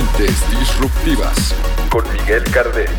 Mentes 0.00 0.50
Disruptivas 0.58 1.54
con 1.90 2.10
Miguel 2.10 2.42
Carderi. 2.50 2.94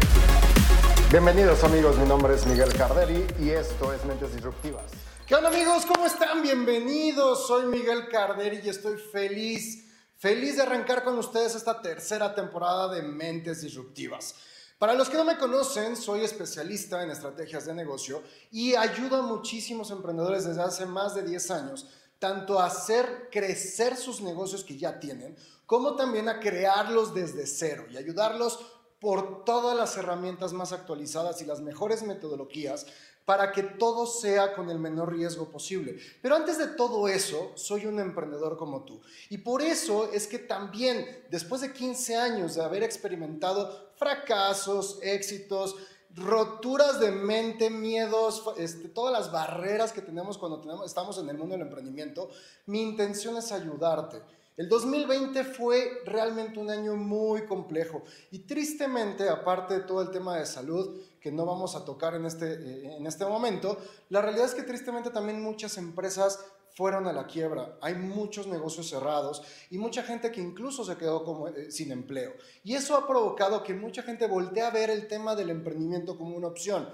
Bienvenidos 1.09 1.63
amigos, 1.63 1.97
mi 1.97 2.05
nombre 2.05 2.35
es 2.35 2.45
Miguel 2.45 2.71
Carderi 2.73 3.25
y 3.39 3.49
esto 3.49 3.91
es 3.91 4.05
Mentes 4.05 4.35
Disruptivas. 4.35 4.85
¿Qué 5.25 5.33
onda 5.33 5.49
amigos? 5.49 5.87
¿Cómo 5.87 6.05
están? 6.05 6.43
Bienvenidos. 6.43 7.47
Soy 7.47 7.65
Miguel 7.65 8.07
Carderi 8.07 8.61
y 8.63 8.69
estoy 8.69 8.97
feliz, 8.99 9.83
feliz 10.19 10.57
de 10.57 10.61
arrancar 10.61 11.03
con 11.03 11.17
ustedes 11.17 11.55
esta 11.55 11.81
tercera 11.81 12.35
temporada 12.35 12.93
de 12.93 13.01
Mentes 13.01 13.61
Disruptivas. 13.61 14.35
Para 14.77 14.93
los 14.93 15.09
que 15.09 15.17
no 15.17 15.25
me 15.25 15.39
conocen, 15.39 15.95
soy 15.95 16.23
especialista 16.23 17.01
en 17.01 17.09
estrategias 17.09 17.65
de 17.65 17.73
negocio 17.73 18.21
y 18.51 18.75
ayudo 18.75 19.17
a 19.17 19.21
muchísimos 19.23 19.89
emprendedores 19.89 20.45
desde 20.45 20.61
hace 20.61 20.85
más 20.85 21.15
de 21.15 21.23
10 21.23 21.49
años, 21.49 21.87
tanto 22.21 22.59
a 22.59 22.67
hacer 22.67 23.29
crecer 23.31 23.97
sus 23.97 24.21
negocios 24.21 24.63
que 24.63 24.77
ya 24.77 24.99
tienen, 24.99 25.35
como 25.65 25.95
también 25.95 26.29
a 26.29 26.39
crearlos 26.39 27.15
desde 27.15 27.47
cero 27.47 27.87
y 27.89 27.97
ayudarlos 27.97 28.59
por 28.99 29.43
todas 29.43 29.75
las 29.75 29.97
herramientas 29.97 30.53
más 30.53 30.71
actualizadas 30.71 31.41
y 31.41 31.45
las 31.45 31.61
mejores 31.61 32.03
metodologías 32.03 32.85
para 33.25 33.51
que 33.51 33.63
todo 33.63 34.05
sea 34.05 34.53
con 34.53 34.69
el 34.69 34.77
menor 34.77 35.13
riesgo 35.13 35.49
posible. 35.49 35.97
Pero 36.21 36.35
antes 36.35 36.59
de 36.59 36.67
todo 36.67 37.07
eso, 37.07 37.53
soy 37.55 37.87
un 37.87 37.99
emprendedor 37.99 38.55
como 38.55 38.83
tú. 38.83 39.01
Y 39.29 39.39
por 39.39 39.63
eso 39.63 40.11
es 40.13 40.27
que 40.27 40.37
también, 40.37 41.25
después 41.31 41.61
de 41.61 41.73
15 41.73 42.17
años 42.17 42.53
de 42.53 42.63
haber 42.63 42.83
experimentado 42.83 43.91
fracasos, 43.95 44.99
éxitos, 45.01 45.75
roturas 46.15 46.99
de 46.99 47.11
mente, 47.11 47.69
miedos, 47.69 48.43
este, 48.57 48.89
todas 48.89 49.13
las 49.13 49.31
barreras 49.31 49.93
que 49.93 50.01
tenemos 50.01 50.37
cuando 50.37 50.83
estamos 50.85 51.17
en 51.17 51.29
el 51.29 51.37
mundo 51.37 51.53
del 51.57 51.67
emprendimiento, 51.67 52.29
mi 52.65 52.81
intención 52.81 53.37
es 53.37 53.51
ayudarte. 53.51 54.21
El 54.57 54.67
2020 54.67 55.43
fue 55.45 56.01
realmente 56.05 56.59
un 56.59 56.69
año 56.69 56.95
muy 56.95 57.45
complejo 57.45 58.03
y 58.31 58.39
tristemente, 58.39 59.29
aparte 59.29 59.75
de 59.75 59.79
todo 59.81 60.01
el 60.01 60.11
tema 60.11 60.37
de 60.37 60.45
salud 60.45 60.99
que 61.21 61.31
no 61.31 61.45
vamos 61.45 61.75
a 61.75 61.85
tocar 61.85 62.15
en 62.15 62.25
este, 62.25 62.53
eh, 62.53 62.97
en 62.97 63.05
este 63.05 63.25
momento, 63.25 63.77
la 64.09 64.21
realidad 64.21 64.47
es 64.47 64.55
que 64.55 64.63
tristemente 64.63 65.11
también 65.11 65.41
muchas 65.41 65.77
empresas 65.77 66.39
fueron 66.73 67.07
a 67.07 67.13
la 67.13 67.27
quiebra. 67.27 67.77
Hay 67.81 67.95
muchos 67.95 68.47
negocios 68.47 68.89
cerrados 68.89 69.43
y 69.69 69.77
mucha 69.77 70.03
gente 70.03 70.31
que 70.31 70.41
incluso 70.41 70.83
se 70.83 70.97
quedó 70.97 71.47
eh, 71.49 71.71
sin 71.71 71.91
empleo. 71.91 72.33
Y 72.63 72.73
eso 72.73 72.95
ha 72.95 73.07
provocado 73.07 73.63
que 73.63 73.73
mucha 73.73 74.03
gente 74.03 74.27
voltee 74.27 74.63
a 74.63 74.71
ver 74.71 74.89
el 74.89 75.07
tema 75.07 75.35
del 75.35 75.49
emprendimiento 75.49 76.17
como 76.17 76.35
una 76.35 76.47
opción. 76.47 76.89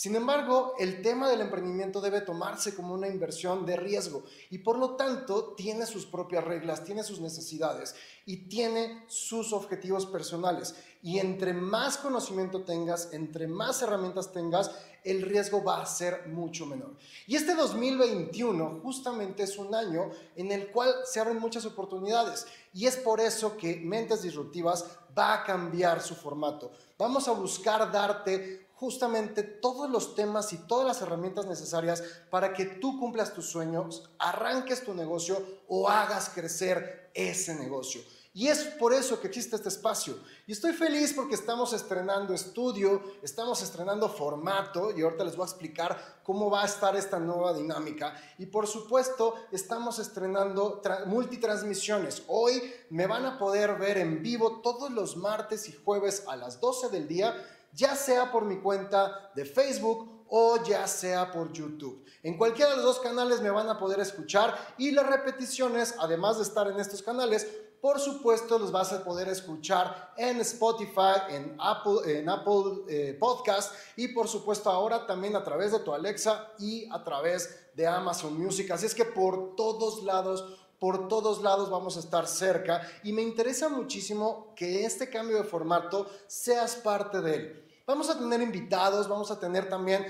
Sin 0.00 0.16
embargo, 0.16 0.72
el 0.78 1.02
tema 1.02 1.28
del 1.28 1.42
emprendimiento 1.42 2.00
debe 2.00 2.22
tomarse 2.22 2.74
como 2.74 2.94
una 2.94 3.06
inversión 3.06 3.66
de 3.66 3.76
riesgo 3.76 4.24
y 4.48 4.56
por 4.56 4.78
lo 4.78 4.96
tanto 4.96 5.52
tiene 5.52 5.84
sus 5.84 6.06
propias 6.06 6.42
reglas, 6.42 6.84
tiene 6.84 7.02
sus 7.02 7.20
necesidades 7.20 7.94
y 8.24 8.48
tiene 8.48 9.04
sus 9.08 9.52
objetivos 9.52 10.06
personales. 10.06 10.74
Y 11.02 11.18
entre 11.18 11.52
más 11.52 11.98
conocimiento 11.98 12.62
tengas, 12.62 13.12
entre 13.12 13.46
más 13.46 13.82
herramientas 13.82 14.32
tengas, 14.32 14.70
el 15.04 15.20
riesgo 15.20 15.62
va 15.62 15.82
a 15.82 15.86
ser 15.86 16.28
mucho 16.28 16.64
menor. 16.64 16.96
Y 17.26 17.36
este 17.36 17.54
2021 17.54 18.80
justamente 18.82 19.42
es 19.42 19.58
un 19.58 19.74
año 19.74 20.08
en 20.34 20.50
el 20.50 20.70
cual 20.70 20.94
se 21.04 21.20
abren 21.20 21.38
muchas 21.38 21.66
oportunidades 21.66 22.46
y 22.72 22.86
es 22.86 22.96
por 22.96 23.20
eso 23.20 23.54
que 23.58 23.76
Mentes 23.76 24.22
Disruptivas 24.22 24.86
va 25.18 25.34
a 25.34 25.44
cambiar 25.44 26.00
su 26.00 26.14
formato. 26.14 26.72
Vamos 26.96 27.28
a 27.28 27.32
buscar 27.32 27.92
darte 27.92 28.69
justamente 28.80 29.42
todos 29.42 29.90
los 29.90 30.14
temas 30.14 30.54
y 30.54 30.56
todas 30.56 30.86
las 30.86 31.02
herramientas 31.02 31.44
necesarias 31.44 32.02
para 32.30 32.54
que 32.54 32.64
tú 32.64 32.98
cumplas 32.98 33.34
tus 33.34 33.44
sueños, 33.44 34.10
arranques 34.18 34.82
tu 34.82 34.94
negocio 34.94 35.44
o 35.68 35.90
hagas 35.90 36.30
crecer 36.30 37.10
ese 37.12 37.54
negocio. 37.56 38.00
Y 38.32 38.46
es 38.46 38.60
por 38.64 38.94
eso 38.94 39.20
que 39.20 39.26
existe 39.26 39.56
este 39.56 39.68
espacio. 39.68 40.16
Y 40.46 40.52
estoy 40.52 40.72
feliz 40.72 41.12
porque 41.12 41.34
estamos 41.34 41.74
estrenando 41.74 42.32
estudio, 42.32 43.02
estamos 43.22 43.60
estrenando 43.60 44.08
formato 44.08 44.96
y 44.96 45.02
ahorita 45.02 45.24
les 45.24 45.36
voy 45.36 45.44
a 45.44 45.50
explicar 45.50 46.20
cómo 46.22 46.48
va 46.48 46.62
a 46.62 46.66
estar 46.66 46.96
esta 46.96 47.18
nueva 47.18 47.52
dinámica. 47.52 48.14
Y 48.38 48.46
por 48.46 48.66
supuesto, 48.66 49.34
estamos 49.52 49.98
estrenando 49.98 50.80
multitransmisiones. 51.06 52.22
Hoy 52.28 52.72
me 52.88 53.06
van 53.06 53.26
a 53.26 53.36
poder 53.36 53.76
ver 53.76 53.98
en 53.98 54.22
vivo 54.22 54.62
todos 54.62 54.90
los 54.90 55.18
martes 55.18 55.68
y 55.68 55.72
jueves 55.72 56.24
a 56.28 56.36
las 56.36 56.60
12 56.60 56.88
del 56.88 57.08
día 57.08 57.36
ya 57.72 57.94
sea 57.94 58.30
por 58.30 58.44
mi 58.44 58.58
cuenta 58.60 59.30
de 59.34 59.44
Facebook 59.44 60.24
o 60.28 60.62
ya 60.62 60.86
sea 60.86 61.30
por 61.30 61.52
YouTube. 61.52 62.04
En 62.22 62.38
cualquiera 62.38 62.70
de 62.70 62.76
los 62.76 62.84
dos 62.84 63.00
canales 63.00 63.40
me 63.40 63.50
van 63.50 63.68
a 63.68 63.78
poder 63.78 64.00
escuchar 64.00 64.56
y 64.78 64.92
las 64.92 65.06
repeticiones, 65.06 65.94
además 65.98 66.36
de 66.36 66.44
estar 66.44 66.68
en 66.68 66.78
estos 66.78 67.02
canales, 67.02 67.46
por 67.80 67.98
supuesto 67.98 68.58
los 68.58 68.70
vas 68.70 68.92
a 68.92 69.02
poder 69.02 69.28
escuchar 69.28 70.12
en 70.18 70.38
Spotify, 70.40 71.30
en 71.30 71.56
Apple, 71.58 72.18
en 72.18 72.28
Apple 72.28 72.84
eh, 72.88 73.16
Podcast 73.18 73.74
y 73.96 74.08
por 74.08 74.28
supuesto 74.28 74.70
ahora 74.70 75.06
también 75.06 75.34
a 75.34 75.42
través 75.42 75.72
de 75.72 75.80
tu 75.80 75.94
Alexa 75.94 76.52
y 76.58 76.86
a 76.92 77.02
través 77.02 77.72
de 77.74 77.86
Amazon 77.86 78.38
Music. 78.38 78.70
Así 78.70 78.84
es 78.84 78.94
que 78.94 79.06
por 79.06 79.56
todos 79.56 80.02
lados 80.04 80.59
por 80.80 81.08
todos 81.08 81.42
lados 81.42 81.70
vamos 81.70 81.96
a 81.96 82.00
estar 82.00 82.26
cerca 82.26 82.80
y 83.04 83.12
me 83.12 83.22
interesa 83.22 83.68
muchísimo 83.68 84.52
que 84.56 84.84
este 84.84 85.10
cambio 85.10 85.36
de 85.36 85.44
formato 85.44 86.10
seas 86.26 86.74
parte 86.74 87.20
de 87.20 87.34
él. 87.34 87.66
Vamos 87.86 88.08
a 88.08 88.18
tener 88.18 88.40
invitados, 88.40 89.06
vamos 89.06 89.30
a 89.30 89.38
tener 89.38 89.68
también 89.68 90.06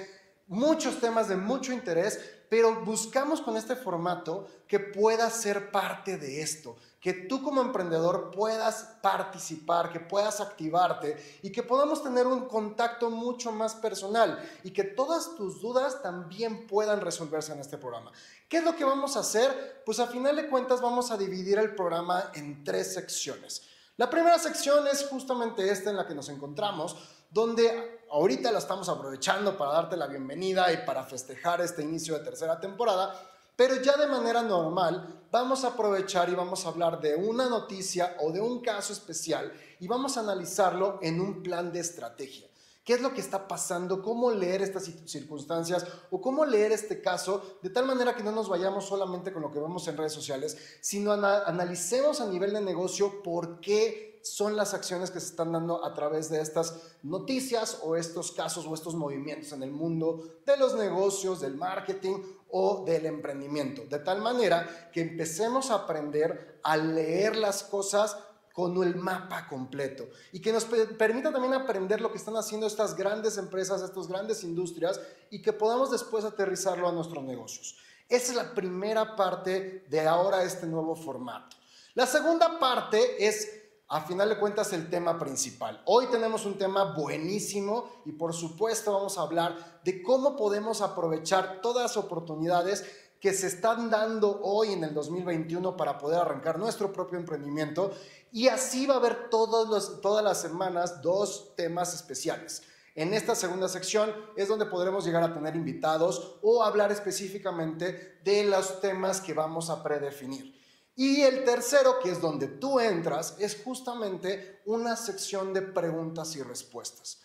muchos 0.46 1.00
temas 1.00 1.28
de 1.28 1.36
mucho 1.36 1.72
interés, 1.72 2.20
pero 2.48 2.84
buscamos 2.84 3.40
con 3.40 3.56
este 3.56 3.76
formato 3.76 4.48
que 4.66 4.80
puedas 4.80 5.34
ser 5.34 5.70
parte 5.70 6.18
de 6.18 6.42
esto, 6.42 6.76
que 7.00 7.12
tú 7.12 7.42
como 7.42 7.62
emprendedor 7.62 8.30
puedas 8.32 8.96
participar, 9.00 9.92
que 9.92 10.00
puedas 10.00 10.40
activarte 10.40 11.40
y 11.42 11.52
que 11.52 11.62
podamos 11.62 12.02
tener 12.02 12.26
un 12.26 12.46
contacto 12.46 13.10
mucho 13.10 13.52
más 13.52 13.76
personal 13.76 14.38
y 14.64 14.72
que 14.72 14.84
todas 14.84 15.36
tus 15.36 15.60
dudas 15.60 16.02
también 16.02 16.66
puedan 16.66 17.00
resolverse 17.00 17.52
en 17.52 17.60
este 17.60 17.78
programa. 17.78 18.12
¿Qué 18.50 18.56
es 18.56 18.64
lo 18.64 18.74
que 18.74 18.84
vamos 18.84 19.16
a 19.16 19.20
hacer? 19.20 19.80
Pues 19.86 20.00
a 20.00 20.08
final 20.08 20.34
de 20.34 20.48
cuentas 20.48 20.80
vamos 20.80 21.12
a 21.12 21.16
dividir 21.16 21.56
el 21.60 21.76
programa 21.76 22.32
en 22.34 22.64
tres 22.64 22.94
secciones. 22.94 23.62
La 23.96 24.10
primera 24.10 24.40
sección 24.40 24.88
es 24.88 25.06
justamente 25.06 25.70
esta 25.70 25.90
en 25.90 25.96
la 25.96 26.04
que 26.04 26.16
nos 26.16 26.28
encontramos, 26.30 26.96
donde 27.30 28.00
ahorita 28.10 28.50
la 28.50 28.58
estamos 28.58 28.88
aprovechando 28.88 29.56
para 29.56 29.74
darte 29.74 29.96
la 29.96 30.08
bienvenida 30.08 30.72
y 30.72 30.78
para 30.84 31.04
festejar 31.04 31.60
este 31.60 31.82
inicio 31.82 32.18
de 32.18 32.24
tercera 32.24 32.58
temporada, 32.58 33.14
pero 33.54 33.76
ya 33.76 33.96
de 33.96 34.08
manera 34.08 34.42
normal 34.42 35.26
vamos 35.30 35.62
a 35.62 35.68
aprovechar 35.68 36.28
y 36.28 36.34
vamos 36.34 36.66
a 36.66 36.70
hablar 36.70 37.00
de 37.00 37.14
una 37.14 37.48
noticia 37.48 38.16
o 38.18 38.32
de 38.32 38.40
un 38.40 38.62
caso 38.62 38.92
especial 38.92 39.52
y 39.78 39.86
vamos 39.86 40.16
a 40.16 40.22
analizarlo 40.22 40.98
en 41.02 41.20
un 41.20 41.44
plan 41.44 41.70
de 41.70 41.78
estrategia. 41.78 42.49
¿Qué 42.90 42.94
es 42.94 43.02
lo 43.02 43.14
que 43.14 43.20
está 43.20 43.46
pasando? 43.46 44.02
¿Cómo 44.02 44.32
leer 44.32 44.62
estas 44.62 44.90
circunstancias? 45.06 45.86
¿O 46.10 46.20
cómo 46.20 46.44
leer 46.44 46.72
este 46.72 47.00
caso 47.00 47.40
de 47.62 47.70
tal 47.70 47.86
manera 47.86 48.16
que 48.16 48.24
no 48.24 48.32
nos 48.32 48.48
vayamos 48.48 48.84
solamente 48.84 49.32
con 49.32 49.42
lo 49.42 49.52
que 49.52 49.60
vemos 49.60 49.86
en 49.86 49.96
redes 49.96 50.12
sociales, 50.12 50.58
sino 50.80 51.12
analicemos 51.12 52.20
a 52.20 52.26
nivel 52.26 52.52
de 52.52 52.60
negocio 52.60 53.22
por 53.22 53.60
qué 53.60 54.18
son 54.24 54.56
las 54.56 54.74
acciones 54.74 55.12
que 55.12 55.20
se 55.20 55.26
están 55.26 55.52
dando 55.52 55.84
a 55.84 55.94
través 55.94 56.30
de 56.30 56.40
estas 56.40 56.80
noticias 57.04 57.78
o 57.84 57.94
estos 57.94 58.32
casos 58.32 58.66
o 58.66 58.74
estos 58.74 58.96
movimientos 58.96 59.52
en 59.52 59.62
el 59.62 59.70
mundo 59.70 60.40
de 60.44 60.56
los 60.56 60.74
negocios, 60.74 61.40
del 61.40 61.54
marketing 61.54 62.16
o 62.50 62.84
del 62.84 63.06
emprendimiento. 63.06 63.82
De 63.88 64.00
tal 64.00 64.20
manera 64.20 64.90
que 64.92 65.02
empecemos 65.02 65.70
a 65.70 65.76
aprender 65.76 66.58
a 66.64 66.76
leer 66.76 67.36
las 67.36 67.62
cosas 67.62 68.16
con 68.60 68.82
el 68.84 68.94
mapa 68.96 69.48
completo 69.48 70.06
y 70.32 70.40
que 70.40 70.52
nos 70.52 70.66
permita 70.66 71.32
también 71.32 71.54
aprender 71.54 72.02
lo 72.02 72.12
que 72.12 72.18
están 72.18 72.36
haciendo 72.36 72.66
estas 72.66 72.94
grandes 72.94 73.38
empresas, 73.38 73.80
estas 73.80 74.06
grandes 74.06 74.44
industrias 74.44 75.00
y 75.30 75.40
que 75.40 75.54
podamos 75.54 75.90
después 75.90 76.26
aterrizarlo 76.26 76.86
a 76.86 76.92
nuestros 76.92 77.24
negocios. 77.24 77.78
Esa 78.06 78.32
es 78.32 78.36
la 78.36 78.54
primera 78.54 79.16
parte 79.16 79.86
de 79.88 80.06
ahora 80.06 80.42
este 80.42 80.66
nuevo 80.66 80.94
formato. 80.94 81.56
La 81.94 82.06
segunda 82.06 82.58
parte 82.58 83.26
es, 83.26 83.50
a 83.88 84.02
final 84.02 84.28
de 84.28 84.38
cuentas, 84.38 84.74
el 84.74 84.90
tema 84.90 85.18
principal. 85.18 85.80
Hoy 85.86 86.08
tenemos 86.08 86.44
un 86.44 86.58
tema 86.58 86.92
buenísimo 86.92 88.02
y 88.04 88.12
por 88.12 88.34
supuesto 88.34 88.92
vamos 88.92 89.16
a 89.16 89.22
hablar 89.22 89.80
de 89.84 90.02
cómo 90.02 90.36
podemos 90.36 90.82
aprovechar 90.82 91.60
todas 91.62 91.82
las 91.84 91.96
oportunidades 91.96 92.84
que 93.20 93.34
se 93.34 93.48
están 93.48 93.90
dando 93.90 94.40
hoy 94.42 94.72
en 94.72 94.82
el 94.84 94.94
2021 94.94 95.76
para 95.76 95.98
poder 95.98 96.20
arrancar 96.20 96.58
nuestro 96.58 96.92
propio 96.92 97.18
emprendimiento. 97.18 97.92
Y 98.32 98.48
así 98.48 98.86
va 98.86 98.94
a 98.94 98.98
haber 98.98 99.28
todos 99.28 100.00
todas 100.00 100.24
las 100.24 100.40
semanas 100.40 101.02
dos 101.02 101.54
temas 101.54 101.94
especiales. 101.94 102.62
En 102.94 103.14
esta 103.14 103.34
segunda 103.34 103.68
sección 103.68 104.12
es 104.36 104.48
donde 104.48 104.66
podremos 104.66 105.04
llegar 105.04 105.22
a 105.22 105.32
tener 105.32 105.54
invitados 105.54 106.38
o 106.42 106.62
hablar 106.64 106.90
específicamente 106.90 108.18
de 108.24 108.44
los 108.44 108.80
temas 108.80 109.20
que 109.20 109.34
vamos 109.34 109.70
a 109.70 109.82
predefinir. 109.82 110.58
Y 110.96 111.22
el 111.22 111.44
tercero, 111.44 111.98
que 112.02 112.10
es 112.10 112.20
donde 112.20 112.46
tú 112.46 112.80
entras, 112.80 113.36
es 113.38 113.62
justamente 113.64 114.60
una 114.66 114.96
sección 114.96 115.54
de 115.54 115.62
preguntas 115.62 116.34
y 116.36 116.42
respuestas. 116.42 117.20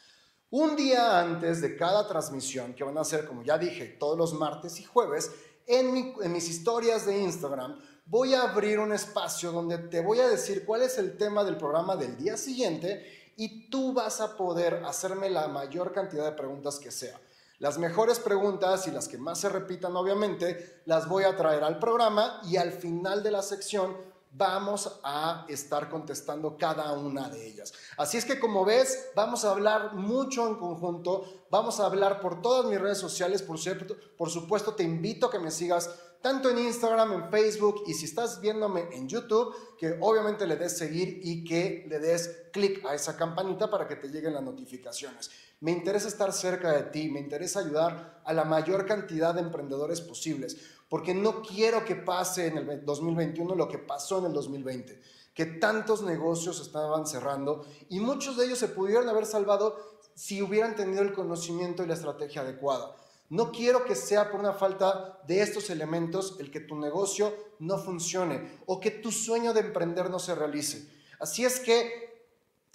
Un 0.49 0.75
día 0.75 1.19
antes 1.19 1.59
de 1.61 1.75
cada 1.75 2.07
transmisión, 2.07 2.73
que 2.73 2.83
van 2.83 2.97
a 2.97 3.03
ser, 3.03 3.27
como 3.27 3.43
ya 3.43 3.57
dije, 3.57 3.87
todos 3.99 4.17
los 4.17 4.33
martes 4.33 4.79
y 4.79 4.83
jueves, 4.83 5.31
en, 5.67 6.31
mis 6.31 6.49
historias 6.49 7.05
de 7.05 7.17
Instagram 7.17 7.79
voy 8.05 8.33
a 8.33 8.43
abrir 8.43 8.79
un 8.79 8.93
espacio 8.93 9.51
donde 9.51 9.77
te 9.77 10.01
voy 10.01 10.19
a 10.19 10.27
decir 10.27 10.65
cuál 10.65 10.83
es 10.83 10.97
el 10.97 11.17
tema 11.17 11.43
del 11.43 11.57
programa 11.57 11.95
del 11.95 12.17
día 12.17 12.37
siguiente 12.37 13.33
y 13.35 13.69
tú 13.69 13.93
vas 13.93 14.21
a 14.21 14.37
poder 14.37 14.83
hacerme 14.85 15.29
la 15.29 15.47
mayor 15.47 15.91
cantidad 15.91 16.25
de 16.25 16.31
preguntas 16.31 16.79
que 16.79 16.91
sea. 16.91 17.19
Las 17.59 17.77
mejores 17.77 18.19
preguntas 18.19 18.85
y 18.87 18.91
las 18.91 19.07
que 19.07 19.17
más 19.17 19.39
se 19.39 19.49
repitan, 19.49 19.95
obviamente, 19.95 20.81
las 20.85 21.07
voy 21.07 21.23
a 21.23 21.35
traer 21.35 21.63
al 21.63 21.79
programa 21.79 22.41
y 22.45 22.57
al 22.57 22.71
final 22.71 23.23
de 23.23 23.31
la 23.31 23.41
sección 23.41 23.95
vamos 24.37 24.99
a 25.03 25.45
estar 25.47 25.89
contestando 25.89 26.57
cada 26.57 26.91
una 26.93 27.29
de 27.29 27.47
ellas. 27.47 27.73
Así 27.97 28.17
es 28.17 28.25
que 28.25 28.39
como 28.39 28.65
ves, 28.65 29.09
vamos 29.15 29.45
a 29.45 29.51
hablar 29.51 29.93
mucho 29.93 30.47
en 30.47 30.55
conjunto, 30.55 31.45
vamos 31.49 31.79
a 31.79 31.85
hablar 31.85 32.19
por 32.19 32.41
todas 32.41 32.65
mis 32.65 32.79
redes 32.79 32.97
sociales, 32.97 33.41
por, 33.41 33.59
cierto, 33.59 33.95
por 34.17 34.29
supuesto 34.29 34.73
te 34.73 34.83
invito 34.83 35.27
a 35.27 35.31
que 35.31 35.39
me 35.39 35.51
sigas 35.51 35.89
tanto 36.21 36.49
en 36.49 36.57
Instagram, 36.57 37.13
en 37.13 37.29
Facebook 37.29 37.83
y 37.85 37.93
si 37.93 38.05
estás 38.05 38.41
viéndome 38.41 38.89
en 38.91 39.07
YouTube, 39.07 39.53
que 39.77 39.95
obviamente 40.01 40.47
le 40.47 40.55
des 40.55 40.75
seguir 40.75 41.19
y 41.23 41.43
que 41.43 41.85
le 41.87 41.99
des 41.99 42.47
clic 42.51 42.83
a 42.83 42.95
esa 42.95 43.15
campanita 43.15 43.69
para 43.69 43.87
que 43.87 43.95
te 43.95 44.07
lleguen 44.07 44.33
las 44.33 44.41
notificaciones. 44.41 45.29
Me 45.59 45.71
interesa 45.71 46.07
estar 46.07 46.33
cerca 46.33 46.71
de 46.71 46.83
ti, 46.83 47.09
me 47.09 47.19
interesa 47.19 47.59
ayudar 47.59 48.21
a 48.25 48.33
la 48.33 48.43
mayor 48.43 48.87
cantidad 48.87 49.35
de 49.35 49.41
emprendedores 49.41 50.01
posibles, 50.01 50.57
porque 50.89 51.13
no 51.13 51.41
quiero 51.41 51.83
que 51.83 51.95
pase 51.95 52.47
en 52.47 52.57
el 52.57 52.85
2021 52.85 53.55
lo 53.55 53.67
que 53.67 53.79
pasó 53.79 54.19
en 54.19 54.25
el 54.25 54.33
2020, 54.33 55.01
que 55.33 55.45
tantos 55.45 56.03
negocios 56.03 56.61
estaban 56.61 57.05
cerrando 57.05 57.65
y 57.89 57.99
muchos 57.99 58.37
de 58.37 58.45
ellos 58.45 58.59
se 58.59 58.69
pudieron 58.69 59.09
haber 59.09 59.25
salvado 59.25 59.77
si 60.13 60.41
hubieran 60.41 60.75
tenido 60.75 61.01
el 61.01 61.13
conocimiento 61.13 61.83
y 61.83 61.87
la 61.87 61.95
estrategia 61.95 62.41
adecuada. 62.41 62.95
No 63.29 63.51
quiero 63.51 63.85
que 63.85 63.95
sea 63.95 64.29
por 64.29 64.39
una 64.39 64.53
falta 64.53 65.19
de 65.27 65.41
estos 65.41 65.69
elementos 65.69 66.37
el 66.39 66.51
que 66.51 66.59
tu 66.59 66.77
negocio 66.77 67.33
no 67.59 67.79
funcione 67.79 68.59
o 68.67 68.79
que 68.79 68.91
tu 68.91 69.11
sueño 69.11 69.53
de 69.53 69.61
emprender 69.61 70.09
no 70.11 70.19
se 70.19 70.35
realice. 70.35 70.87
Así 71.19 71.43
es 71.43 71.59
que 71.59 72.04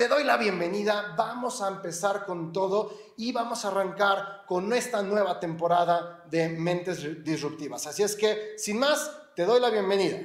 te 0.01 0.09
doy 0.09 0.25
la 0.25 0.39
bienvenida, 0.39 1.13
vamos 1.15 1.61
a 1.61 1.69
empezar 1.69 2.25
con 2.25 2.55
todo 2.55 2.91
y 3.19 3.33
vamos 3.33 3.67
a 3.67 3.69
arrancar 3.69 4.45
con 4.47 4.73
esta 4.73 5.03
nueva 5.03 5.39
temporada 5.39 6.25
de 6.31 6.49
Mentes 6.49 7.23
Disruptivas. 7.23 7.87
Así 7.87 8.03
es 8.03 8.17
que, 8.17 8.55
sin 8.57 8.79
más, 8.79 9.15
te 9.37 9.45
doy 9.45 9.61
la 9.61 9.69
bienvenida. 9.69 10.17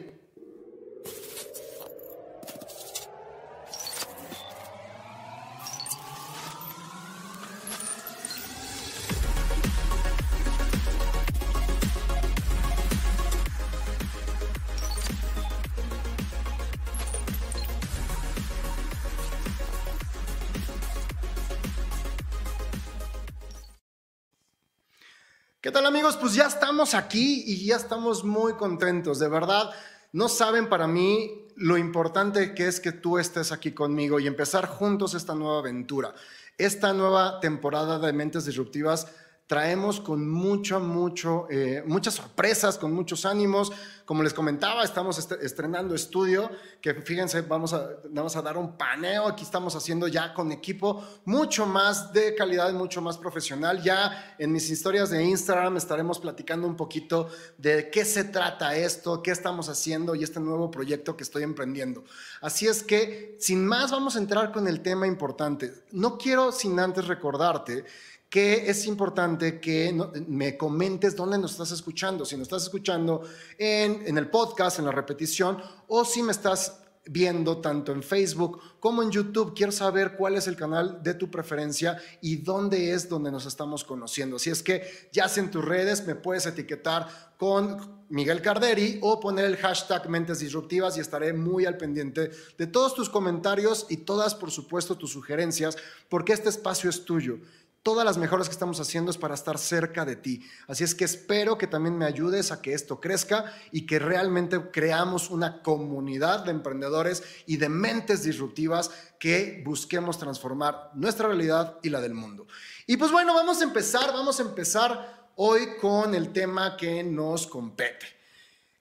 ¿Qué 25.66 25.72
tal 25.72 25.88
amigos? 25.88 26.16
Pues 26.16 26.36
ya 26.36 26.46
estamos 26.46 26.94
aquí 26.94 27.44
y 27.44 27.66
ya 27.66 27.78
estamos 27.78 28.24
muy 28.24 28.54
contentos, 28.54 29.18
de 29.18 29.28
verdad. 29.28 29.72
No 30.12 30.30
saben 30.30 30.70
para 30.70 30.86
mí 30.86 31.48
lo 31.56 31.76
importante 31.76 32.54
que 32.54 32.68
es 32.68 32.80
que 32.80 32.92
tú 32.92 33.18
estés 33.18 33.52
aquí 33.52 33.72
conmigo 33.72 34.20
y 34.20 34.28
empezar 34.28 34.68
juntos 34.68 35.16
esta 35.16 35.34
nueva 35.34 35.58
aventura, 35.58 36.14
esta 36.60 36.94
nueva 36.94 37.40
temporada 37.40 37.98
de 37.98 38.14
Mentes 38.14 38.46
Disruptivas 38.46 39.08
traemos 39.48 40.00
con 40.00 40.28
mucho, 40.28 40.80
mucho, 40.80 41.48
eh, 41.52 41.84
muchas 41.86 42.16
sorpresas, 42.16 42.78
con 42.78 42.94
muchos 42.94 43.26
ánimos. 43.26 43.72
Como 44.04 44.24
les 44.24 44.34
comentaba, 44.34 44.84
estamos 44.84 45.18
estrenando 45.42 45.96
estudio, 45.96 46.50
que 46.80 46.94
fíjense, 46.94 47.42
vamos 47.42 47.74
a, 47.74 47.90
vamos 48.10 48.36
a 48.36 48.42
dar 48.42 48.58
un 48.58 48.78
paneo. 48.78 49.28
Aquí 49.28 49.44
estamos 49.44 49.76
haciendo 49.76 50.08
ya 50.08 50.34
con 50.34 50.52
equipo 50.52 51.04
mucho 51.26 51.66
más 51.66 52.12
de 52.12 52.36
calidad, 52.36 52.72
mucho 52.74 53.02
más 53.02 53.18
profesional. 53.18 53.82
Ya 53.82 54.36
en 54.38 54.52
mis 54.52 54.70
historias 54.70 55.10
de 55.10 55.24
Instagram 55.24 55.78
estaremos 55.78 56.20
platicando 56.20 56.68
un 56.68 56.76
poquito 56.76 57.30
de 57.58 57.90
qué 57.90 58.06
se 58.06 58.24
trata 58.24 58.76
esto, 58.76 59.22
qué 59.22 59.32
estamos 59.32 59.70
haciendo 59.70 60.16
y 60.16 60.24
este 60.24 60.40
nuevo 60.40 60.70
proyecto 60.72 61.16
que 61.18 61.24
estoy 61.24 61.44
emprendiendo. 61.44 62.04
Así 62.42 62.68
es 62.68 62.84
que, 62.84 63.36
sin 63.40 63.66
más, 63.66 63.92
vamos 63.92 64.16
a 64.16 64.20
entrar 64.20 64.52
con 64.52 64.68
el 64.68 64.82
tema 64.82 65.08
importante. 65.08 65.84
No 65.92 66.18
quiero 66.18 66.52
sin 66.52 66.80
antes 66.80 67.08
recordarte 67.08 67.86
que 68.36 68.70
es 68.70 68.86
importante 68.86 69.62
que 69.62 69.98
me 70.28 70.58
comentes 70.58 71.16
dónde 71.16 71.38
nos 71.38 71.54
estás 71.54 71.72
escuchando. 71.72 72.26
Si 72.26 72.36
nos 72.36 72.48
estás 72.48 72.64
escuchando 72.64 73.22
en, 73.58 74.18
el 74.18 74.30
podcast, 74.30 74.78
en 74.78 74.84
la 74.84 74.92
repetición, 74.92 75.58
o 75.88 76.04
si 76.04 76.22
me 76.22 76.34
estás 76.34 76.82
viendo 77.06 77.60
tanto 77.60 77.94
en 77.94 78.04
Facebook 78.04 78.60
como 78.82 79.02
en 79.02 79.10
YouTube. 79.10 79.54
Quiero 79.56 79.72
saber 79.72 80.18
cuál 80.18 80.36
es 80.36 80.48
el 80.48 80.58
canal 80.58 81.02
de 81.02 81.14
tu 81.14 81.32
preferencia 81.32 81.98
y 82.20 82.36
dónde 82.36 82.92
es 82.92 83.08
donde 83.08 83.32
nos 83.32 83.46
estamos 83.46 83.86
conociendo. 83.86 84.38
Si 84.38 84.50
es 84.50 84.62
que 84.62 85.08
ya 85.14 85.32
en 85.38 85.50
tus 85.50 85.64
redes 85.64 86.06
me 86.06 86.16
puedes 86.16 86.46
etiquetar 86.46 87.08
con 87.38 88.04
Miguel 88.10 88.42
Carderi 88.42 89.00
o 89.02 89.18
poner 89.22 89.46
el 89.46 89.56
hashtag 89.56 90.10
Mentes 90.10 90.40
Disruptivas 90.40 90.98
y 90.98 91.00
estaré 91.00 91.32
muy 91.32 91.66
al 91.66 91.78
pendiente 91.78 92.32
de 92.58 92.68
todos 92.68 92.96
tus 92.96 93.10
comentarios 93.10 93.86
y 93.88 93.98
todas, 93.98 94.36
por 94.36 94.52
supuesto, 94.52 94.98
tus 94.98 95.12
sugerencias, 95.12 95.78
porque 96.10 96.34
este 96.34 96.50
espacio 96.50 96.90
es 96.90 97.06
tuyo 97.06 97.40
todas 97.86 98.04
las 98.04 98.18
mejoras 98.18 98.48
que 98.48 98.54
estamos 98.54 98.80
haciendo 98.80 99.12
es 99.12 99.18
para 99.20 99.36
estar 99.36 99.60
cerca 99.60 100.06
de 100.06 100.16
ti. 100.16 100.42
Así 100.68 100.84
es 100.84 100.96
que 100.96 101.06
espero 101.06 101.56
que 101.56 101.68
también 101.68 101.96
me 101.96 102.06
ayudes 102.06 102.52
a 102.52 102.60
que 102.60 102.74
esto 102.74 103.00
crezca 103.00 103.54
y 103.72 103.86
que 103.86 104.00
realmente 104.00 104.72
creamos 104.72 105.30
una 105.30 105.62
comunidad 105.62 106.46
de 106.46 106.50
emprendedores 106.50 107.22
y 107.46 107.58
de 107.58 107.70
mentes 107.70 108.24
disruptivas 108.24 108.90
que 109.20 109.62
busquemos 109.64 110.18
transformar 110.18 110.90
nuestra 110.96 111.28
realidad 111.28 111.78
y 111.84 111.90
la 111.92 112.02
del 112.02 112.16
mundo. 112.16 112.48
Y 112.88 112.98
pues 112.98 113.12
bueno, 113.12 113.36
vamos 113.36 113.62
a 113.62 113.66
empezar, 113.66 114.12
vamos 114.12 114.40
a 114.40 114.44
empezar 114.44 115.30
hoy 115.36 115.78
con 115.80 116.16
el 116.16 116.34
tema 116.34 116.76
que 116.78 117.04
nos 117.04 117.46
compete. 117.46 118.08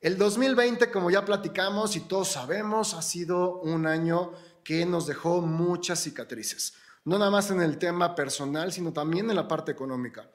El 0.00 0.16
2020, 0.16 0.90
como 0.90 1.10
ya 1.10 1.26
platicamos 1.26 1.94
y 1.96 2.00
todos 2.00 2.28
sabemos, 2.28 2.94
ha 2.94 3.02
sido 3.02 3.60
un 3.60 3.86
año 3.86 4.32
que 4.64 4.86
nos 4.86 5.06
dejó 5.06 5.42
muchas 5.42 6.02
cicatrices 6.02 6.72
no 7.04 7.18
nada 7.18 7.30
más 7.30 7.50
en 7.50 7.60
el 7.60 7.78
tema 7.78 8.14
personal, 8.14 8.72
sino 8.72 8.92
también 8.92 9.28
en 9.28 9.36
la 9.36 9.48
parte 9.48 9.72
económica. 9.72 10.30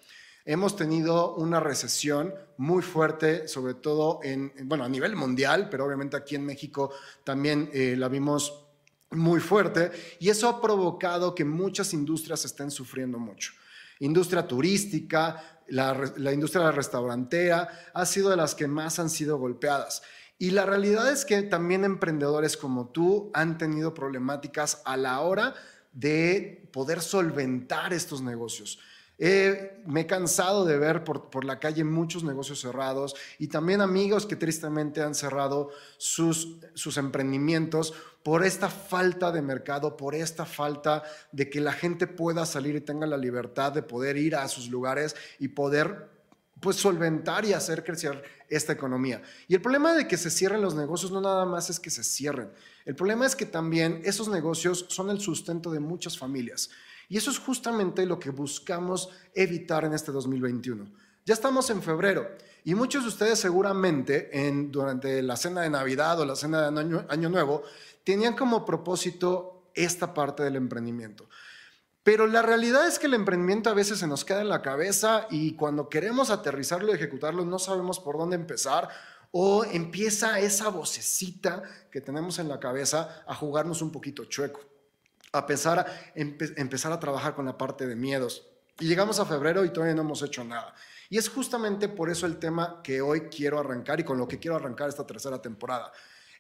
Hemos 0.46 0.76
tenido 0.76 1.36
una 1.36 1.60
recesión 1.60 2.34
muy 2.58 2.82
fuerte, 2.82 3.48
sobre 3.48 3.74
todo 3.74 4.20
en, 4.24 4.52
bueno, 4.64 4.84
a 4.84 4.90
nivel 4.90 5.16
mundial, 5.16 5.68
pero 5.70 5.86
obviamente 5.86 6.18
aquí 6.18 6.36
en 6.36 6.46
México 6.46 6.92
también 7.24 7.70
eh, 7.74 7.96
la 7.98 8.08
vimos 8.08 8.66
muy 9.12 9.40
fuerte 9.40 9.92
y 10.20 10.30
eso 10.30 10.48
ha 10.48 10.62
provocado 10.62 11.36
que 11.36 11.44
muchas 11.44 11.94
industrias 11.94 12.46
estén 12.46 12.72
sufriendo 12.72 13.20
mucho. 13.20 13.52
Industria 14.00 14.48
turística, 14.48 15.62
la, 15.68 16.14
la 16.18 16.32
industria 16.32 16.72
restaurantera 16.72 17.92
ha 17.94 18.06
sido 18.06 18.30
de 18.30 18.38
las 18.38 18.56
que 18.56 18.68
más 18.68 18.98
han 19.00 19.10
sido 19.10 19.38
golpeadas. 19.38 20.02
Y 20.38 20.52
la 20.52 20.66
realidad 20.66 21.12
es 21.12 21.26
que 21.26 21.42
también 21.44 21.84
emprendedores 21.84 22.56
como 22.56 22.88
tú 22.90 23.30
han 23.34 23.58
tenido 23.58 23.94
problemáticas 23.94 24.82
a 24.86 24.96
la 24.96 25.20
hora 25.20 25.54
de 25.92 26.70
poder 26.72 27.02
solventar 27.02 27.94
estos 27.94 28.22
negocios. 28.22 28.80
me 29.18 30.02
he 30.02 30.08
cansado 30.08 30.64
de 30.66 30.78
ver 30.78 31.04
por, 31.04 31.44
la 31.44 31.60
calle 31.60 31.84
muchos 31.84 32.24
negocios 32.24 32.62
cerrados 32.62 33.16
y 33.38 33.48
también 33.48 33.82
amigos 33.82 34.26
que 34.26 34.36
tristemente 34.36 35.02
han 35.02 35.16
cerrado 35.16 35.72
sus, 35.98 36.58
sus 36.74 36.98
emprendimientos 36.98 37.94
por 38.24 38.46
esta 38.46 38.70
falta 38.70 39.32
de 39.32 39.42
mercado, 39.42 39.98
por 39.98 40.16
esta 40.16 40.46
falta 40.46 41.04
de 41.32 41.50
que 41.50 41.62
la 41.62 41.74
gente 41.74 42.08
pueda 42.08 42.46
salir 42.46 42.76
y 42.76 42.82
tenga 42.82 43.08
la 43.08 43.18
libertad 43.18 43.72
de 43.72 43.84
poder 43.84 44.18
ir 44.18 44.36
a 44.36 44.48
sus 44.48 44.70
lugares 44.70 45.16
y 45.40 45.50
poder 45.50 46.10
pues 46.60 46.76
solventar 46.76 47.46
y 47.46 47.54
hacer 47.54 47.84
crecer 47.84 48.24
esta 48.50 48.74
economía. 48.74 49.22
Y 49.48 49.56
el 49.56 49.62
problema 49.62 49.94
de 49.94 50.08
que 50.08 50.18
se 50.18 50.30
cierren 50.30 50.62
los 50.62 50.76
negocios 50.76 51.12
no 51.12 51.22
nada 51.22 51.46
más 51.46 51.70
es 51.70 51.80
que 51.80 51.90
se 51.90 52.04
cierren. 52.04 52.52
El 52.86 52.96
problema 52.96 53.26
es 53.26 53.36
que 53.36 53.46
también 53.46 54.02
esos 54.04 54.28
negocios 54.28 54.86
son 54.90 55.10
el 55.10 55.20
sustento 55.20 55.72
de 55.72 55.80
muchas 55.80 56.18
familias. 56.18 56.70
Y 57.08 57.18
eso 57.18 57.32
es 57.32 57.40
justamente 57.40 58.06
lo 58.06 58.20
que 58.20 58.30
buscamos 58.30 59.10
evitar 59.34 59.86
en 59.86 59.94
este 59.94 60.12
2021. 60.12 60.92
Ya 61.26 61.34
estamos 61.34 61.70
en 61.70 61.82
febrero 61.82 62.28
y 62.64 62.76
muchos 62.76 63.04
de 63.04 63.10
ustedes 63.10 63.40
seguramente 63.40 64.48
en, 64.48 64.72
durante 64.72 65.22
la 65.22 65.38
cena 65.38 65.62
de 65.62 65.70
Navidad 65.70 66.20
o 66.20 66.26
la 66.26 66.36
cena 66.36 66.70
de 66.70 67.06
Año 67.10 67.30
Nuevo 67.30 67.64
tenían 68.04 68.36
como 68.36 68.66
propósito 68.66 69.70
esta 69.74 70.14
parte 70.14 70.44
del 70.44 70.56
emprendimiento. 70.56 71.30
Pero 72.10 72.26
la 72.26 72.42
realidad 72.42 72.88
es 72.88 72.98
que 72.98 73.06
el 73.06 73.14
emprendimiento 73.14 73.70
a 73.70 73.76
veces 73.76 74.00
se 74.00 74.08
nos 74.08 74.26
queda 74.26 74.42
en 74.42 74.50
la 74.50 74.64
cabeza 74.64 75.28
y 75.30 75.54
cuando 75.54 75.90
queremos 75.90 76.32
aterrizarlo 76.32 76.92
y 76.92 76.96
ejecutarlo 76.96 77.46
no 77.46 77.60
sabemos 77.60 78.00
por 78.00 78.18
dónde 78.18 78.36
empezar 78.36 78.90
o 79.30 79.64
empieza 79.64 80.40
esa 80.40 80.70
vocecita 80.70 81.62
que 81.92 82.02
tenemos 82.02 82.40
en 82.40 82.48
la 82.48 82.60
cabeza 82.60 83.24
a 83.28 83.36
jugarnos 83.36 83.84
un 83.84 83.92
poquito 83.92 84.26
chueco, 84.26 84.60
a 85.34 85.42
empezar 85.42 85.78
a, 85.78 85.86
empezar 86.16 86.92
a 86.92 87.00
trabajar 87.00 87.36
con 87.36 87.46
la 87.46 87.60
parte 87.60 87.86
de 87.86 87.96
miedos. 87.96 88.44
Y 88.80 88.88
llegamos 88.88 89.20
a 89.20 89.26
febrero 89.28 89.64
y 89.64 89.70
todavía 89.70 89.94
no 89.94 90.02
hemos 90.02 90.24
hecho 90.24 90.44
nada. 90.44 90.74
Y 91.12 91.20
es 91.20 91.30
justamente 91.30 91.90
por 91.90 92.10
eso 92.10 92.26
el 92.26 92.40
tema 92.40 92.82
que 92.84 93.02
hoy 93.02 93.30
quiero 93.30 93.60
arrancar 93.60 94.00
y 94.00 94.04
con 94.04 94.18
lo 94.18 94.28
que 94.28 94.40
quiero 94.40 94.56
arrancar 94.56 94.90
esta 94.90 95.06
tercera 95.06 95.44
temporada. 95.44 95.92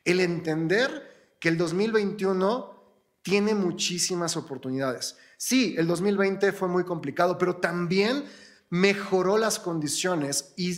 El 0.03 0.19
entender 0.19 1.35
que 1.39 1.49
el 1.49 1.59
2021 1.59 2.79
tiene 3.21 3.53
muchísimas 3.53 4.35
oportunidades. 4.35 5.15
Sí, 5.41 5.73
el 5.77 5.87
2020 5.87 6.51
fue 6.51 6.67
muy 6.67 6.83
complicado, 6.83 7.37
pero 7.37 7.55
también 7.55 8.25
mejoró 8.69 9.37
las 9.37 9.57
condiciones 9.57 10.53
y, 10.57 10.73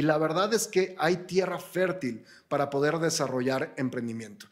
la 0.00 0.16
verdad 0.16 0.54
es 0.54 0.66
que 0.68 0.96
hay 0.98 1.16
tierra 1.26 1.58
fértil 1.58 2.24
para 2.48 2.70
poder 2.70 2.98
desarrollar 2.98 3.74
emprendimiento. 3.76 4.46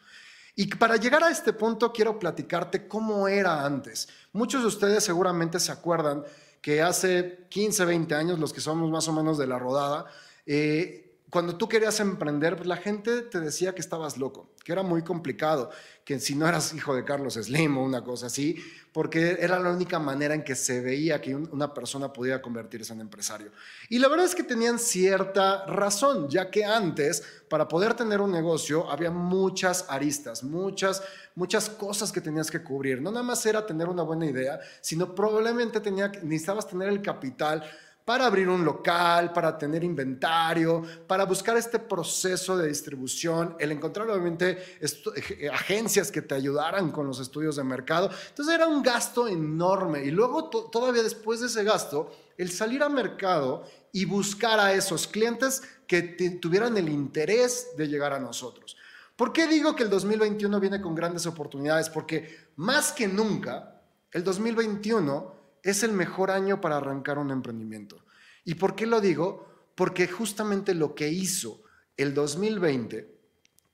Y 0.54 0.66
para 0.66 0.96
llegar 0.96 1.24
a 1.24 1.30
este 1.30 1.54
punto 1.54 1.94
quiero 1.94 2.18
platicarte 2.18 2.86
cómo 2.86 3.26
era 3.26 3.64
antes. 3.64 4.06
Muchos 4.34 4.60
de 4.60 4.68
ustedes 4.68 5.02
seguramente 5.02 5.58
se 5.58 5.72
acuerdan 5.72 6.24
que 6.60 6.82
hace 6.82 7.46
15, 7.48 7.86
20 7.86 8.14
años, 8.14 8.38
los 8.38 8.52
que 8.52 8.60
somos 8.60 8.90
más 8.90 9.08
o 9.08 9.14
menos 9.14 9.38
de 9.38 9.46
la 9.46 9.58
rodada, 9.58 10.04
eh, 10.44 11.13
cuando 11.34 11.56
tú 11.56 11.68
querías 11.68 11.98
emprender, 11.98 12.54
pues 12.54 12.68
la 12.68 12.76
gente 12.76 13.22
te 13.22 13.40
decía 13.40 13.74
que 13.74 13.80
estabas 13.80 14.18
loco, 14.18 14.52
que 14.62 14.70
era 14.70 14.84
muy 14.84 15.02
complicado, 15.02 15.68
que 16.04 16.20
si 16.20 16.36
no 16.36 16.46
eras 16.46 16.72
hijo 16.74 16.94
de 16.94 17.04
Carlos 17.04 17.34
Slim 17.34 17.76
o 17.76 17.82
una 17.82 18.04
cosa 18.04 18.26
así, 18.26 18.62
porque 18.92 19.38
era 19.40 19.58
la 19.58 19.70
única 19.70 19.98
manera 19.98 20.36
en 20.36 20.44
que 20.44 20.54
se 20.54 20.80
veía 20.80 21.20
que 21.20 21.34
una 21.34 21.74
persona 21.74 22.12
podía 22.12 22.40
convertirse 22.40 22.92
en 22.92 23.00
empresario. 23.00 23.50
Y 23.88 23.98
la 23.98 24.06
verdad 24.06 24.26
es 24.26 24.36
que 24.36 24.44
tenían 24.44 24.78
cierta 24.78 25.66
razón, 25.66 26.28
ya 26.28 26.52
que 26.52 26.64
antes, 26.64 27.24
para 27.48 27.66
poder 27.66 27.94
tener 27.94 28.20
un 28.20 28.30
negocio, 28.30 28.88
había 28.88 29.10
muchas 29.10 29.86
aristas, 29.88 30.44
muchas, 30.44 31.02
muchas 31.34 31.68
cosas 31.68 32.12
que 32.12 32.20
tenías 32.20 32.48
que 32.48 32.62
cubrir. 32.62 33.02
No 33.02 33.10
nada 33.10 33.24
más 33.24 33.44
era 33.44 33.66
tener 33.66 33.88
una 33.88 34.04
buena 34.04 34.26
idea, 34.26 34.60
sino 34.80 35.16
probablemente 35.16 35.80
tenía, 35.80 36.06
necesitabas 36.22 36.68
tener 36.68 36.90
el 36.90 37.02
capital 37.02 37.64
para 38.04 38.26
abrir 38.26 38.48
un 38.48 38.64
local, 38.64 39.32
para 39.32 39.56
tener 39.56 39.82
inventario, 39.82 40.82
para 41.06 41.24
buscar 41.24 41.56
este 41.56 41.78
proceso 41.78 42.56
de 42.56 42.68
distribución, 42.68 43.56
el 43.58 43.72
encontrar 43.72 44.08
obviamente 44.10 44.78
eh, 44.80 45.48
agencias 45.48 46.10
que 46.10 46.20
te 46.20 46.34
ayudaran 46.34 46.92
con 46.92 47.06
los 47.06 47.18
estudios 47.18 47.56
de 47.56 47.64
mercado. 47.64 48.10
Entonces 48.28 48.54
era 48.54 48.66
un 48.66 48.82
gasto 48.82 49.26
enorme 49.26 50.04
y 50.04 50.10
luego 50.10 50.50
todavía 50.50 51.02
después 51.02 51.40
de 51.40 51.46
ese 51.46 51.64
gasto, 51.64 52.12
el 52.36 52.50
salir 52.50 52.82
a 52.82 52.88
mercado 52.88 53.64
y 53.92 54.04
buscar 54.04 54.60
a 54.60 54.74
esos 54.74 55.06
clientes 55.06 55.62
que 55.86 56.02
tuvieran 56.40 56.76
el 56.76 56.88
interés 56.88 57.68
de 57.76 57.88
llegar 57.88 58.12
a 58.12 58.18
nosotros. 58.18 58.76
¿Por 59.16 59.32
qué 59.32 59.46
digo 59.46 59.76
que 59.76 59.84
el 59.84 59.90
2021 59.90 60.58
viene 60.58 60.80
con 60.80 60.94
grandes 60.94 61.24
oportunidades? 61.26 61.88
Porque 61.88 62.48
más 62.56 62.92
que 62.92 63.06
nunca, 63.06 63.80
el 64.10 64.24
2021 64.24 65.43
es 65.64 65.82
el 65.82 65.92
mejor 65.92 66.30
año 66.30 66.60
para 66.60 66.76
arrancar 66.76 67.18
un 67.18 67.30
emprendimiento. 67.30 68.04
¿Y 68.44 68.54
por 68.54 68.76
qué 68.76 68.86
lo 68.86 69.00
digo? 69.00 69.48
Porque 69.74 70.06
justamente 70.06 70.74
lo 70.74 70.94
que 70.94 71.08
hizo 71.08 71.62
el 71.96 72.14
2020 72.14 73.12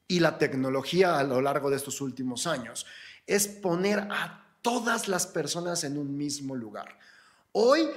y 0.09 0.21
la 0.21 0.39
tecnología 0.39 1.19
a 1.19 1.25
lo 1.25 1.41
largo 1.41 1.69
de 1.69 1.77
estos 1.77 2.01
últimos 2.01 2.47
años 2.47 2.87
es 3.27 3.49
poner 3.49 3.99
a 4.11 4.47
todas 4.63 5.09
las 5.09 5.27
personas 5.27 5.85
en 5.85 5.99
un 5.99 6.17
mismo 6.17 6.55
lugar. 6.55 6.97
Hoy 7.53 7.89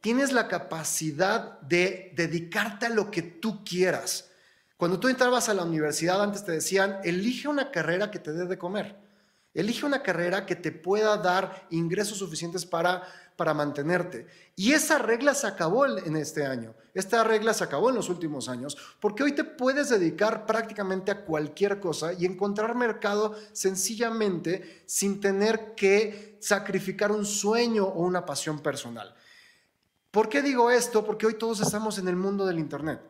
tienes 0.00 0.32
la 0.32 0.48
capacidad 0.48 1.60
de 1.60 2.12
dedicarte 2.14 2.86
a 2.86 2.90
lo 2.90 3.10
que 3.10 3.22
tú 3.22 3.64
quieras. 3.64 4.30
Cuando 4.76 4.98
tú 4.98 5.08
entrabas 5.08 5.48
a 5.48 5.54
la 5.54 5.64
universidad, 5.64 6.22
antes 6.22 6.44
te 6.44 6.52
decían, 6.52 6.98
elige 7.04 7.48
una 7.48 7.70
carrera 7.70 8.10
que 8.10 8.18
te 8.18 8.32
dé 8.32 8.46
de 8.46 8.58
comer. 8.58 8.96
Elige 9.54 9.86
una 9.86 10.02
carrera 10.02 10.46
que 10.46 10.56
te 10.56 10.72
pueda 10.72 11.16
dar 11.16 11.66
ingresos 11.70 12.18
suficientes 12.18 12.66
para 12.66 13.04
para 13.36 13.54
mantenerte. 13.54 14.26
Y 14.56 14.72
esa 14.72 14.98
regla 14.98 15.34
se 15.34 15.46
acabó 15.46 15.86
en 15.86 16.16
este 16.16 16.46
año. 16.46 16.74
Esta 16.94 17.24
regla 17.24 17.52
se 17.52 17.64
acabó 17.64 17.90
en 17.90 17.96
los 17.96 18.08
últimos 18.08 18.48
años 18.48 18.76
porque 19.00 19.24
hoy 19.24 19.32
te 19.32 19.42
puedes 19.42 19.88
dedicar 19.88 20.46
prácticamente 20.46 21.10
a 21.10 21.24
cualquier 21.24 21.80
cosa 21.80 22.12
y 22.12 22.24
encontrar 22.24 22.76
mercado 22.76 23.34
sencillamente 23.52 24.84
sin 24.86 25.20
tener 25.20 25.74
que 25.74 26.38
sacrificar 26.40 27.10
un 27.10 27.26
sueño 27.26 27.84
o 27.84 28.02
una 28.02 28.24
pasión 28.24 28.60
personal. 28.60 29.14
¿Por 30.12 30.28
qué 30.28 30.42
digo 30.42 30.70
esto? 30.70 31.04
Porque 31.04 31.26
hoy 31.26 31.34
todos 31.34 31.60
estamos 31.60 31.98
en 31.98 32.06
el 32.06 32.14
mundo 32.14 32.46
del 32.46 32.60
Internet. 32.60 33.00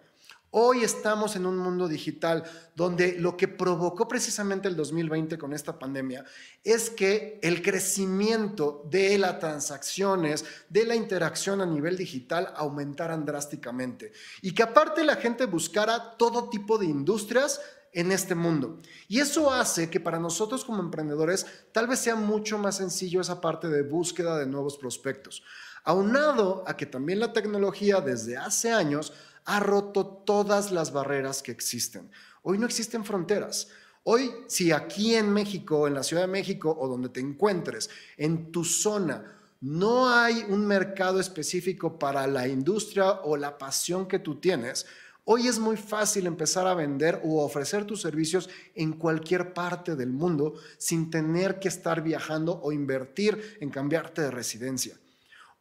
Hoy 0.57 0.85
estamos 0.85 1.35
en 1.35 1.47
un 1.47 1.59
mundo 1.59 1.89
digital 1.89 2.45
donde 2.77 3.19
lo 3.19 3.37
que 3.37 3.49
provocó 3.49 4.07
precisamente 4.07 4.69
el 4.69 4.77
2020 4.77 5.37
con 5.37 5.53
esta 5.53 5.81
pandemia 5.81 6.25
es 6.63 6.91
que 6.91 7.41
el 7.43 7.61
crecimiento 7.61 8.87
de 8.89 9.19
las 9.19 9.41
transacciones, 9.41 10.45
de 10.69 10.87
la 10.87 10.95
interacción 10.95 11.61
a 11.61 11.67
nivel 11.67 11.97
digital 11.97 12.53
aumentaran 12.55 13.25
drásticamente 13.25 14.13
y 14.43 14.55
que 14.55 14.63
aparte 14.63 15.03
la 15.03 15.17
gente 15.17 15.47
buscara 15.47 16.17
todo 16.17 16.49
tipo 16.49 16.79
de 16.79 16.87
industrias 16.87 17.61
en 17.93 18.13
este 18.13 18.37
mundo. 18.37 18.79
Y 19.09 19.19
eso 19.19 19.53
hace 19.53 19.91
que 19.91 19.99
para 19.99 20.21
nosotros 20.21 20.65
como 20.65 20.83
emprendedores 20.85 21.47
tal 21.73 21.89
vez 21.89 21.99
sea 21.99 22.15
mucho 22.15 22.59
más 22.59 22.77
sencillo 22.77 23.21
esa 23.21 23.41
parte 23.41 23.67
de 23.67 23.83
búsqueda 23.83 24.39
de 24.39 24.47
nuevos 24.47 24.79
prospectos. 24.79 25.43
Aunado 25.83 26.63
a 26.67 26.77
que 26.77 26.87
también 26.87 27.19
la 27.19 27.33
tecnología 27.33 28.01
desde 28.01 28.37
hace 28.37 28.71
años 28.71 29.13
ha 29.45 29.61
roto 29.61 30.07
todas 30.07 30.73
las 30.73 30.93
barreras 30.93 31.43
que 31.43 31.53
existen. 31.53 32.11
Hoy 32.43 32.59
no 32.59 32.67
existen 32.67 33.05
fronteras. 33.05 33.69
Hoy, 34.03 34.31
si 34.49 34.71
aquí 34.71 35.15
en 35.15 35.33
México, 35.33 35.87
en 35.87 35.95
la 35.95 36.03
Ciudad 36.03 36.25
de 36.25 36.29
México 36.29 36.77
o 36.79 36.89
donde 36.89 37.09
te 37.09 37.21
encuentres, 37.21 37.89
en 38.19 38.53
tu 38.53 38.65
zona, 38.65 39.35
no 39.61 40.11
hay 40.11 40.45
un 40.51 40.67
mercado 40.67 41.21
específico 41.21 41.99
para 41.99 42.27
la 42.27 42.47
industria 42.47 43.13
o 43.23 43.37
la 43.39 43.57
pasión 43.57 44.07
que 44.07 44.19
tú 44.19 44.39
tienes, 44.41 44.85
hoy 45.25 45.49
es 45.49 45.59
muy 45.59 45.79
fácil 45.79 46.27
empezar 46.27 46.67
a 46.67 46.75
vender 46.75 47.23
o 47.25 47.43
ofrecer 47.43 47.87
tus 47.87 48.03
servicios 48.03 48.51
en 48.75 48.93
cualquier 48.93 49.55
parte 49.55 49.97
del 49.97 50.11
mundo 50.11 50.53
sin 50.77 51.11
tener 51.11 51.59
que 51.59 51.69
estar 51.69 52.03
viajando 52.03 52.61
o 52.63 52.73
invertir 52.73 53.57
en 53.61 53.71
cambiarte 53.71 54.21
de 54.21 54.31
residencia. 54.31 54.99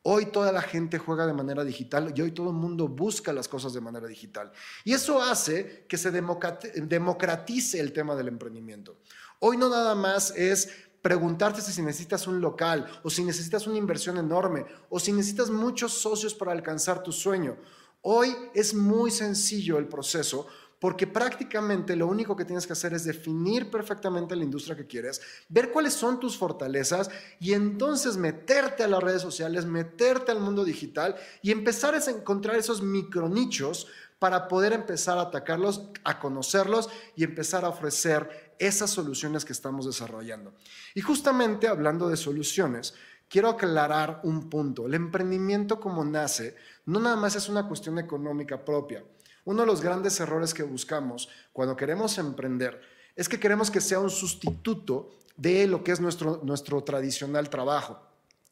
Hoy 0.05 0.25
toda 0.25 0.51
la 0.51 0.61
gente 0.61 0.97
juega 0.97 1.25
de 1.25 1.31
manera 1.31 1.63
digital 1.63 2.13
y 2.13 2.21
hoy 2.21 2.33
todo 2.33 2.49
el 2.49 2.55
mundo 2.55 2.89
busca 2.89 3.31
las 3.31 3.47
cosas 3.47 3.73
de 3.73 3.79
manera 3.79 4.05
digital. 4.05 4.51
Y 4.83 4.91
eso 4.91 5.21
hace 5.21 5.85
que 5.87 5.97
se 5.97 6.11
democratice 6.11 7.79
el 7.79 7.93
tema 7.93 8.13
del 8.13 8.27
emprendimiento. 8.27 8.97
Hoy 9.39 9.55
no 9.55 9.69
nada 9.69 9.95
más 9.95 10.31
es 10.35 10.69
preguntarte 11.01 11.61
si 11.61 11.81
necesitas 11.81 12.27
un 12.27 12.41
local 12.41 12.85
o 13.03 13.09
si 13.09 13.23
necesitas 13.23 13.65
una 13.65 13.77
inversión 13.77 14.17
enorme 14.17 14.65
o 14.89 14.99
si 14.99 15.13
necesitas 15.13 15.49
muchos 15.49 15.93
socios 15.93 16.33
para 16.33 16.51
alcanzar 16.51 17.01
tu 17.01 17.13
sueño. 17.13 17.57
Hoy 18.01 18.35
es 18.53 18.73
muy 18.73 19.09
sencillo 19.09 19.77
el 19.77 19.87
proceso 19.87 20.47
porque 20.83 21.07
prácticamente 21.07 21.95
lo 21.95 22.07
único 22.07 22.35
que 22.35 22.43
tienes 22.43 22.67
que 22.67 22.73
hacer 22.73 22.93
es 22.93 23.05
definir 23.05 23.71
perfectamente 23.71 24.35
la 24.35 24.43
industria 24.43 24.75
que 24.75 24.85
quieres, 24.85 25.21
ver 25.47 25.71
cuáles 25.71 25.93
son 25.93 26.19
tus 26.19 26.37
fortalezas 26.37 27.09
y 27.39 27.53
entonces 27.53 28.17
meterte 28.17 28.83
a 28.83 28.89
las 28.89 29.01
redes 29.01 29.21
sociales, 29.21 29.65
meterte 29.65 30.33
al 30.33 30.41
mundo 30.41 30.65
digital 30.65 31.15
y 31.41 31.51
empezar 31.51 31.95
a 31.95 32.03
encontrar 32.11 32.57
esos 32.57 32.81
micronichos 32.81 33.87
para 34.19 34.49
poder 34.49 34.73
empezar 34.73 35.17
a 35.17 35.21
atacarlos, 35.21 35.87
a 36.03 36.19
conocerlos 36.19 36.89
y 37.15 37.23
empezar 37.23 37.63
a 37.63 37.69
ofrecer 37.69 38.53
esas 38.59 38.89
soluciones 38.89 39.45
que 39.45 39.53
estamos 39.53 39.85
desarrollando. 39.85 40.53
Y 40.95 40.99
justamente 40.99 41.69
hablando 41.69 42.09
de 42.09 42.17
soluciones, 42.17 42.93
quiero 43.29 43.47
aclarar 43.47 44.19
un 44.23 44.49
punto. 44.49 44.85
El 44.87 44.95
emprendimiento 44.95 45.79
como 45.79 46.03
nace 46.03 46.57
no 46.85 46.99
nada 46.99 47.15
más 47.15 47.37
es 47.37 47.47
una 47.47 47.69
cuestión 47.69 47.99
económica 47.99 48.65
propia. 48.65 49.01
Uno 49.45 49.61
de 49.61 49.67
los 49.67 49.81
grandes 49.81 50.19
errores 50.19 50.53
que 50.53 50.63
buscamos 50.63 51.29
cuando 51.51 51.75
queremos 51.75 52.17
emprender 52.17 52.79
es 53.15 53.27
que 53.27 53.39
queremos 53.39 53.69
que 53.69 53.81
sea 53.81 53.99
un 53.99 54.09
sustituto 54.09 55.11
de 55.35 55.67
lo 55.67 55.83
que 55.83 55.91
es 55.91 55.99
nuestro, 55.99 56.41
nuestro 56.43 56.83
tradicional 56.83 57.49
trabajo. 57.49 57.99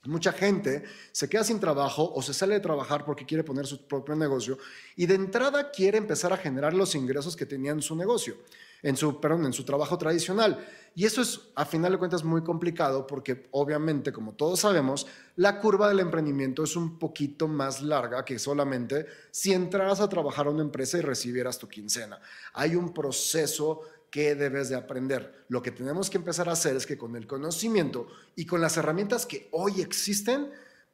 Mucha 0.05 0.33
gente 0.33 0.83
se 1.11 1.29
queda 1.29 1.43
sin 1.43 1.59
trabajo 1.59 2.11
o 2.13 2.21
se 2.21 2.33
sale 2.33 2.55
de 2.55 2.59
trabajar 2.59 3.05
porque 3.05 3.25
quiere 3.25 3.43
poner 3.43 3.67
su 3.67 3.87
propio 3.87 4.15
negocio 4.15 4.57
y 4.95 5.05
de 5.05 5.13
entrada 5.15 5.69
quiere 5.71 5.97
empezar 5.97 6.33
a 6.33 6.37
generar 6.37 6.73
los 6.73 6.95
ingresos 6.95 7.35
que 7.35 7.45
tenía 7.45 7.71
en 7.71 7.81
su 7.81 7.95
negocio 7.95 8.35
en 8.83 8.97
su, 8.97 9.19
perdón, 9.19 9.45
en 9.45 9.53
su 9.53 9.63
trabajo 9.63 9.97
tradicional. 9.97 10.65
Y 10.93 11.05
eso 11.05 11.21
es, 11.21 11.39
a 11.55 11.63
final 11.63 11.93
de 11.93 11.97
cuentas, 11.97 12.23
muy 12.23 12.43
complicado 12.43 13.07
porque 13.07 13.47
obviamente, 13.51 14.11
como 14.11 14.33
todos 14.33 14.59
sabemos, 14.59 15.07
la 15.37 15.59
curva 15.59 15.87
del 15.87 16.01
emprendimiento 16.01 16.63
es 16.63 16.75
un 16.75 16.99
poquito 16.99 17.47
más 17.47 17.81
larga 17.81 18.25
que 18.25 18.37
solamente 18.37 19.05
si 19.31 19.53
entraras 19.53 20.01
a 20.01 20.09
trabajar 20.09 20.47
a 20.47 20.49
una 20.49 20.63
empresa 20.63 20.97
y 20.97 21.01
recibieras 21.01 21.57
tu 21.57 21.69
quincena. 21.69 22.19
Hay 22.53 22.75
un 22.75 22.93
proceso 22.93 23.81
que 24.09 24.35
debes 24.35 24.67
de 24.67 24.75
aprender. 24.75 25.45
Lo 25.47 25.61
que 25.61 25.71
tenemos 25.71 26.09
que 26.09 26.17
empezar 26.17 26.49
a 26.49 26.53
hacer 26.53 26.75
es 26.75 26.85
que 26.85 26.97
con 26.97 27.15
el 27.15 27.25
conocimiento 27.25 28.07
y 28.35 28.45
con 28.45 28.59
las 28.59 28.75
herramientas 28.75 29.25
que 29.25 29.47
hoy 29.53 29.79
existen, 29.79 30.51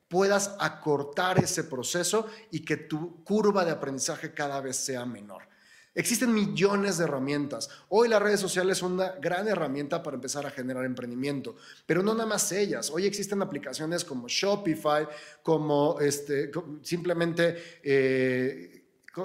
puedas 0.07 0.55
acortar 0.59 1.39
ese 1.39 1.63
proceso 1.63 2.27
y 2.51 2.63
que 2.63 2.77
tu 2.77 3.23
curva 3.23 3.65
de 3.65 3.71
aprendizaje 3.71 4.33
cada 4.33 4.61
vez 4.61 4.77
sea 4.77 5.05
menor. 5.05 5.43
Existen 5.97 6.31
millones 6.31 6.99
de 6.99 7.05
herramientas. 7.05 7.71
Hoy 7.89 8.07
las 8.07 8.21
redes 8.21 8.39
sociales 8.39 8.77
son 8.77 8.93
una 8.93 9.13
gran 9.13 9.47
herramienta 9.47 10.03
para 10.03 10.13
empezar 10.13 10.45
a 10.45 10.51
generar 10.51 10.85
emprendimiento, 10.85 11.55
pero 11.87 12.03
no 12.03 12.13
nada 12.13 12.27
más 12.27 12.51
ellas. 12.51 12.91
Hoy 12.91 13.07
existen 13.07 13.41
aplicaciones 13.41 14.05
como 14.05 14.27
Shopify, 14.27 15.07
como 15.41 15.99
este, 15.99 16.51
simplemente... 16.83 17.79
Eh, 17.81 18.73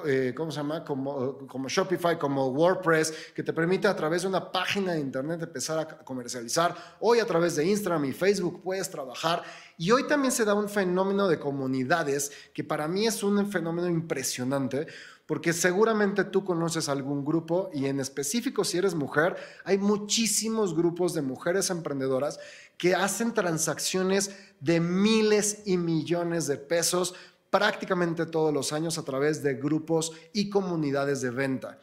eh, 0.07 0.33
¿cómo 0.35 0.51
se 0.51 0.57
llama? 0.57 0.83
Como, 0.83 1.47
como 1.47 1.69
Shopify, 1.69 2.19
como 2.19 2.49
WordPress, 2.49 3.33
que 3.35 3.43
te 3.43 3.53
permite 3.53 3.87
a 3.87 3.95
través 3.95 4.23
de 4.23 4.29
una 4.29 4.51
página 4.51 4.95
de 4.95 5.01
internet 5.01 5.43
empezar 5.43 5.79
a 5.79 5.87
comercializar. 5.87 6.75
Hoy 7.01 7.21
a 7.21 7.27
través 7.27 7.57
de 7.57 7.67
Instagram 7.67 8.07
y 8.07 8.13
Facebook 8.13 8.63
puedes 8.63 8.89
trabajar. 8.89 9.43
Y 9.77 9.91
hoy 9.91 10.07
también 10.07 10.33
se 10.33 10.47
da 10.47 10.55
un 10.55 10.71
fenómeno 10.71 11.29
de 11.29 11.39
comunidades 11.39 12.33
que 12.55 12.65
para 12.65 12.89
mí 12.89 13.07
es 13.07 13.23
un 13.23 13.51
fenómeno 13.51 13.89
impresionante 13.89 14.87
porque 15.33 15.55
seguramente 15.55 16.25
tú 16.25 16.45
conoces 16.45 16.91
algún 16.91 17.25
grupo 17.25 17.71
y 17.73 17.87
en 17.87 18.01
específico 18.01 18.65
si 18.65 18.77
eres 18.77 18.95
mujer, 18.95 19.35
hay 19.65 19.79
muchísimos 19.79 20.77
grupos 20.77 21.15
de 21.15 21.23
mujeres 21.23 21.71
emprendedoras 21.71 22.39
que 22.77 22.95
hacen 22.95 23.33
transacciones 23.33 24.37
de 24.61 24.79
miles 24.79 25.63
y 25.65 25.79
millones 25.79 26.47
de 26.49 26.59
pesos 26.59 27.15
prácticamente 27.49 28.27
todos 28.27 28.53
los 28.53 28.75
años 28.75 28.99
a 28.99 29.05
través 29.05 29.43
de 29.43 29.55
grupos 29.55 30.13
y 30.35 30.51
comunidades 30.51 31.23
de 31.23 31.31
venta. 31.31 31.79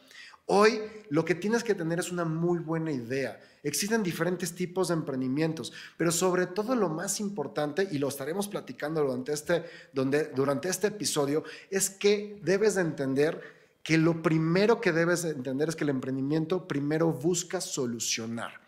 Hoy 0.46 0.80
lo 1.08 1.24
que 1.24 1.34
tienes 1.34 1.64
que 1.64 1.74
tener 1.74 1.98
es 1.98 2.12
una 2.12 2.24
muy 2.24 2.60
buena 2.60 2.92
idea. 2.92 3.40
Existen 3.62 4.02
diferentes 4.02 4.54
tipos 4.54 4.88
de 4.88 4.94
emprendimientos, 4.94 5.72
pero 5.96 6.10
sobre 6.10 6.46
todo 6.46 6.74
lo 6.74 6.88
más 6.88 7.20
importante, 7.20 7.86
y 7.90 7.98
lo 7.98 8.08
estaremos 8.08 8.48
platicando 8.48 9.02
durante 9.02 9.32
este, 9.32 9.64
donde, 9.92 10.28
durante 10.34 10.68
este 10.68 10.86
episodio, 10.86 11.44
es 11.70 11.90
que 11.90 12.40
debes 12.42 12.76
de 12.76 12.82
entender 12.82 13.40
que 13.82 13.98
lo 13.98 14.22
primero 14.22 14.80
que 14.80 14.92
debes 14.92 15.22
de 15.22 15.30
entender 15.30 15.68
es 15.68 15.76
que 15.76 15.84
el 15.84 15.90
emprendimiento 15.90 16.66
primero 16.66 17.12
busca 17.12 17.60
solucionar. 17.60 18.60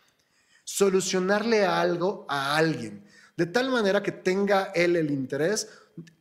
Solucionarle 0.65 1.65
algo 1.65 2.27
a 2.29 2.57
alguien, 2.57 3.05
de 3.37 3.47
tal 3.47 3.71
manera 3.71 4.03
que 4.03 4.13
tenga 4.13 4.73
él 4.75 4.97
el 4.97 5.11
interés 5.11 5.69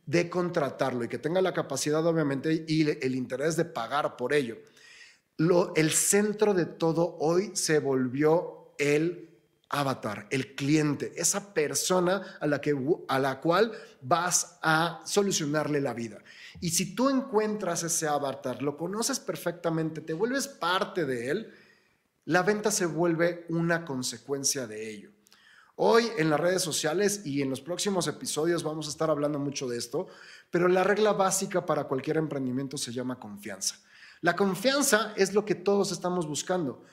de 0.06 0.28
contratarlo 0.28 1.04
y 1.04 1.08
que 1.08 1.18
tenga 1.18 1.40
la 1.40 1.54
capacidad, 1.54 2.04
obviamente, 2.06 2.64
y 2.66 2.88
el 2.88 3.14
interés 3.14 3.56
de 3.56 3.64
pagar 3.64 4.16
por 4.16 4.32
ello. 4.32 4.58
Lo, 5.38 5.74
el 5.74 5.90
centro 5.90 6.54
de 6.54 6.66
todo 6.66 7.16
hoy 7.18 7.52
se 7.54 7.78
volvió 7.78 8.61
el 8.78 9.30
avatar, 9.68 10.26
el 10.30 10.54
cliente, 10.54 11.12
esa 11.16 11.54
persona 11.54 12.36
a 12.40 12.46
la, 12.46 12.60
que, 12.60 12.76
a 13.08 13.18
la 13.18 13.40
cual 13.40 13.72
vas 14.02 14.58
a 14.62 15.00
solucionarle 15.06 15.80
la 15.80 15.94
vida. 15.94 16.22
Y 16.60 16.70
si 16.70 16.94
tú 16.94 17.08
encuentras 17.08 17.82
ese 17.82 18.06
avatar, 18.06 18.62
lo 18.62 18.76
conoces 18.76 19.18
perfectamente, 19.18 20.02
te 20.02 20.12
vuelves 20.12 20.46
parte 20.46 21.06
de 21.06 21.30
él, 21.30 21.54
la 22.26 22.42
venta 22.42 22.70
se 22.70 22.84
vuelve 22.86 23.46
una 23.48 23.84
consecuencia 23.84 24.66
de 24.66 24.90
ello. 24.90 25.10
Hoy 25.76 26.06
en 26.18 26.28
las 26.28 26.38
redes 26.38 26.62
sociales 26.62 27.22
y 27.24 27.40
en 27.40 27.48
los 27.48 27.62
próximos 27.62 28.06
episodios 28.06 28.62
vamos 28.62 28.86
a 28.86 28.90
estar 28.90 29.08
hablando 29.08 29.38
mucho 29.38 29.66
de 29.66 29.78
esto, 29.78 30.06
pero 30.50 30.68
la 30.68 30.84
regla 30.84 31.14
básica 31.14 31.64
para 31.64 31.84
cualquier 31.84 32.18
emprendimiento 32.18 32.76
se 32.76 32.92
llama 32.92 33.18
confianza. 33.18 33.80
La 34.20 34.36
confianza 34.36 35.14
es 35.16 35.32
lo 35.32 35.46
que 35.46 35.54
todos 35.54 35.90
estamos 35.90 36.28
buscando. 36.28 36.84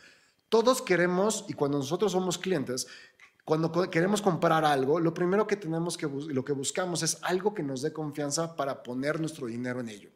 Todos 0.49 0.81
queremos, 0.81 1.45
y 1.47 1.53
cuando 1.53 1.77
nosotros 1.77 2.11
somos 2.11 2.37
clientes, 2.37 2.87
cuando 3.45 3.71
queremos 3.89 4.21
comprar 4.21 4.65
algo, 4.65 4.99
lo 4.99 5.13
primero 5.13 5.47
que 5.47 5.55
tenemos 5.55 5.97
que 5.97 6.07
lo 6.07 6.45
que 6.45 6.53
buscamos 6.53 7.01
es 7.01 7.17
algo 7.23 7.53
que 7.53 7.63
nos 7.63 7.81
dé 7.81 7.93
confianza 7.93 8.55
para 8.55 8.83
poner 8.83 9.19
nuestro 9.19 9.47
dinero 9.47 9.79
en 9.79 9.89
ello. 9.89 10.09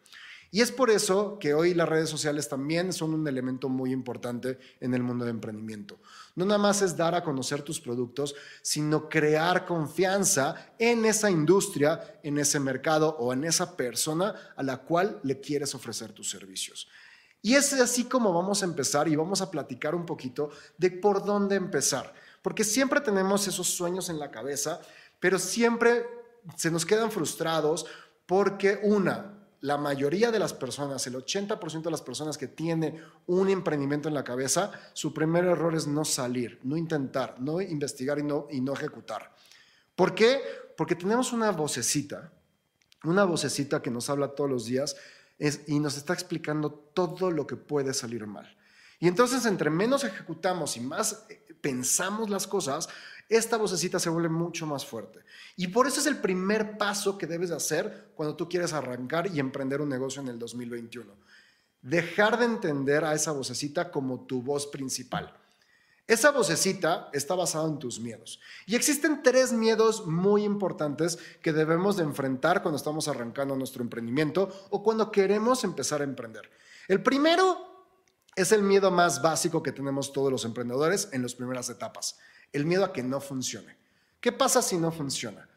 Y 0.53 0.61
es 0.61 0.71
por 0.71 0.91
eso 0.91 1.39
que 1.39 1.55
hoy 1.55 1.73
las 1.73 1.89
redes 1.89 2.11
sociales 2.11 2.47
también 2.47 2.93
son 2.93 3.15
un 3.15 3.27
elemento 3.27 3.69
muy 3.69 3.91
importante 3.91 4.59
en 4.79 4.93
el 4.93 5.01
mundo 5.01 5.25
de 5.25 5.31
emprendimiento. 5.31 5.97
No 6.35 6.45
nada 6.45 6.59
más 6.59 6.83
es 6.83 6.95
dar 6.95 7.15
a 7.15 7.23
conocer 7.23 7.63
tus 7.63 7.81
productos, 7.81 8.35
sino 8.61 9.09
crear 9.09 9.65
confianza 9.65 10.75
en 10.77 11.05
esa 11.05 11.31
industria, 11.31 12.19
en 12.21 12.37
ese 12.37 12.59
mercado 12.59 13.15
o 13.17 13.33
en 13.33 13.45
esa 13.45 13.75
persona 13.75 14.53
a 14.55 14.61
la 14.61 14.77
cual 14.77 15.19
le 15.23 15.39
quieres 15.39 15.73
ofrecer 15.73 16.11
tus 16.11 16.29
servicios. 16.29 16.87
Y 17.45 17.55
es 17.55 17.73
así 17.73 18.05
como 18.05 18.33
vamos 18.33 18.61
a 18.61 18.65
empezar 18.65 19.09
y 19.09 19.17
vamos 19.17 19.41
a 19.41 19.51
platicar 19.51 19.93
un 19.93 20.05
poquito 20.05 20.49
de 20.77 20.89
por 20.89 21.25
dónde 21.25 21.57
empezar. 21.57 22.13
Porque 22.41 22.63
siempre 22.63 23.01
tenemos 23.01 23.45
esos 23.47 23.67
sueños 23.67 24.07
en 24.07 24.17
la 24.17 24.31
cabeza, 24.31 24.79
pero 25.19 25.37
siempre 25.37 26.05
se 26.55 26.71
nos 26.71 26.85
quedan 26.85 27.11
frustrados 27.11 27.85
porque 28.25 28.79
una, 28.83 29.45
la 29.59 29.77
mayoría 29.77 30.31
de 30.31 30.39
las 30.39 30.53
personas, 30.53 31.05
el 31.05 31.15
80% 31.15 31.81
de 31.81 31.91
las 31.91 32.01
personas 32.01 32.37
que 32.37 32.47
tiene 32.47 33.01
un 33.27 33.49
emprendimiento 33.49 34.07
en 34.07 34.13
la 34.13 34.23
cabeza, 34.23 34.71
su 34.93 35.13
primer 35.13 35.43
error 35.43 35.75
es 35.75 35.85
no 35.85 36.05
salir, 36.05 36.61
no 36.63 36.77
intentar, 36.77 37.35
no 37.41 37.59
investigar 37.59 38.19
y 38.19 38.23
no, 38.23 38.47
y 38.51 38.61
no 38.61 38.71
ejecutar. 38.71 39.35
¿Por 39.97 40.15
qué? 40.15 40.41
Porque 40.77 40.95
tenemos 40.95 41.33
una 41.33 41.51
vocecita, 41.51 42.31
una 43.03 43.25
vocecita 43.25 43.81
que 43.81 43.91
nos 43.91 44.09
habla 44.09 44.29
todos 44.29 44.49
los 44.49 44.65
días 44.65 44.95
y 45.67 45.79
nos 45.79 45.97
está 45.97 46.13
explicando 46.13 46.71
todo 46.71 47.31
lo 47.31 47.45
que 47.45 47.55
puede 47.55 47.93
salir 47.93 48.25
mal. 48.27 48.57
Y 48.99 49.07
entonces, 49.07 49.45
entre 49.45 49.69
menos 49.69 50.03
ejecutamos 50.03 50.77
y 50.77 50.79
más 50.79 51.25
eh, 51.29 51.43
pensamos 51.59 52.29
las 52.29 52.47
cosas, 52.47 52.87
esta 53.27 53.57
vocecita 53.57 53.99
se 53.99 54.09
vuelve 54.09 54.29
mucho 54.29 54.65
más 54.65 54.85
fuerte. 54.85 55.19
Y 55.55 55.67
por 55.67 55.87
eso 55.87 55.99
es 55.99 56.05
el 56.05 56.17
primer 56.17 56.77
paso 56.77 57.17
que 57.17 57.27
debes 57.27 57.51
hacer 57.51 58.11
cuando 58.15 58.35
tú 58.35 58.47
quieres 58.47 58.73
arrancar 58.73 59.27
y 59.27 59.39
emprender 59.39 59.81
un 59.81 59.89
negocio 59.89 60.21
en 60.21 60.29
el 60.29 60.39
2021. 60.39 61.13
Dejar 61.81 62.39
de 62.39 62.45
entender 62.45 63.03
a 63.03 63.13
esa 63.13 63.31
vocecita 63.31 63.91
como 63.91 64.25
tu 64.25 64.41
voz 64.41 64.67
principal. 64.67 65.37
Esa 66.05 66.31
vocecita 66.31 67.09
está 67.13 67.33
basada 67.35 67.67
en 67.67 67.79
tus 67.79 67.99
miedos. 67.99 68.39
Y 68.65 68.75
existen 68.75 69.23
tres 69.23 69.53
miedos 69.53 70.05
muy 70.05 70.43
importantes 70.43 71.17
que 71.41 71.53
debemos 71.53 71.95
de 71.95 72.03
enfrentar 72.03 72.61
cuando 72.61 72.77
estamos 72.77 73.07
arrancando 73.07 73.55
nuestro 73.55 73.83
emprendimiento 73.83 74.49
o 74.69 74.83
cuando 74.83 75.11
queremos 75.11 75.63
empezar 75.63 76.01
a 76.01 76.05
emprender. 76.05 76.49
El 76.87 77.01
primero 77.01 77.87
es 78.35 78.51
el 78.51 78.63
miedo 78.63 78.91
más 78.91 79.21
básico 79.21 79.63
que 79.63 79.71
tenemos 79.71 80.11
todos 80.11 80.31
los 80.31 80.43
emprendedores 80.43 81.09
en 81.13 81.21
las 81.21 81.35
primeras 81.35 81.69
etapas 81.69 82.17
el 82.53 82.65
miedo 82.65 82.85
a 82.85 82.93
que 82.93 83.03
no 83.03 83.19
funcione. 83.19 83.75
¿Qué 84.21 84.31
pasa 84.31 84.61
si 84.61 84.77
no 84.77 84.91
funciona? 84.91 85.49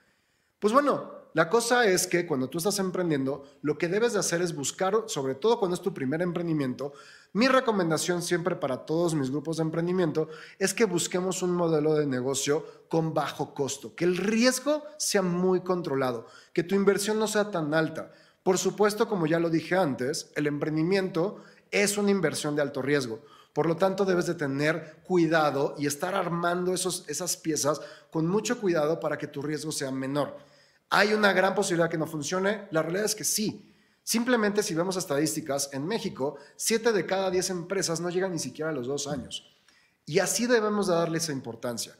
Pues 0.59 0.73
bueno, 0.73 1.13
la 1.37 1.51
cosa 1.51 1.85
es 1.85 2.07
que 2.07 2.27
cuando 2.27 2.49
tú 2.49 2.57
estás 2.57 2.79
emprendiendo, 2.79 3.45
lo 3.61 3.77
que 3.77 3.89
debes 3.89 4.15
de 4.15 4.21
hacer 4.21 4.41
es 4.41 4.57
buscar, 4.57 5.05
sobre 5.05 5.35
todo 5.35 5.59
cuando 5.59 5.75
es 5.75 5.83
tu 5.83 5.93
primer 5.93 6.23
emprendimiento, 6.23 6.95
mi 7.35 7.47
recomendación 7.47 8.23
siempre 8.23 8.57
para 8.57 8.87
todos 8.87 9.15
mis 9.15 9.31
grupos 9.31 9.59
de 9.59 9.65
emprendimiento 9.65 10.31
es 10.59 10.73
que 10.73 10.87
busquemos 10.87 11.43
un 11.43 11.53
modelo 11.53 11.93
de 11.93 12.07
negocio 12.07 12.65
con 12.89 13.13
bajo 13.13 13.53
costo, 13.53 13.95
que 13.95 14.07
el 14.07 14.17
riesgo 14.17 14.83
sea 14.97 15.21
muy 15.21 15.61
controlado, 15.61 16.27
que 16.55 16.63
tu 16.63 16.75
inversión 16.75 17.19
no 17.19 17.29
sea 17.29 17.51
tan 17.51 17.75
alta. 17.75 18.13
Por 18.43 18.57
supuesto, 18.57 19.07
como 19.07 19.27
ya 19.27 19.39
lo 19.39 19.51
dije 19.51 19.77
antes, 19.77 20.33
el 20.37 20.47
emprendimiento 20.47 21.43
es 21.71 21.99
una 21.99 22.13
inversión 22.13 22.57
de 22.57 22.63
alto 22.63 22.81
riesgo. 22.81 23.21
Por 23.53 23.67
lo 23.67 23.77
tanto, 23.77 24.07
debes 24.07 24.25
de 24.25 24.37
tener 24.37 25.03
cuidado 25.05 25.75
y 25.77 25.87
estar 25.87 26.15
armando 26.15 26.73
esos, 26.73 27.05
esas 27.09 27.37
piezas 27.37 27.83
con 28.11 28.27
mucho 28.27 28.59
cuidado 28.59 29.01
para 29.01 29.19
que 29.19 29.27
tu 29.27 29.43
riesgo 29.43 29.71
sea 29.71 29.91
menor. 29.91 30.56
¿Hay 30.91 31.13
una 31.15 31.33
gran 31.33 31.55
posibilidad 31.55 31.91
que 31.91 31.99
no 31.99 32.07
funcione? 32.07 32.69
La 32.71 32.83
realidad 32.83 33.07
es 33.07 33.15
que 33.15 33.25
sí. 33.25 33.73
Simplemente 34.03 34.63
si 34.63 34.75
vemos 34.75 34.97
estadísticas, 34.97 35.71
en 35.73 35.85
México, 35.85 36.37
7 36.55 36.93
de 36.93 37.07
cada 37.07 37.31
10 37.31 37.51
empresas 37.51 38.01
no 38.01 38.09
llegan 38.09 38.33
ni 38.33 38.39
siquiera 38.39 38.71
a 38.71 38.75
los 38.75 38.87
dos 38.87 39.09
años. 39.09 39.53
Y 40.05 40.21
así 40.21 40.47
debemos 40.47 40.87
de 40.87 40.95
darle 40.95 41.19
esa 41.19 41.33
importancia. 41.33 41.97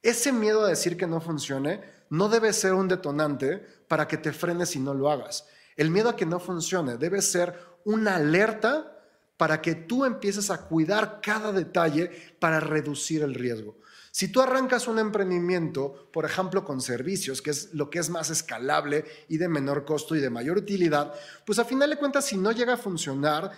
Ese 0.00 0.32
miedo 0.32 0.64
a 0.64 0.68
decir 0.68 0.96
que 0.96 1.08
no 1.08 1.20
funcione 1.20 1.82
no 2.08 2.28
debe 2.28 2.52
ser 2.52 2.74
un 2.74 2.86
detonante 2.86 3.58
para 3.88 4.06
que 4.06 4.16
te 4.16 4.32
frenes 4.32 4.76
y 4.76 4.78
no 4.78 4.94
lo 4.94 5.10
hagas. 5.10 5.46
El 5.76 5.90
miedo 5.90 6.08
a 6.08 6.16
que 6.16 6.26
no 6.26 6.38
funcione 6.38 6.96
debe 6.96 7.20
ser 7.20 7.58
una 7.84 8.16
alerta 8.16 8.96
para 9.36 9.60
que 9.60 9.74
tú 9.74 10.04
empieces 10.04 10.50
a 10.50 10.66
cuidar 10.66 11.20
cada 11.20 11.50
detalle 11.50 12.10
para 12.38 12.60
reducir 12.60 13.22
el 13.22 13.34
riesgo. 13.34 13.76
Si 14.10 14.28
tú 14.28 14.40
arrancas 14.40 14.88
un 14.88 14.98
emprendimiento, 14.98 16.08
por 16.12 16.24
ejemplo, 16.24 16.64
con 16.64 16.80
servicios, 16.80 17.40
que 17.40 17.50
es 17.50 17.72
lo 17.74 17.90
que 17.90 18.00
es 18.00 18.10
más 18.10 18.30
escalable 18.30 19.04
y 19.28 19.38
de 19.38 19.48
menor 19.48 19.84
costo 19.84 20.16
y 20.16 20.20
de 20.20 20.30
mayor 20.30 20.58
utilidad, 20.58 21.14
pues 21.46 21.58
a 21.60 21.64
final 21.64 21.90
de 21.90 21.96
cuentas, 21.96 22.24
si 22.24 22.36
no 22.36 22.50
llega 22.50 22.74
a 22.74 22.76
funcionar, 22.76 23.52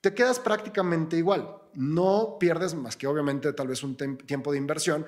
te 0.00 0.12
quedas 0.12 0.40
prácticamente 0.40 1.16
igual. 1.16 1.48
No 1.74 2.36
pierdes 2.40 2.74
más 2.74 2.96
que 2.96 3.06
obviamente 3.06 3.52
tal 3.52 3.68
vez 3.68 3.82
un 3.82 3.96
tiempo 3.96 4.52
de 4.52 4.58
inversión, 4.58 5.06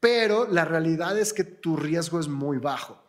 pero 0.00 0.46
la 0.46 0.64
realidad 0.64 1.18
es 1.18 1.32
que 1.32 1.44
tu 1.44 1.76
riesgo 1.76 2.20
es 2.20 2.28
muy 2.28 2.58
bajo. 2.58 3.02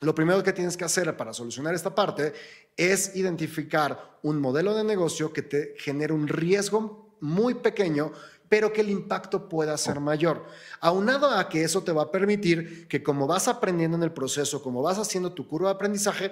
Lo 0.00 0.14
primero 0.14 0.42
que 0.42 0.52
tienes 0.52 0.76
que 0.76 0.84
hacer 0.84 1.16
para 1.16 1.32
solucionar 1.32 1.74
esta 1.74 1.94
parte 1.94 2.34
es 2.76 3.16
identificar 3.16 4.18
un 4.22 4.40
modelo 4.40 4.74
de 4.74 4.84
negocio 4.84 5.32
que 5.32 5.40
te 5.40 5.74
genere 5.78 6.12
un 6.12 6.28
riesgo 6.28 7.16
muy 7.20 7.54
pequeño, 7.54 8.12
pero 8.48 8.72
que 8.72 8.80
el 8.80 8.90
impacto 8.90 9.48
pueda 9.48 9.76
ser 9.76 10.00
mayor. 10.00 10.44
Aunado 10.80 11.30
a 11.30 11.48
que 11.48 11.64
eso 11.64 11.82
te 11.82 11.92
va 11.92 12.04
a 12.04 12.10
permitir 12.10 12.86
que 12.88 13.02
como 13.02 13.26
vas 13.26 13.48
aprendiendo 13.48 13.96
en 13.96 14.02
el 14.02 14.12
proceso, 14.12 14.62
como 14.62 14.82
vas 14.82 14.98
haciendo 14.98 15.32
tu 15.32 15.48
curva 15.48 15.70
de 15.70 15.74
aprendizaje, 15.74 16.30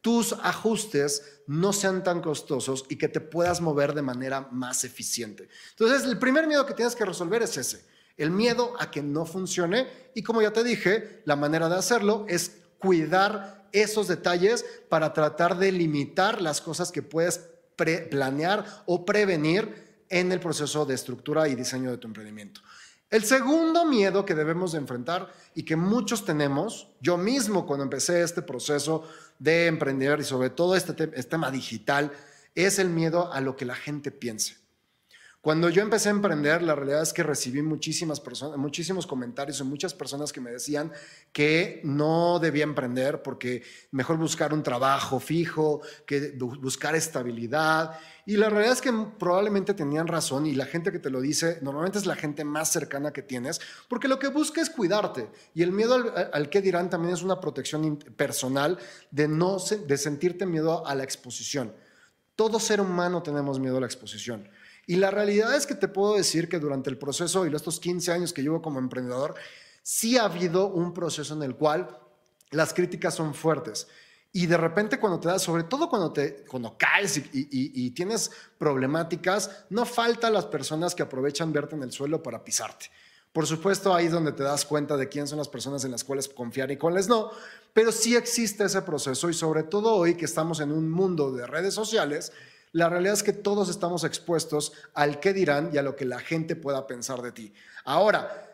tus 0.00 0.32
ajustes 0.42 1.40
no 1.46 1.72
sean 1.72 2.02
tan 2.02 2.20
costosos 2.20 2.84
y 2.88 2.96
que 2.96 3.08
te 3.08 3.20
puedas 3.20 3.60
mover 3.60 3.94
de 3.94 4.02
manera 4.02 4.48
más 4.50 4.84
eficiente. 4.84 5.48
Entonces, 5.70 6.04
el 6.04 6.18
primer 6.18 6.46
miedo 6.48 6.66
que 6.66 6.74
tienes 6.74 6.96
que 6.96 7.04
resolver 7.04 7.42
es 7.42 7.56
ese, 7.56 7.84
el 8.16 8.30
miedo 8.30 8.74
a 8.78 8.90
que 8.90 9.02
no 9.02 9.24
funcione 9.24 9.86
y 10.14 10.22
como 10.22 10.42
ya 10.42 10.52
te 10.52 10.64
dije, 10.64 11.22
la 11.24 11.36
manera 11.36 11.68
de 11.68 11.76
hacerlo 11.76 12.26
es 12.28 12.58
cuidar 12.78 13.68
esos 13.70 14.08
detalles 14.08 14.64
para 14.88 15.12
tratar 15.12 15.56
de 15.56 15.70
limitar 15.70 16.42
las 16.42 16.60
cosas 16.60 16.90
que 16.90 17.02
puedes 17.02 17.48
planear 17.76 18.82
o 18.86 19.04
prevenir 19.04 19.91
en 20.12 20.30
el 20.30 20.40
proceso 20.40 20.84
de 20.84 20.94
estructura 20.94 21.48
y 21.48 21.54
diseño 21.54 21.90
de 21.90 21.96
tu 21.96 22.06
emprendimiento. 22.06 22.60
El 23.08 23.24
segundo 23.24 23.86
miedo 23.86 24.26
que 24.26 24.34
debemos 24.34 24.72
de 24.72 24.78
enfrentar 24.78 25.32
y 25.54 25.64
que 25.64 25.74
muchos 25.74 26.24
tenemos, 26.24 26.88
yo 27.00 27.16
mismo 27.16 27.66
cuando 27.66 27.82
empecé 27.82 28.22
este 28.22 28.42
proceso 28.42 29.08
de 29.38 29.66
emprender 29.66 30.20
y 30.20 30.24
sobre 30.24 30.50
todo 30.50 30.76
este, 30.76 30.92
este 30.92 31.22
tema 31.24 31.50
digital, 31.50 32.12
es 32.54 32.78
el 32.78 32.90
miedo 32.90 33.32
a 33.32 33.40
lo 33.40 33.56
que 33.56 33.64
la 33.64 33.74
gente 33.74 34.10
piense. 34.10 34.61
Cuando 35.42 35.68
yo 35.70 35.82
empecé 35.82 36.08
a 36.08 36.12
emprender, 36.12 36.62
la 36.62 36.76
realidad 36.76 37.02
es 37.02 37.12
que 37.12 37.24
recibí 37.24 37.62
muchísimas 37.62 38.20
personas, 38.20 38.56
muchísimos 38.58 39.08
comentarios 39.08 39.58
de 39.58 39.64
muchas 39.64 39.92
personas 39.92 40.32
que 40.32 40.40
me 40.40 40.52
decían 40.52 40.92
que 41.32 41.80
no 41.82 42.38
debía 42.38 42.62
emprender 42.62 43.24
porque 43.24 43.64
mejor 43.90 44.18
buscar 44.18 44.54
un 44.54 44.62
trabajo 44.62 45.18
fijo, 45.18 45.80
que 46.06 46.38
buscar 46.38 46.94
estabilidad. 46.94 47.98
Y 48.24 48.36
la 48.36 48.50
realidad 48.50 48.74
es 48.74 48.80
que 48.80 48.92
probablemente 49.18 49.74
tenían 49.74 50.06
razón 50.06 50.46
y 50.46 50.54
la 50.54 50.64
gente 50.64 50.92
que 50.92 51.00
te 51.00 51.10
lo 51.10 51.20
dice 51.20 51.58
normalmente 51.60 51.98
es 51.98 52.06
la 52.06 52.14
gente 52.14 52.44
más 52.44 52.70
cercana 52.70 53.12
que 53.12 53.22
tienes, 53.22 53.60
porque 53.88 54.06
lo 54.06 54.20
que 54.20 54.28
busca 54.28 54.60
es 54.60 54.70
cuidarte. 54.70 55.28
Y 55.54 55.62
el 55.62 55.72
miedo 55.72 55.96
al, 55.96 56.30
al 56.32 56.50
que 56.50 56.62
dirán 56.62 56.88
también 56.88 57.14
es 57.14 57.22
una 57.22 57.40
protección 57.40 57.96
personal 58.16 58.78
de, 59.10 59.26
no, 59.26 59.56
de 59.58 59.98
sentirte 59.98 60.46
miedo 60.46 60.86
a 60.86 60.94
la 60.94 61.02
exposición. 61.02 61.74
Todo 62.36 62.60
ser 62.60 62.80
humano 62.80 63.24
tenemos 63.24 63.58
miedo 63.58 63.78
a 63.78 63.80
la 63.80 63.86
exposición. 63.86 64.48
Y 64.86 64.96
la 64.96 65.10
realidad 65.10 65.54
es 65.54 65.66
que 65.66 65.74
te 65.74 65.88
puedo 65.88 66.16
decir 66.16 66.48
que 66.48 66.58
durante 66.58 66.90
el 66.90 66.98
proceso 66.98 67.46
y 67.46 67.54
estos 67.54 67.78
15 67.78 68.12
años 68.12 68.32
que 68.32 68.42
llevo 68.42 68.62
como 68.62 68.78
emprendedor, 68.78 69.34
sí 69.82 70.16
ha 70.18 70.24
habido 70.24 70.66
un 70.66 70.92
proceso 70.92 71.34
en 71.34 71.42
el 71.42 71.54
cual 71.54 71.98
las 72.50 72.74
críticas 72.74 73.14
son 73.14 73.34
fuertes. 73.34 73.86
Y 74.32 74.46
de 74.46 74.56
repente 74.56 74.98
cuando 74.98 75.20
te 75.20 75.28
das, 75.28 75.42
sobre 75.42 75.64
todo 75.64 75.90
cuando, 75.90 76.10
te, 76.12 76.44
cuando 76.44 76.76
caes 76.78 77.20
y, 77.32 77.90
tienes 77.90 78.30
problemáticas, 78.56 79.64
no 79.68 79.84
falta 79.84 80.30
las 80.30 80.46
personas 80.46 80.94
que 80.94 81.02
aprovechan 81.02 81.52
verte 81.52 81.76
en 81.76 81.82
el 81.82 81.92
suelo 81.92 82.22
para 82.22 82.42
pisarte. 82.42 82.86
Por 83.30 83.46
supuesto, 83.46 83.94
ahí 83.94 84.06
es 84.06 84.12
donde 84.12 84.32
te 84.32 84.42
das 84.42 84.64
cuenta 84.64 84.96
de 84.96 85.08
quién 85.08 85.26
son 85.26 85.38
las 85.38 85.48
personas 85.48 85.84
en 85.84 85.90
las 85.90 86.04
cuales 86.04 86.28
confiar 86.28 86.70
y 86.70 86.76
cuáles 86.76 87.08
no, 87.08 87.30
pero 87.72 87.92
sí 87.92 88.14
existe 88.16 88.64
ese 88.64 88.82
proceso 88.82 89.28
y 89.28 89.34
sobre 89.34 89.62
todo 89.62 89.94
hoy 89.94 90.16
que 90.16 90.26
estamos 90.26 90.60
en 90.60 90.70
un 90.70 90.90
mundo 90.90 91.32
de 91.32 91.46
redes 91.46 91.74
sociales, 91.74 92.32
la 92.72 92.88
realidad 92.88 93.14
es 93.14 93.22
que 93.22 93.34
todos 93.34 93.68
estamos 93.68 94.02
expuestos 94.02 94.72
al 94.94 95.20
qué 95.20 95.32
dirán 95.32 95.70
y 95.72 95.78
a 95.78 95.82
lo 95.82 95.94
que 95.94 96.06
la 96.06 96.18
gente 96.18 96.56
pueda 96.56 96.86
pensar 96.86 97.20
de 97.20 97.32
ti. 97.32 97.52
Ahora, 97.84 98.50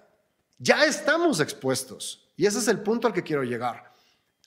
ya 0.59 0.85
estamos 0.85 1.41
expuestos 1.41 2.29
y 2.37 2.47
ese 2.47 2.59
es 2.59 2.69
el 2.69 2.81
punto 2.81 3.07
al 3.07 3.13
que 3.13 3.23
quiero 3.23 3.45
llegar. 3.45 3.93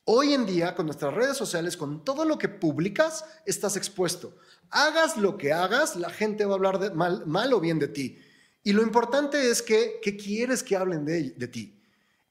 Hoy 0.04 0.34
en 0.34 0.46
día, 0.46 0.76
con 0.76 0.88
nuestras 0.88 1.14
redes 1.14 1.38
sociales, 1.38 1.78
con 1.78 2.04
todo 2.04 2.26
lo 2.26 2.38
que 2.38 2.50
publicas, 2.50 3.24
estás 3.46 3.78
expuesto. 3.78 4.36
Hagas 4.70 5.16
lo 5.16 5.38
que 5.38 5.54
hagas, 5.54 5.96
la 5.96 6.10
gente 6.10 6.44
va 6.44 6.54
a 6.54 6.56
hablar 6.56 6.94
mal, 6.94 7.26
mal, 7.26 7.54
o 7.54 7.60
bien 7.60 7.80
de 7.80 7.88
ti. 7.88 8.20
Y 8.64 8.74
lo 8.74 8.82
importante 8.82 9.50
es 9.50 9.62
que, 9.62 10.00
¿qué 10.02 10.18
quieres 10.18 10.64
que 10.64 10.76
hablen 10.76 11.06
de, 11.06 11.32
de 11.32 11.48
ti? 11.48 11.80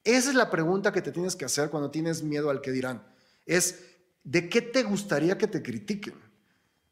Esa 0.05 0.31
es 0.31 0.35
la 0.35 0.51
pregunta 0.51 0.93
que 0.93 1.01
te 1.01 1.13
tienes 1.13 1.37
que 1.37 1.45
hacer 1.45 1.71
cuando 1.71 1.91
tienes 1.91 2.23
miedo 2.23 2.51
al 2.51 2.61
que 2.61 2.73
dirán. 2.73 3.03
Es, 3.47 3.81
¿de 4.25 4.49
qué 4.49 4.61
te 4.61 4.83
gustaría 4.83 5.39
que 5.39 5.47
te 5.47 5.63
critiquen? 5.63 6.30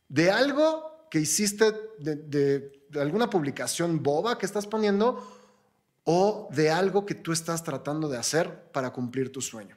De 0.08 0.30
algo 0.30 1.06
que 1.10 1.20
hiciste, 1.20 1.72
de, 1.98 2.86
alguna 2.98 3.30
publicación 3.30 4.02
boba 4.02 4.38
que 4.38 4.46
estás 4.46 4.66
poniendo 4.66 5.26
o 6.04 6.48
de 6.52 6.70
algo 6.70 7.04
que 7.04 7.14
tú 7.14 7.32
estás 7.32 7.62
tratando 7.62 8.08
de 8.08 8.18
hacer 8.18 8.70
para 8.72 8.92
cumplir 8.92 9.30
tu 9.30 9.40
sueño. 9.40 9.76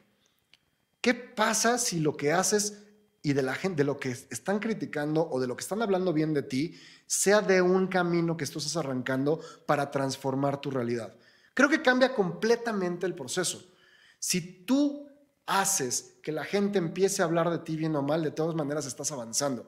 ¿Qué 1.02 1.14
pasa 1.14 1.78
si 1.78 2.00
lo 2.00 2.16
que 2.16 2.32
haces 2.32 2.84
y 3.24 3.34
de 3.34 3.44
la 3.44 3.54
gente, 3.54 3.78
de 3.78 3.84
lo 3.84 4.00
que 4.00 4.12
están 4.12 4.60
criticando 4.60 5.28
o 5.30 5.40
de 5.40 5.48
lo 5.48 5.56
que 5.56 5.62
están 5.62 5.82
hablando 5.82 6.14
bien 6.14 6.34
de 6.34 6.44
ti, 6.44 6.80
sea 7.06 7.42
de 7.42 7.62
un 7.62 7.88
camino 7.88 8.38
que 8.38 8.46
tú 8.46 8.60
estás 8.60 8.78
arrancando 8.78 9.42
para 9.66 9.92
transformar 9.92 10.62
tu 10.62 10.72
realidad? 10.72 11.14
Creo 11.54 11.70
que 11.70 11.82
cambia 11.82 12.14
completamente 12.14 13.06
el 13.06 13.14
proceso. 13.14 13.68
Si 14.20 14.64
tú 14.64 15.10
haces 15.46 16.16
que 16.22 16.32
la 16.32 16.46
gente 16.46 16.78
empiece 16.78 17.22
a 17.22 17.26
hablar 17.26 17.50
de 17.50 17.60
ti 17.60 17.76
bien 17.76 17.96
o 17.96 18.02
mal, 18.02 18.24
de 18.24 18.32
todas 18.32 18.56
maneras 18.56 18.86
estás 18.86 19.12
avanzando. 19.12 19.68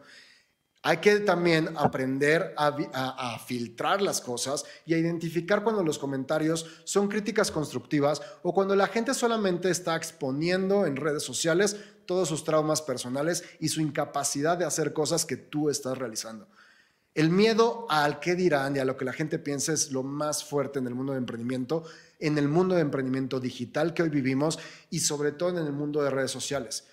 Hay 0.85 0.97
que 0.97 1.21
también 1.21 1.69
aprender 1.77 2.53
a, 2.57 3.39
filtrar 3.39 4.01
las 4.01 4.19
cosas 4.19 4.65
y 4.85 4.93
a 4.93 4.97
identificar 4.97 5.63
cuando 5.63 5.81
los 5.81 5.97
comentarios 5.97 6.65
son 6.83 7.07
críticas 7.07 7.51
constructivas 7.51 8.21
o 8.41 8.53
cuando 8.53 8.75
la 8.75 8.87
gente 8.87 9.13
solamente 9.13 9.69
está 9.69 9.95
exponiendo 9.95 10.85
en 10.85 10.97
redes 10.97 11.23
sociales 11.23 11.77
todos 12.05 12.27
sus 12.27 12.43
traumas 12.43 12.81
personales 12.81 13.45
y 13.61 13.69
su 13.69 13.79
incapacidad 13.79 14.57
de 14.57 14.65
hacer 14.65 14.91
cosas 14.91 15.25
que 15.25 15.37
tú 15.37 15.69
estás 15.69 15.97
realizando. 15.97 16.49
El 17.15 17.29
miedo 17.29 17.85
al 17.89 18.19
qué 18.19 18.35
dirán 18.35 18.75
y 18.75 18.79
a 18.79 18.85
lo 18.85 18.97
que 18.97 19.05
la 19.05 19.13
gente 19.13 19.39
piensa 19.39 19.71
es 19.71 19.93
lo 19.93 20.03
más 20.03 20.43
fuerte 20.43 20.79
en 20.79 20.87
el 20.87 20.95
mundo 20.95 21.13
de 21.13 21.19
emprendimiento, 21.19 21.85
en 22.19 22.37
el 22.37 22.49
mundo 22.49 22.75
de 22.75 22.81
emprendimiento 22.81 23.39
digital 23.39 23.93
que 23.93 24.03
hoy 24.03 24.09
vivimos 24.09 24.59
y 24.89 24.99
sobre 24.99 25.31
todo 25.31 25.57
en 25.57 25.65
el 25.65 25.71
mundo 25.71 26.03
de 26.03 26.09
redes 26.09 26.31
sociales. 26.31 26.83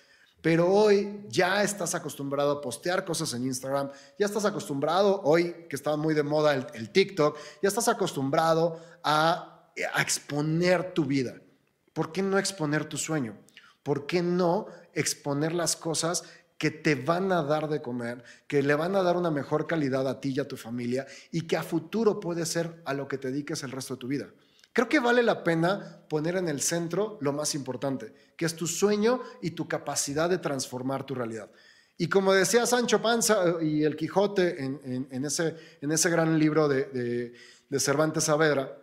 Pero 0.41 0.67
hoy 0.71 1.23
ya 1.29 1.63
estás 1.63 1.93
acostumbrado 1.93 2.51
a 2.51 2.61
postear 2.61 3.05
cosas 3.05 3.33
en 3.33 3.45
Instagram, 3.45 3.91
ya 4.17 4.25
estás 4.25 4.45
acostumbrado, 4.45 5.21
hoy 5.23 5.53
que 5.69 5.75
está 5.75 5.95
muy 5.95 6.15
de 6.15 6.23
moda 6.23 6.55
el, 6.55 6.89
TikTok, 6.91 7.37
ya 7.61 7.69
estás 7.69 7.87
acostumbrado 7.87 8.79
a, 9.03 9.71
a 9.93 10.01
exponer 10.01 10.93
tu 10.93 11.05
vida. 11.05 11.35
¿Por 11.93 12.11
qué 12.11 12.23
no 12.23 12.39
exponer 12.39 12.85
tu 12.85 12.97
sueño? 12.97 13.37
¿Por 13.83 14.07
qué 14.07 14.23
no 14.23 14.67
exponer 14.93 15.53
las 15.53 15.75
cosas 15.75 16.23
que 16.57 16.71
te 16.71 16.95
van 16.95 17.31
a 17.31 17.43
dar 17.43 17.69
de 17.69 17.81
comer, 17.81 18.23
que 18.47 18.61
le 18.61 18.75
van 18.75 18.95
a 18.95 19.01
dar 19.01 19.17
una 19.17 19.31
mejor 19.31 19.67
calidad 19.67 20.07
a 20.07 20.21
ti 20.21 20.33
y 20.35 20.39
a 20.39 20.47
tu 20.47 20.57
familia 20.57 21.07
y 21.31 21.47
que 21.47 21.57
a 21.57 21.63
futuro 21.63 22.19
puede 22.19 22.45
ser 22.45 22.81
a 22.85 22.93
lo 22.93 23.07
que 23.07 23.17
te 23.17 23.31
dediques 23.31 23.63
el 23.63 23.71
resto 23.71 23.95
de 23.95 23.99
tu 23.99 24.07
vida? 24.07 24.27
Creo 24.73 24.87
que 24.87 24.99
vale 24.99 25.21
la 25.21 25.43
pena 25.43 26.05
poner 26.07 26.37
en 26.37 26.47
el 26.47 26.61
centro 26.61 27.17
lo 27.21 27.33
más 27.33 27.55
importante, 27.55 28.13
que 28.37 28.45
es 28.45 28.55
tu 28.55 28.67
sueño 28.67 29.21
y 29.41 29.51
tu 29.51 29.67
capacidad 29.67 30.29
de 30.29 30.37
transformar 30.37 31.05
tu 31.05 31.13
realidad. 31.13 31.51
Y 31.97 32.07
como 32.07 32.33
decía 32.33 32.65
Sancho 32.65 33.01
Panza 33.01 33.43
eh, 33.47 33.65
y 33.65 33.83
el 33.83 33.95
Quijote 33.95 34.63
en, 34.63 35.25
ese, 35.25 35.55
en 35.81 35.91
ese, 35.91 36.09
gran 36.09 36.39
libro 36.39 36.67
de, 36.67 37.33
de 37.69 37.79
Cervantes 37.79 38.23
Saavedra, 38.23 38.77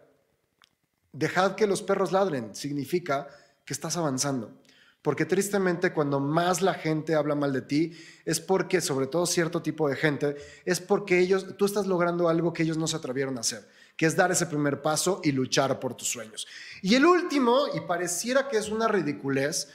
dejad 1.13 1.55
que 1.55 1.67
los 1.67 1.83
perros 1.83 2.13
ladren, 2.13 2.55
significa 2.55 3.27
que 3.65 3.73
estás 3.73 3.97
avanzando. 3.97 4.61
Porque 5.01 5.25
tristemente 5.25 5.93
cuando 5.93 6.21
más 6.21 6.61
la 6.61 6.75
gente 6.75 7.15
habla 7.15 7.35
mal 7.35 7.53
de 7.53 7.63
ti, 7.63 7.93
es 8.25 8.41
porque, 8.41 8.81
sobre 8.81 9.07
todo 9.07 9.27
cierto 9.27 9.63
tipo 9.63 9.89
de 9.89 9.97
gente, 9.97 10.37
es 10.65 10.81
porque 10.81 11.19
ellos, 11.19 11.57
tú 11.57 11.65
estás 11.65 11.87
logrando 11.87 12.29
algo 12.29 12.53
que 12.53 12.63
ellos 12.63 12.77
no 12.77 12.87
se 12.87 12.97
atrevieron 12.97 13.39
a 13.39 13.41
hacer 13.41 13.67
que 13.99 14.07
es 14.07 14.15
dar 14.15 14.31
ese 14.31 14.47
primer 14.47 14.81
paso 14.81 15.21
y 15.25 15.33
luchar 15.33 15.81
por 15.81 15.95
tus 15.95 16.09
sueños. 16.09 16.47
Y 16.83 16.95
el 16.95 17.05
último, 17.05 17.67
y 17.75 17.81
pareciera 17.81 18.49
que 18.49 18.57
es 18.57 18.69
una 18.69 18.87
ridiculez, 18.87 19.69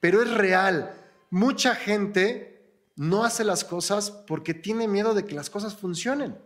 pero 0.00 0.20
es 0.20 0.30
real, 0.30 0.94
mucha 1.30 1.74
gente 1.74 2.62
no 2.96 3.24
hace 3.24 3.42
las 3.42 3.64
cosas 3.64 4.10
porque 4.10 4.52
tiene 4.52 4.86
miedo 4.86 5.14
de 5.14 5.24
que 5.24 5.34
las 5.34 5.48
cosas 5.48 5.74
funcionen. 5.74 6.36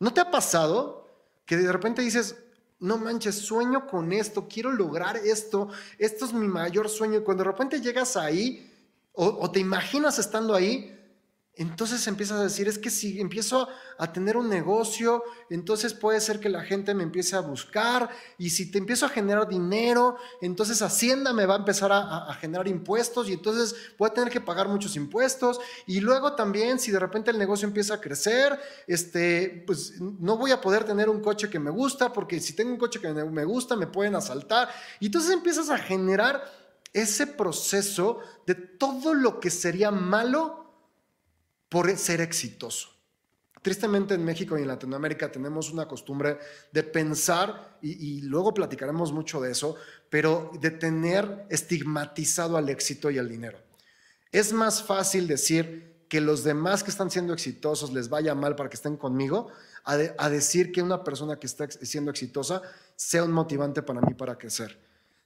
¿No 0.00 0.14
te 0.14 0.22
ha 0.22 0.30
pasado 0.30 1.06
que 1.44 1.58
de 1.58 1.70
repente 1.70 2.00
dices, 2.00 2.34
no 2.80 2.96
manches, 2.96 3.36
sueño 3.36 3.86
con 3.86 4.10
esto, 4.14 4.48
quiero 4.48 4.72
lograr 4.72 5.18
esto, 5.18 5.68
esto 5.98 6.24
es 6.24 6.32
mi 6.32 6.48
mayor 6.48 6.88
sueño, 6.88 7.18
y 7.18 7.22
cuando 7.22 7.44
de 7.44 7.50
repente 7.50 7.80
llegas 7.82 8.16
ahí 8.16 8.72
o, 9.12 9.26
o 9.26 9.50
te 9.50 9.60
imaginas 9.60 10.18
estando 10.18 10.54
ahí, 10.54 10.98
entonces 11.54 12.06
empiezas 12.06 12.40
a 12.40 12.44
decir, 12.44 12.66
es 12.66 12.78
que 12.78 12.88
si 12.88 13.20
empiezo 13.20 13.68
a 13.98 14.10
tener 14.10 14.38
un 14.38 14.48
negocio, 14.48 15.22
entonces 15.50 15.92
puede 15.92 16.18
ser 16.18 16.40
que 16.40 16.48
la 16.48 16.62
gente 16.62 16.94
me 16.94 17.02
empiece 17.02 17.36
a 17.36 17.40
buscar 17.40 18.08
y 18.38 18.48
si 18.50 18.70
te 18.70 18.78
empiezo 18.78 19.04
a 19.04 19.10
generar 19.10 19.46
dinero, 19.46 20.16
entonces 20.40 20.80
Hacienda 20.80 21.34
me 21.34 21.44
va 21.44 21.56
a 21.56 21.58
empezar 21.58 21.90
a, 21.92 22.32
generar 22.40 22.68
impuestos 22.68 23.28
y 23.28 23.34
entonces 23.34 23.76
voy 23.98 24.08
a 24.08 24.14
tener 24.14 24.32
que 24.32 24.40
pagar 24.40 24.66
muchos 24.66 24.96
impuestos. 24.96 25.60
Y 25.86 26.00
luego 26.00 26.34
también 26.34 26.78
si 26.78 26.90
de 26.90 26.98
repente 26.98 27.30
el 27.30 27.38
negocio 27.38 27.68
empieza 27.68 27.94
a 27.94 28.00
crecer, 28.00 28.58
este, 28.86 29.62
pues 29.66 30.00
no 30.00 30.38
voy 30.38 30.52
a 30.52 30.60
poder 30.60 30.84
tener 30.84 31.10
un 31.10 31.20
coche 31.20 31.50
que 31.50 31.58
me 31.58 31.70
gusta 31.70 32.14
porque 32.14 32.40
si 32.40 32.54
tengo 32.54 32.72
un 32.72 32.78
coche 32.78 32.98
que 32.98 33.12
me 33.12 33.44
gusta 33.44 33.76
me 33.76 33.86
pueden 33.86 34.16
asaltar. 34.16 34.70
Y 35.00 35.06
entonces 35.06 35.30
empiezas 35.30 35.68
a 35.68 35.76
generar 35.76 36.42
ese 36.94 37.26
proceso 37.26 38.20
de 38.46 38.54
todo 38.54 39.12
lo 39.12 39.38
que 39.38 39.50
sería 39.50 39.90
malo 39.90 40.61
por 41.72 41.96
ser 41.96 42.20
exitoso. 42.20 42.90
Tristemente 43.62 44.12
en 44.12 44.22
México 44.22 44.58
y 44.58 44.60
en 44.60 44.68
Latinoamérica 44.68 45.32
tenemos 45.32 45.72
una 45.72 45.88
costumbre 45.88 46.38
de 46.70 46.82
pensar, 46.82 47.78
y, 47.80 48.20
luego 48.20 48.52
platicaremos 48.52 49.10
mucho 49.10 49.40
de 49.40 49.52
eso, 49.52 49.76
pero 50.10 50.50
de 50.60 50.72
tener 50.72 51.46
estigmatizado 51.48 52.58
al 52.58 52.68
éxito 52.68 53.10
y 53.10 53.16
al 53.16 53.26
dinero. 53.26 53.58
Es 54.30 54.52
más 54.52 54.82
fácil 54.82 55.26
decir 55.26 56.04
que 56.10 56.20
los 56.20 56.44
demás 56.44 56.84
que 56.84 56.90
están 56.90 57.10
siendo 57.10 57.32
exitosos 57.32 57.90
les 57.90 58.10
vaya 58.10 58.34
mal 58.34 58.54
para 58.54 58.68
que 58.68 58.76
estén 58.76 58.98
conmigo, 58.98 59.48
a, 59.84 59.96
a 60.18 60.28
decir 60.28 60.72
que 60.72 60.82
una 60.82 61.02
persona 61.02 61.38
que 61.38 61.46
está 61.46 61.70
siendo 61.70 62.10
exitosa 62.10 62.60
sea 62.96 63.24
un 63.24 63.32
motivante 63.32 63.80
para 63.80 64.02
mí 64.02 64.12
para 64.12 64.36
crecer. 64.36 64.78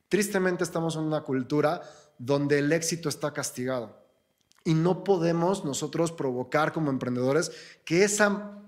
Tristemente 0.08 0.62
estamos 0.62 0.94
en 0.94 1.02
una 1.02 1.22
cultura 1.22 1.82
donde 2.18 2.60
el 2.60 2.70
éxito 2.70 3.08
está 3.08 3.32
castigado 3.32 4.05
y 4.66 4.74
no 4.74 5.04
podemos 5.04 5.64
nosotros 5.64 6.12
provocar 6.12 6.72
como 6.72 6.90
emprendedores 6.90 7.52
que 7.84 8.02
esa, 8.02 8.58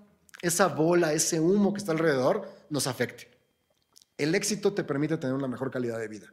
esa 0.40 0.68
bola, 0.68 1.12
ese 1.12 1.40
humo 1.40 1.74
que 1.74 1.78
está 1.78 1.92
alrededor 1.92 2.48
nos 2.70 2.86
afecte. 2.86 3.28
El 4.16 4.34
éxito 4.36 4.72
te 4.72 4.84
permite 4.84 5.18
tener 5.18 5.34
una 5.34 5.48
mejor 5.48 5.72
calidad 5.72 5.98
de 5.98 6.08
vida. 6.08 6.32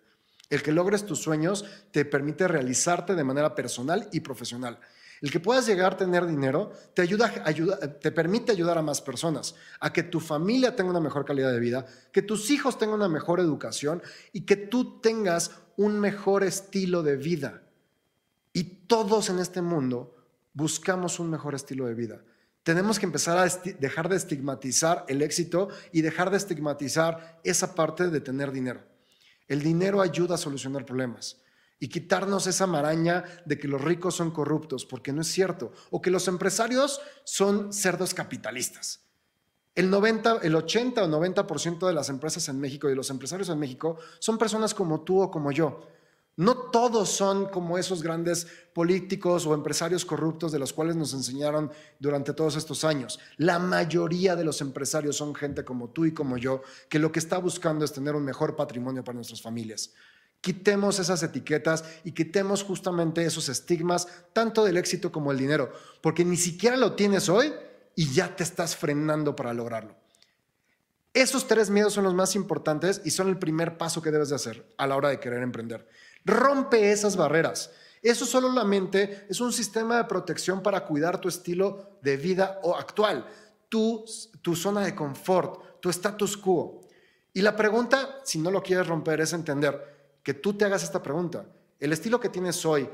El 0.52 0.62
que 0.62 0.72
logres 0.72 1.06
tus 1.06 1.20
sueños 1.20 1.66
te 1.92 2.06
permite 2.06 2.48
realizarte 2.48 3.16
de 3.16 3.24
manera 3.24 3.56
personal 3.56 4.08
y 4.12 4.20
profesional. 4.20 4.80
El 5.20 5.32
que 5.32 5.40
puedas 5.40 5.66
llegar 5.66 5.94
a 5.94 5.98
tener 5.98 6.28
dinero 6.28 6.72
te, 6.94 7.02
ayuda, 7.02 7.34
ayuda, 7.44 7.80
te 8.00 8.12
permite 8.12 8.52
ayudar 8.52 8.78
a 8.78 8.84
más 8.84 9.02
personas, 9.02 9.56
a 9.80 9.92
que 9.92 10.04
tu 10.04 10.20
familia 10.20 10.76
tenga 10.76 10.92
una 10.92 11.00
mejor 11.00 11.26
calidad 11.26 11.52
de 11.52 11.60
vida, 11.60 11.88
que 12.12 12.22
tus 12.22 12.52
hijos 12.52 12.78
tengan 12.78 12.98
una 12.98 13.10
mejor 13.10 13.40
educación 13.40 14.04
y 14.32 14.42
que 14.42 14.58
tú 14.58 15.02
tengas 15.02 15.52
un 15.76 16.00
mejor 16.00 16.44
estilo 16.44 17.02
de 17.02 17.16
vida. 17.16 17.65
Y 18.56 18.64
todos 18.88 19.30
en 19.30 19.40
este 19.40 19.62
mundo 19.62 20.16
buscamos 20.54 21.20
un 21.20 21.30
mejor 21.30 21.56
estilo 21.56 21.88
de 21.88 21.94
vida. 21.94 22.22
Tenemos 22.64 22.98
que 22.98 23.06
empezar 23.06 23.38
a 23.38 23.46
dejar 23.46 24.08
de 24.08 24.16
estigmatizar 24.16 25.04
el 25.10 25.22
éxito 25.22 25.68
y 25.92 26.02
dejar 26.02 26.32
de 26.32 26.38
estigmatizar 26.38 27.42
esa 27.44 27.76
parte 27.76 28.10
de 28.10 28.22
tener 28.22 28.54
dinero. 28.54 28.82
El 29.50 29.62
dinero 29.62 30.02
ayuda 30.02 30.36
a 30.36 30.38
solucionar 30.38 30.86
problemas 30.86 31.42
y 31.82 31.90
quitarnos 31.90 32.48
esa 32.48 32.66
maraña 32.66 33.26
de 33.46 33.60
que 33.60 33.68
los 33.68 33.82
ricos 33.82 34.16
son 34.16 34.32
corruptos, 34.32 34.86
porque 34.86 35.12
no 35.12 35.20
es 35.20 35.28
cierto, 35.28 35.74
o 35.92 36.02
que 36.02 36.10
los 36.10 36.30
empresarios 36.30 37.02
son 37.26 37.74
cerdos 37.74 38.14
capitalistas. 38.14 39.02
El, 39.76 39.90
90, 39.90 40.40
el 40.44 40.56
80 40.56 41.04
o 41.04 41.08
90% 41.10 41.86
de 41.86 41.94
las 41.94 42.08
empresas 42.08 42.48
en 42.48 42.62
México 42.62 42.88
y 42.88 42.92
de 42.92 42.96
los 42.96 43.10
empresarios 43.10 43.50
en 43.50 43.60
México 43.60 43.98
son 44.20 44.38
personas 44.38 44.74
como 44.74 45.02
tú 45.02 45.22
o 45.22 45.30
como 45.30 45.52
yo. 45.52 45.94
No 46.38 46.58
todos 46.58 47.10
son 47.10 47.46
como 47.46 47.78
esos 47.78 48.04
grandes 48.04 48.46
políticos 48.74 49.46
o 49.46 49.54
empresarios 49.54 50.04
corruptos 50.04 50.52
de 50.52 50.60
los 50.60 50.74
cuales 50.74 50.98
nos 50.98 51.14
enseñaron 51.14 51.72
durante 51.98 52.34
todos 52.34 52.58
estos 52.58 52.84
años. 52.84 53.20
La 53.38 53.58
mayoría 53.58 54.36
de 54.36 54.44
los 54.44 54.60
empresarios 54.60 55.16
son 55.16 55.34
gente 55.34 55.64
como 55.64 55.92
tú 55.92 56.06
y 56.06 56.14
como 56.14 56.38
yo, 56.38 56.62
que 56.90 57.00
lo 57.00 57.10
que 57.12 57.20
está 57.20 57.38
buscando 57.38 57.86
es 57.86 57.94
tener 57.94 58.16
un 58.16 58.26
mejor 58.26 58.58
patrimonio 58.58 59.02
para 59.02 59.16
nuestras 59.16 59.42
familias. 59.42 59.94
Quitemos 60.42 61.00
esas 61.00 61.24
etiquetas 61.24 61.86
y 62.04 62.12
quitemos 62.12 62.64
justamente 62.64 63.24
esos 63.24 63.48
estigmas, 63.48 64.08
tanto 64.34 64.66
del 64.66 64.76
éxito 64.76 65.14
como 65.14 65.32
el 65.32 65.38
dinero, 65.38 65.72
porque 66.02 66.26
ni 66.26 66.36
siquiera 66.36 66.76
lo 66.76 66.96
tienes 66.96 67.30
hoy 67.30 67.54
y 67.96 68.12
ya 68.14 68.36
te 68.36 68.44
estás 68.44 68.76
frenando 68.76 69.38
para 69.38 69.54
lograrlo. 69.54 69.96
Esos 71.14 71.48
tres 71.48 71.70
miedos 71.70 71.94
son 71.94 72.04
los 72.04 72.14
más 72.14 72.36
importantes 72.36 73.02
y 73.06 73.12
son 73.12 73.30
el 73.30 73.40
primer 73.40 73.78
paso 73.78 74.02
que 74.02 74.12
debes 74.12 74.28
de 74.28 74.36
hacer 74.36 74.70
a 74.78 74.86
la 74.86 74.98
hora 74.98 75.08
de 75.08 75.20
querer 75.22 75.42
emprender. 75.42 75.88
Rompe 76.26 76.92
esas 76.92 77.16
barreras. 77.16 77.72
Eso 78.02 78.26
solamente 78.26 79.26
es 79.30 79.40
un 79.40 79.54
sistema 79.54 79.98
de 79.98 80.04
protección 80.04 80.62
para 80.62 80.86
cuidar 80.86 81.22
tu 81.22 81.28
estilo 81.28 81.98
de 82.02 82.18
vida 82.18 82.60
o 82.64 82.76
actual, 82.76 83.26
tu, 83.70 84.06
tu 84.42 84.56
zona 84.56 84.82
de 84.82 84.94
confort, 84.94 85.80
tu 85.80 85.90
status 85.90 86.36
quo. 86.38 86.82
Y 87.34 87.42
la 87.42 87.56
pregunta, 87.56 88.22
si 88.24 88.40
no 88.40 88.52
lo 88.52 88.62
quieres 88.62 88.88
romper, 88.88 89.22
es 89.22 89.34
entender 89.34 90.18
que 90.24 90.34
tú 90.34 90.54
te 90.54 90.66
hagas 90.66 90.84
esta 90.84 91.02
pregunta. 91.02 91.46
El 91.80 91.94
estilo 91.94 92.20
que 92.20 92.30
tienes 92.30 92.66
hoy, 92.66 92.90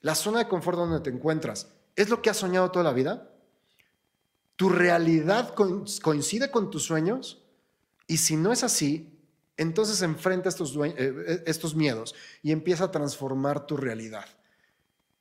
la 0.00 0.14
zona 0.14 0.38
de 0.40 0.48
confort 0.48 0.78
donde 0.78 1.00
te 1.00 1.10
encuentras, 1.10 1.68
¿es 1.94 2.08
lo 2.08 2.22
que 2.22 2.30
has 2.30 2.36
soñado 2.36 2.70
toda 2.70 2.84
la 2.84 2.92
vida? 2.92 3.30
¿Tu 4.56 4.68
realidad 4.68 5.54
coincide 5.54 6.50
con 6.50 6.70
tus 6.70 6.84
sueños? 6.84 7.42
Y 8.06 8.18
si 8.18 8.36
no 8.36 8.52
es 8.52 8.64
así, 8.64 9.15
entonces 9.56 10.02
enfrenta 10.02 10.48
estos, 10.48 10.76
eh, 10.76 11.42
estos 11.46 11.74
miedos 11.74 12.14
y 12.42 12.52
empieza 12.52 12.84
a 12.84 12.90
transformar 12.90 13.66
tu 13.66 13.76
realidad. 13.76 14.26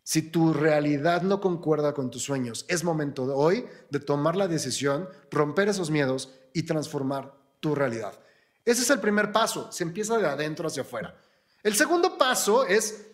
Si 0.04 0.21
tu 0.21 0.54
realidad 0.54 1.24
no 1.24 1.41
concuerda 1.41 1.93
con 1.93 2.12
tus 2.12 2.24
sueños, 2.24 2.65
es 2.67 2.84
momento 2.84 3.26
de 3.26 3.34
hoy 3.34 3.65
de 3.89 4.00
tomar 4.00 4.36
la 4.36 4.48
decisión, 4.48 5.10
romper 5.32 5.67
esos 5.67 5.89
miedos 5.89 6.32
y 6.54 6.63
transformar 6.63 7.34
tu 7.60 7.74
realidad. 7.74 8.13
Ese 8.63 8.84
es 8.84 8.89
el 8.91 9.00
primer 9.00 9.32
paso, 9.32 9.71
se 9.71 9.84
empieza 9.84 10.17
de 10.17 10.28
adentro 10.28 10.67
hacia 10.67 10.84
afuera. 10.84 11.15
El 11.63 11.74
segundo 11.74 12.17
paso 12.17 12.65
es, 12.65 13.08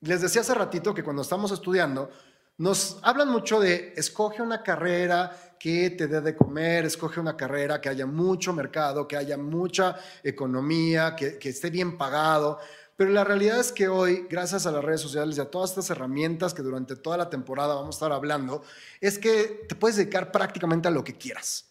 les 0.00 0.22
decía 0.22 0.40
hace 0.40 0.54
ratito 0.54 0.94
que 0.94 1.04
cuando 1.04 1.20
estamos 1.20 1.50
estudiando, 1.50 2.10
nos 2.58 2.98
hablan 3.02 3.28
mucho 3.28 3.60
de 3.60 3.92
escoge 3.96 4.40
una 4.40 4.62
carrera 4.62 5.45
que 5.58 5.90
te 5.90 6.06
dé 6.06 6.20
de 6.20 6.36
comer, 6.36 6.84
escoge 6.84 7.20
una 7.20 7.36
carrera 7.36 7.80
que 7.80 7.88
haya 7.88 8.06
mucho 8.06 8.52
mercado, 8.52 9.06
que 9.06 9.16
haya 9.16 9.36
mucha 9.36 9.96
economía, 10.22 11.14
que, 11.16 11.38
que 11.38 11.48
esté 11.48 11.70
bien 11.70 11.96
pagado. 11.96 12.58
Pero 12.96 13.10
la 13.10 13.24
realidad 13.24 13.60
es 13.60 13.72
que 13.72 13.88
hoy, 13.88 14.26
gracias 14.28 14.66
a 14.66 14.72
las 14.72 14.82
redes 14.82 15.02
sociales 15.02 15.36
y 15.36 15.40
a 15.40 15.50
todas 15.50 15.70
estas 15.70 15.90
herramientas 15.90 16.54
que 16.54 16.62
durante 16.62 16.96
toda 16.96 17.18
la 17.18 17.28
temporada 17.28 17.74
vamos 17.74 17.96
a 17.96 17.98
estar 17.98 18.12
hablando, 18.12 18.62
es 19.00 19.18
que 19.18 19.66
te 19.68 19.74
puedes 19.74 19.96
dedicar 19.96 20.32
prácticamente 20.32 20.88
a 20.88 20.90
lo 20.90 21.04
que 21.04 21.18
quieras. 21.18 21.66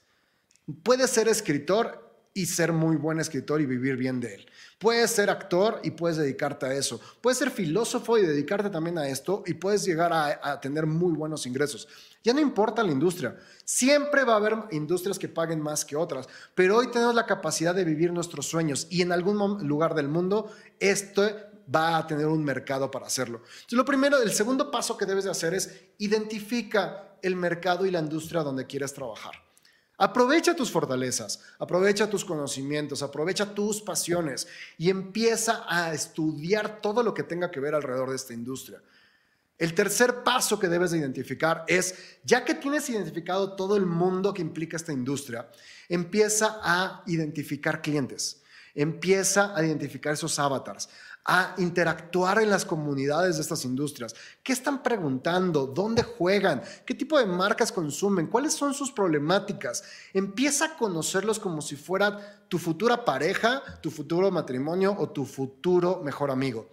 Puedes 0.84 1.10
ser 1.10 1.28
escritor 1.28 2.05
y 2.38 2.48
ser 2.48 2.74
muy 2.74 2.98
buen 2.98 3.18
escritor 3.22 3.62
y 3.62 3.66
vivir 3.66 3.96
bien 3.96 4.20
de 4.20 4.36
él. 4.36 4.46
Puedes 4.78 5.10
ser 5.10 5.30
actor 5.30 5.80
y 5.84 5.92
puedes 5.92 6.18
dedicarte 6.18 6.66
a 6.66 6.74
eso. 6.74 7.00
Puedes 7.22 7.38
ser 7.40 7.50
filósofo 7.50 8.18
y 8.18 8.26
dedicarte 8.26 8.70
también 8.70 8.98
a 8.98 9.08
esto 9.08 9.42
y 9.48 9.54
puedes 9.54 9.86
llegar 9.86 10.12
a, 10.12 10.60
tener 10.60 10.86
muy 10.86 11.14
buenos 11.14 11.46
ingresos. 11.46 11.88
Ya 12.26 12.34
no 12.34 12.42
importa 12.42 12.84
la 12.84 12.92
industria. 12.92 13.38
Siempre 13.64 14.26
va 14.26 14.34
a 14.34 14.36
haber 14.36 14.56
industrias 14.72 15.18
que 15.18 15.30
paguen 15.30 15.62
más 15.62 15.86
que 15.86 15.96
otras, 15.96 16.28
pero 16.54 16.76
hoy 16.76 16.92
tenemos 16.92 17.16
la 17.16 17.26
capacidad 17.26 17.74
de 17.74 17.86
vivir 17.86 18.12
nuestros 18.12 18.48
sueños 18.48 18.86
y 18.90 19.02
en 19.02 19.14
algún 19.14 19.66
lugar 19.66 19.96
del 19.96 20.10
mundo 20.10 20.52
esto 20.82 21.24
va 21.74 21.98
a 21.98 22.06
tener 22.06 22.26
un 22.28 22.44
mercado 22.44 22.92
para 22.92 23.08
hacerlo. 23.08 23.38
Entonces, 23.38 23.78
lo 23.78 23.86
primero, 23.86 24.22
el 24.22 24.34
segundo 24.34 24.70
paso 24.70 24.98
que 24.98 25.06
debes 25.06 25.24
de 25.24 25.32
hacer 25.32 25.54
es 25.54 25.86
identifica 26.00 27.16
el 27.22 27.38
mercado 27.38 27.86
y 27.86 27.92
la 27.92 28.00
industria 28.00 28.44
donde 28.44 28.68
quieres 28.68 28.94
trabajar. 28.94 29.45
Aprovecha 29.98 30.56
tus 30.56 30.72
fortalezas, 30.72 31.40
aprovecha 31.58 32.10
tus 32.10 32.26
conocimientos, 32.26 33.02
aprovecha 33.02 33.54
tus 33.54 33.82
pasiones 33.82 34.48
y 34.78 34.90
empieza 34.90 35.64
a 35.70 35.94
estudiar 35.94 36.82
todo 36.82 37.02
lo 37.02 37.14
que 37.14 37.24
tenga 37.24 37.50
que 37.50 37.62
ver 37.62 37.76
alrededor 37.76 38.10
de 38.10 38.18
esta 38.18 38.34
industria. 38.34 38.82
El 39.58 39.74
tercer 39.74 40.24
paso 40.24 40.60
que 40.60 40.68
debes 40.68 40.92
de 40.92 40.98
identificar 40.98 41.64
es, 41.68 41.96
ya 42.26 42.44
que 42.44 42.56
tienes 42.56 42.90
identificado 42.90 43.56
todo 43.56 43.78
el 43.78 43.86
mundo 43.86 44.34
que 44.34 44.42
implica 44.42 44.76
esta 44.76 44.92
industria, 44.92 45.50
empieza 45.88 46.60
a 46.62 47.02
identificar 47.06 47.82
clientes, 47.82 48.44
empieza 48.74 49.56
a 49.56 49.64
identificar 49.64 50.14
esos 50.14 50.38
avatars, 50.40 50.90
a 51.26 51.56
interactuar 51.58 52.40
en 52.40 52.52
las 52.52 52.66
comunidades 52.66 53.36
de 53.36 53.42
estas 53.42 53.66
industrias. 53.66 54.14
¿Qué 54.44 54.54
están 54.54 54.84
preguntando? 54.84 55.66
¿Dónde 55.66 56.04
juegan? 56.04 56.62
¿Qué 56.86 56.94
tipo 56.94 57.18
de 57.18 57.26
marcas 57.26 57.72
consumen? 57.72 58.28
¿Cuáles 58.28 58.54
son 58.54 58.76
sus 58.76 58.92
problemáticas? 58.92 59.84
Empieza 60.14 60.66
a 60.66 60.78
conocerlos 60.78 61.40
como 61.40 61.64
si 61.64 61.76
fuera 61.76 62.46
tu 62.48 62.60
futura 62.60 63.04
pareja, 63.04 63.64
tu 63.82 63.90
futuro 63.90 64.30
matrimonio 64.30 64.96
o 64.98 65.10
tu 65.10 65.26
futuro 65.26 66.02
mejor 66.04 66.30
amigo. 66.30 66.70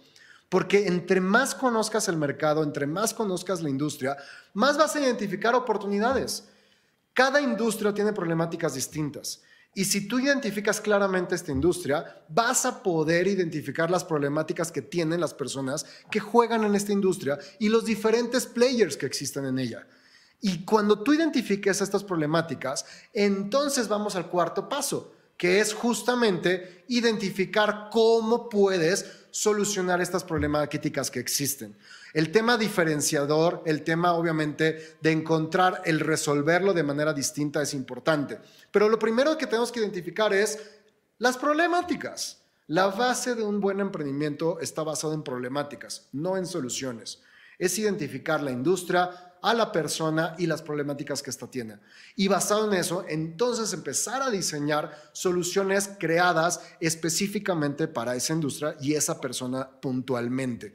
Porque 0.49 0.85
entre 0.85 1.19
más 1.19 1.55
conozcas 1.55 2.07
el 2.07 2.17
mercado, 2.17 2.61
entre 2.61 2.85
más 2.85 3.15
conozcas 3.15 3.61
la 3.61 3.71
industria, 3.71 4.15
más 4.53 4.77
vas 4.77 4.95
a 4.95 4.99
identificar 4.99 5.55
oportunidades. 5.55 6.47
Cada 7.15 7.41
industria 7.41 7.91
tiene 7.91 8.13
problemáticas 8.13 8.75
distintas. 8.75 9.41
Y 9.75 9.85
si 9.85 10.07
tú 10.07 10.19
identificas 10.19 10.79
claramente 10.79 11.33
esta 11.33 11.51
industria, 11.51 12.23
vas 12.29 12.65
a 12.65 12.83
poder 12.83 13.27
identificar 13.27 13.89
las 13.89 14.03
problemáticas 14.03 14.71
que 14.71 14.83
tienen 14.83 15.19
las 15.19 15.33
personas 15.33 15.85
que 16.11 16.19
juegan 16.19 16.63
en 16.63 16.75
esta 16.75 16.91
industria 16.91 17.39
y 17.59 17.69
los 17.69 17.85
diferentes 17.85 18.45
players 18.45 18.95
que 18.95 19.07
existen 19.07 19.45
en 19.45 19.57
ella. 19.57 19.87
Y 20.41 20.63
cuando 20.63 21.01
tú 21.01 21.13
identifiques 21.13 21.81
estas 21.81 22.03
problemáticas, 22.03 22.85
entonces 23.13 23.87
vamos 23.87 24.15
al 24.15 24.29
cuarto 24.29 24.69
paso, 24.69 25.15
que 25.37 25.59
es 25.59 25.73
justamente 25.73 26.83
identificar 26.89 27.89
cómo 27.91 28.49
puedes 28.49 29.05
solucionar 29.31 30.01
estas 30.01 30.23
problemáticas 30.23 31.09
que 31.09 31.19
existen. 31.19 31.75
El 32.13 32.31
tema 32.31 32.57
diferenciador, 32.57 33.63
el 33.65 33.83
tema 33.83 34.13
obviamente 34.13 34.97
de 35.01 35.11
encontrar 35.11 35.81
el 35.85 35.99
resolverlo 35.99 36.73
de 36.73 36.83
manera 36.83 37.11
distinta 37.11 37.61
es 37.61 37.73
importante. 37.73 38.39
Pero 38.71 38.87
lo 38.87 38.99
primero 38.99 39.35
que 39.35 39.47
tenemos 39.47 39.71
que 39.71 39.79
identificar 39.79 40.31
es 40.31 40.59
las 41.17 41.37
problemáticas. 41.37 42.43
La 42.67 42.87
base 42.87 43.33
de 43.33 43.43
un 43.43 43.59
buen 43.59 43.79
emprendimiento 43.79 44.59
está 44.59 44.83
basada 44.83 45.15
en 45.15 45.23
problemáticas, 45.23 46.07
no 46.11 46.37
en 46.37 46.45
soluciones. 46.45 47.21
Es 47.57 47.77
identificar 47.79 48.41
la 48.41 48.51
industria, 48.51 49.33
a 49.43 49.53
la 49.53 49.71
persona 49.71 50.35
y 50.37 50.47
las 50.47 50.61
problemáticas 50.61 51.21
que 51.21 51.29
ésta 51.29 51.47
tiene. 51.47 51.77
Y 52.15 52.29
basado 52.29 52.65
en 52.65 52.79
eso, 52.79 53.05
entonces 53.07 53.73
empezar 53.73 54.21
a 54.21 54.31
diseñar 54.31 54.91
soluciones 55.11 55.89
creadas 55.99 56.61
específicamente 56.79 57.89
para 57.89 58.15
esa 58.15 58.33
industria 58.33 58.75
y 58.79 58.93
esa 58.93 59.19
persona 59.19 59.69
puntualmente. 59.81 60.73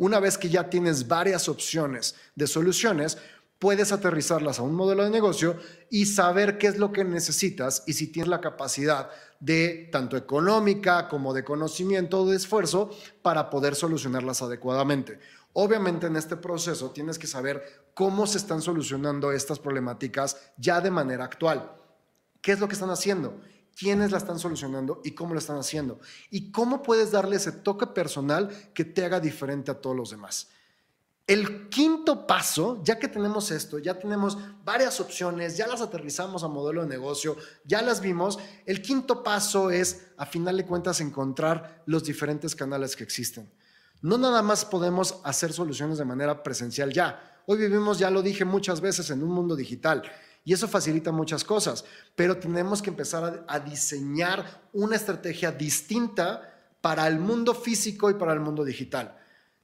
Una 0.00 0.18
vez 0.18 0.38
que 0.38 0.48
ya 0.48 0.70
tienes 0.70 1.08
varias 1.08 1.46
opciones 1.46 2.14
de 2.34 2.46
soluciones, 2.46 3.18
puedes 3.58 3.92
aterrizarlas 3.92 4.58
a 4.58 4.62
un 4.62 4.74
modelo 4.74 5.04
de 5.04 5.10
negocio 5.10 5.58
y 5.90 6.06
saber 6.06 6.56
qué 6.56 6.68
es 6.68 6.78
lo 6.78 6.90
que 6.90 7.04
necesitas 7.04 7.82
y 7.86 7.92
si 7.92 8.06
tienes 8.06 8.30
la 8.30 8.40
capacidad 8.40 9.10
de 9.40 9.90
tanto 9.92 10.16
económica 10.16 11.06
como 11.06 11.34
de 11.34 11.44
conocimiento 11.44 12.22
o 12.22 12.30
de 12.30 12.38
esfuerzo 12.38 12.96
para 13.20 13.50
poder 13.50 13.74
solucionarlas 13.74 14.40
adecuadamente. 14.40 15.18
Obviamente 15.52 16.06
en 16.06 16.16
este 16.16 16.38
proceso 16.38 16.92
tienes 16.92 17.18
que 17.18 17.26
saber 17.26 17.90
cómo 17.92 18.26
se 18.26 18.38
están 18.38 18.62
solucionando 18.62 19.32
estas 19.32 19.58
problemáticas 19.58 20.38
ya 20.56 20.80
de 20.80 20.90
manera 20.90 21.26
actual. 21.26 21.72
¿Qué 22.40 22.52
es 22.52 22.58
lo 22.58 22.68
que 22.68 22.74
están 22.74 22.88
haciendo? 22.88 23.38
Quiénes 23.80 24.10
la 24.10 24.18
están 24.18 24.38
solucionando 24.38 25.00
y 25.02 25.12
cómo 25.12 25.32
lo 25.32 25.40
están 25.40 25.56
haciendo. 25.56 26.00
Y 26.30 26.52
cómo 26.52 26.82
puedes 26.82 27.12
darle 27.12 27.36
ese 27.36 27.50
toque 27.50 27.86
personal 27.86 28.50
que 28.74 28.84
te 28.84 29.06
haga 29.06 29.20
diferente 29.20 29.70
a 29.70 29.80
todos 29.80 29.96
los 29.96 30.10
demás. 30.10 30.48
El 31.26 31.70
quinto 31.70 32.26
paso, 32.26 32.82
ya 32.84 32.98
que 32.98 33.08
tenemos 33.08 33.50
esto, 33.50 33.78
ya 33.78 33.98
tenemos 33.98 34.36
varias 34.64 35.00
opciones, 35.00 35.56
ya 35.56 35.66
las 35.66 35.80
aterrizamos 35.80 36.44
a 36.44 36.48
modelo 36.48 36.82
de 36.82 36.88
negocio, 36.88 37.36
ya 37.64 37.80
las 37.80 38.02
vimos, 38.02 38.38
el 38.66 38.82
quinto 38.82 39.22
paso 39.22 39.70
es, 39.70 40.08
a 40.18 40.26
final 40.26 40.58
de 40.58 40.66
cuentas, 40.66 41.00
encontrar 41.00 41.82
los 41.86 42.04
diferentes 42.04 42.54
canales 42.54 42.96
que 42.96 43.04
existen. 43.04 43.50
No 44.02 44.18
nada 44.18 44.42
más 44.42 44.66
podemos 44.66 45.20
hacer 45.24 45.54
soluciones 45.54 45.96
de 45.96 46.04
manera 46.04 46.42
presencial 46.42 46.92
ya. 46.92 47.42
Hoy 47.46 47.58
vivimos, 47.58 47.98
ya 47.98 48.10
lo 48.10 48.20
dije 48.20 48.44
muchas 48.44 48.80
veces, 48.82 49.08
en 49.10 49.22
un 49.22 49.30
mundo 49.30 49.56
digital 49.56 50.02
y 50.44 50.52
eso 50.52 50.68
facilita 50.68 51.12
muchas 51.12 51.44
cosas, 51.44 51.84
pero 52.16 52.38
tenemos 52.38 52.80
que 52.80 52.90
empezar 52.90 53.44
a, 53.46 53.60
diseñar 53.60 54.62
una 54.72 54.96
estrategia 54.96 55.52
distinta 55.52 56.54
para 56.80 57.06
el 57.06 57.18
mundo 57.18 57.54
físico 57.54 58.10
y 58.10 58.14
para 58.14 58.32
el 58.32 58.40
mundo 58.40 58.64
digital. 58.64 59.18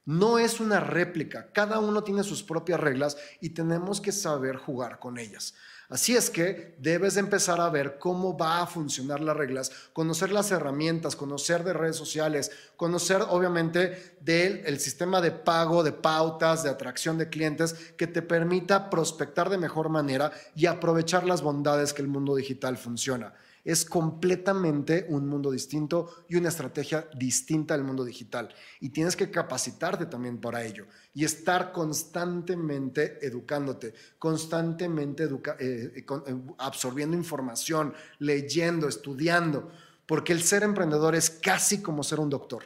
No 0.05 0.39
es 0.39 0.59
una 0.59 0.79
réplica, 0.79 1.51
cada 1.51 1.79
uno 1.79 2.03
tiene 2.03 2.23
sus 2.23 2.43
propias 2.43 2.79
reglas 2.79 3.17
y 3.41 3.49
tenemos 3.49 3.99
que 3.99 4.11
saber 4.11 4.55
jugar 4.55 4.99
con 4.99 5.17
ellas. 5.17 5.55
Así 5.89 6.17
es 6.17 6.29
que 6.29 6.75
debes 6.79 7.15
empezar 7.15 7.61
a 7.61 7.69
ver 7.69 7.97
cómo 7.97 8.37
va 8.37 8.61
a 8.61 8.67
funcionar 8.67 9.21
las 9.21 9.37
reglas, 9.37 9.71
conocer 9.93 10.33
las 10.33 10.51
herramientas, 10.51 11.15
conocer 11.15 11.63
de 11.63 11.71
redes 11.71 11.95
sociales, 11.95 12.51
conocer 12.75 13.21
obviamente 13.29 14.17
del 14.19 14.79
sistema 14.81 15.21
de 15.21 15.31
pago, 15.31 15.83
de 15.83 15.93
pautas, 15.93 16.63
de 16.63 16.69
atracción 16.69 17.17
de 17.17 17.29
clientes 17.29 17.73
que 17.95 18.05
te 18.05 18.21
permita 18.21 18.89
prospectar 18.89 19.49
de 19.49 19.57
mejor 19.57 19.87
manera 19.87 20.33
y 20.55 20.65
aprovechar 20.65 21.23
las 21.23 21.41
bondades 21.41 21.93
que 21.93 22.01
el 22.01 22.09
mundo 22.09 22.35
digital 22.35 22.77
funciona 22.77 23.33
es 23.67 23.83
completamente 23.83 25.05
un 25.09 25.27
mundo 25.27 25.51
distinto 25.51 26.23
y 26.29 26.37
una 26.37 26.47
estrategia 26.47 27.09
distinta 27.17 27.73
al 27.73 27.83
mundo 27.83 28.05
digital. 28.05 28.47
Y 28.79 28.91
tienes 28.91 29.17
que 29.17 29.29
capacitarte 29.29 30.05
también 30.05 30.39
para 30.39 30.63
ello 30.63 30.85
y 31.13 31.25
estar 31.25 31.73
constantemente 31.73 33.19
educándote, 33.27 33.93
constantemente 34.17 35.25
eh, 35.25 35.27
eh, 35.59 35.93
eh, 35.97 36.35
absorbiendo 36.59 37.17
información, 37.17 37.93
leyendo, 38.19 38.87
estudiando, 38.87 39.69
porque 40.05 40.31
el 40.31 40.43
ser 40.43 40.63
emprendedor 40.63 41.13
es 41.13 41.29
casi 41.29 41.81
como 41.81 42.03
ser 42.03 42.21
un 42.21 42.29
doctor. 42.29 42.63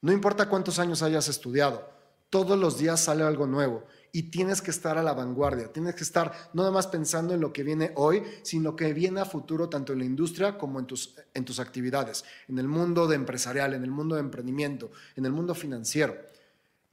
No 0.00 0.12
importa 0.12 0.48
cuántos 0.48 0.78
años 0.78 1.02
hayas 1.02 1.28
estudiado, 1.28 1.90
todos 2.30 2.58
los 2.58 2.78
días 2.78 3.04
sale 3.04 3.22
algo 3.22 3.46
nuevo 3.46 3.84
y 4.16 4.30
tienes 4.30 4.62
que 4.62 4.70
estar 4.70 4.96
a 4.96 5.02
la 5.02 5.12
vanguardia, 5.12 5.70
tienes 5.70 5.94
que 5.94 6.02
estar 6.02 6.32
no 6.54 6.62
nada 6.62 6.72
más 6.72 6.86
pensando 6.86 7.34
en 7.34 7.40
lo 7.42 7.52
que 7.52 7.62
viene 7.62 7.92
hoy, 7.96 8.22
sino 8.40 8.74
que 8.74 8.94
viene 8.94 9.20
a 9.20 9.26
futuro 9.26 9.68
tanto 9.68 9.92
en 9.92 9.98
la 9.98 10.06
industria 10.06 10.56
como 10.56 10.80
en 10.80 10.86
tus, 10.86 11.16
en 11.34 11.44
tus 11.44 11.60
actividades, 11.60 12.24
en 12.48 12.58
el 12.58 12.66
mundo 12.66 13.06
de 13.06 13.14
empresarial, 13.14 13.74
en 13.74 13.84
el 13.84 13.90
mundo 13.90 14.14
de 14.14 14.22
emprendimiento, 14.22 14.90
en 15.16 15.26
el 15.26 15.32
mundo 15.32 15.54
financiero. 15.54 16.16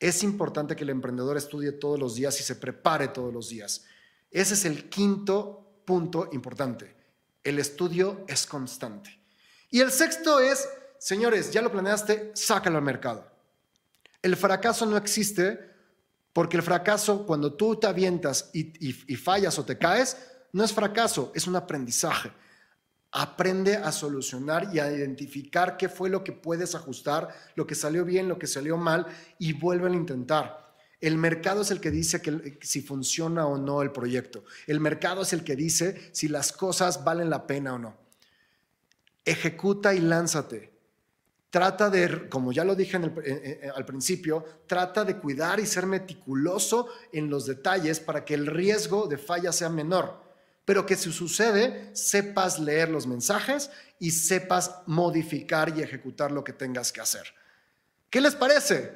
Es 0.01 0.21
importante 0.21 0.75
que 0.75 0.83
el 0.83 0.89
emprendedor 0.89 1.37
estudie 1.37 1.71
todos 1.71 1.97
los 1.97 2.15
días 2.15 2.37
y 2.41 2.43
se 2.43 2.57
prepare 2.57 3.07
todos 3.07 3.33
los 3.33 3.47
días. 3.47 3.85
Ese 4.29 4.55
es 4.55 4.65
el 4.65 4.89
quinto 4.89 5.79
punto 5.85 6.27
importante. 6.33 6.93
El 7.41 7.57
estudio 7.57 8.25
es 8.27 8.45
constante. 8.45 9.17
Y 9.69 9.79
el 9.79 9.91
sexto 9.91 10.41
es, 10.41 10.67
señores, 10.99 11.51
ya 11.51 11.61
lo 11.61 11.71
planeaste, 11.71 12.33
sácalo 12.35 12.79
al 12.79 12.83
mercado. 12.83 13.31
El 14.21 14.35
fracaso 14.35 14.85
no 14.85 14.97
existe 14.97 15.72
porque 16.33 16.57
el 16.57 16.63
fracaso, 16.63 17.25
cuando 17.27 17.53
tú 17.53 17.75
te 17.75 17.85
avientas 17.85 18.49
y, 18.53 18.93
fallas 19.15 19.57
o 19.59 19.65
te 19.65 19.77
caes, 19.77 20.17
no 20.51 20.63
es 20.63 20.73
fracaso, 20.73 21.31
es 21.35 21.45
un 21.47 21.55
aprendizaje. 21.55 22.31
Aprende 23.11 23.77
a 23.77 23.91
solucionar 23.91 24.69
y 24.73 24.79
a 24.79 24.91
identificar 24.91 25.77
qué 25.77 25.87
fue 25.87 26.09
lo 26.09 26.23
que 26.23 26.31
puedes 26.31 26.73
ajustar, 26.73 27.29
lo 27.53 27.67
que 27.67 27.75
salió 27.75 28.03
bien, 28.03 28.27
lo 28.27 28.39
que 28.39 28.47
salió 28.47 28.75
mal 28.75 29.05
y 29.37 29.53
vuelve 29.53 29.87
a 29.87 29.93
intentar. 29.93 30.73
El 30.99 31.17
mercado 31.17 31.61
es 31.61 31.69
el 31.69 31.79
que 31.79 31.91
dice 31.91 32.21
si 32.61 32.81
funciona 32.81 33.45
o 33.45 33.57
no 33.57 33.83
el 33.83 33.91
proyecto. 33.91 34.43
El 34.65 34.79
mercado 34.79 35.21
es 35.21 35.33
el 35.33 35.43
que 35.43 35.55
dice 35.55 36.09
si 36.13 36.27
las 36.27 36.51
cosas 36.51 37.03
valen 37.03 37.29
la 37.29 37.45
pena 37.45 37.75
o 37.75 37.77
no. 37.77 37.95
Ejecuta 39.23 39.93
y 39.93 39.99
lánzate. 39.99 40.72
Trata 41.53 41.91
de, 41.91 42.29
como 42.29 42.51
ya 42.51 42.63
lo 42.63 42.73
dije 42.73 42.97
al 42.97 43.85
principio, 43.85 44.63
trata 44.65 45.05
de 45.05 45.19
cuidar 45.19 45.59
y 45.59 45.67
ser 45.67 45.85
meticuloso 45.85 46.87
en 47.11 47.29
los 47.29 47.45
detalles 47.45 47.99
para 47.99 48.25
que 48.25 48.33
el 48.33 48.47
riesgo 48.47 49.05
de 49.05 49.19
falla 49.19 49.51
sea 49.51 49.69
menor. 49.69 50.19
Pero 50.65 50.83
que 50.83 50.95
si 50.95 51.11
sucede, 51.11 51.91
sepas 51.93 52.57
leer 52.57 52.89
los 52.89 53.05
mensajes 53.05 53.69
y 53.99 54.09
sepas 54.09 54.79
modificar 54.87 55.77
y 55.77 55.83
ejecutar 55.83 56.31
lo 56.31 56.43
que 56.43 56.53
tengas 56.53 56.91
que 56.91 57.01
hacer. 57.01 57.27
¿Qué 58.09 58.19
les 58.19 58.33
parece? 58.33 58.91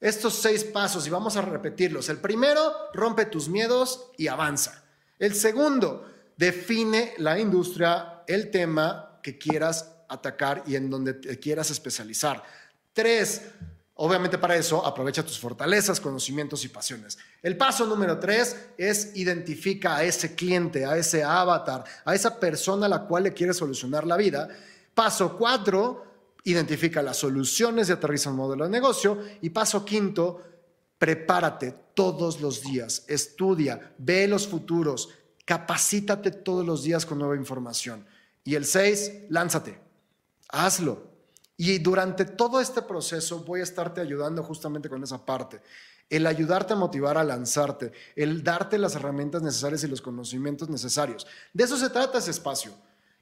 Estos 0.00 0.34
seis 0.34 0.64
pasos, 0.64 1.06
y 1.06 1.10
vamos 1.10 1.36
a 1.36 1.42
repetirlos. 1.42 2.08
El 2.08 2.16
primero, 2.16 2.90
rompe 2.94 3.26
tus 3.26 3.48
miedos 3.48 4.10
y 4.18 4.26
avanza. 4.26 4.82
El 5.20 5.36
segundo, 5.36 6.12
define 6.36 7.14
la 7.18 7.38
industria, 7.38 8.24
el 8.26 8.50
tema 8.50 9.20
que 9.22 9.38
quieras 9.38 9.92
atacar 10.08 10.62
y 10.66 10.76
en 10.76 10.90
donde 10.90 11.14
te 11.14 11.38
quieras 11.38 11.70
especializar. 11.70 12.42
Tres, 12.92 13.42
obviamente 13.94 14.38
para 14.38 14.56
eso 14.56 14.84
aprovecha 14.84 15.22
tus 15.22 15.38
fortalezas, 15.38 16.00
conocimientos 16.00 16.64
y 16.64 16.68
pasiones. 16.68 17.18
El 17.42 17.56
paso 17.56 17.86
número 17.86 18.18
tres 18.18 18.56
es 18.78 19.14
identifica 19.16 19.96
a 19.96 20.04
ese 20.04 20.34
cliente, 20.34 20.86
a 20.86 20.96
ese 20.96 21.22
avatar, 21.22 21.84
a 22.04 22.14
esa 22.14 22.40
persona 22.40 22.86
a 22.86 22.88
la 22.88 23.02
cual 23.02 23.24
le 23.24 23.34
quieres 23.34 23.56
solucionar 23.56 24.06
la 24.06 24.16
vida. 24.16 24.48
Paso 24.94 25.36
cuatro, 25.36 26.04
identifica 26.44 27.02
las 27.02 27.18
soluciones 27.18 27.88
y 27.88 27.92
aterriza 27.92 28.30
un 28.30 28.36
modelo 28.36 28.64
de 28.64 28.70
negocio. 28.70 29.18
Y 29.42 29.50
paso 29.50 29.84
quinto, 29.84 30.42
prepárate 30.98 31.74
todos 31.94 32.40
los 32.40 32.62
días, 32.62 33.04
estudia, 33.08 33.94
ve 33.98 34.26
los 34.28 34.46
futuros, 34.46 35.10
capacítate 35.44 36.30
todos 36.30 36.64
los 36.64 36.82
días 36.82 37.04
con 37.04 37.18
nueva 37.18 37.36
información. 37.36 38.06
Y 38.44 38.54
el 38.54 38.64
seis, 38.64 39.12
lánzate 39.28 39.85
hazlo. 40.48 41.16
Y 41.56 41.78
durante 41.78 42.24
todo 42.24 42.60
este 42.60 42.82
proceso 42.82 43.40
voy 43.44 43.60
a 43.60 43.64
estarte 43.64 44.00
ayudando 44.00 44.42
justamente 44.42 44.88
con 44.88 45.02
esa 45.02 45.24
parte. 45.24 45.62
El 46.08 46.26
ayudarte 46.26 46.74
a 46.74 46.76
motivar 46.76 47.18
a 47.18 47.24
lanzarte, 47.24 47.92
el 48.14 48.44
darte 48.44 48.78
las 48.78 48.94
herramientas 48.94 49.42
necesarias 49.42 49.82
y 49.84 49.88
los 49.88 50.02
conocimientos 50.02 50.68
necesarios. 50.68 51.26
De 51.52 51.64
eso 51.64 51.76
se 51.76 51.90
trata 51.90 52.18
ese 52.18 52.30
espacio. 52.30 52.72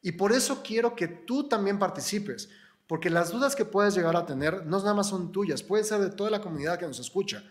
Y 0.03 0.13
por 0.13 0.33
eso 0.33 0.63
quiero 0.63 0.95
que 0.95 1.09
tú 1.09 1.49
también 1.49 1.79
participes, 1.79 2.51
porque 2.87 3.09
las 3.09 3.31
dudas 3.31 3.57
que 3.57 3.65
puedes 3.65 3.95
llegar 3.95 4.17
a 4.17 4.27
tener 4.27 4.67
no 4.67 4.79
nada 4.79 4.93
más 4.93 5.09
son 5.09 5.33
tuyas, 5.33 5.63
puede 5.63 5.85
ser 5.85 6.01
de 6.01 6.11
toda 6.11 6.29
la 6.29 6.43
comunidad 6.43 6.79
que 6.79 6.87
nos 6.87 6.99
escucha. 6.99 7.43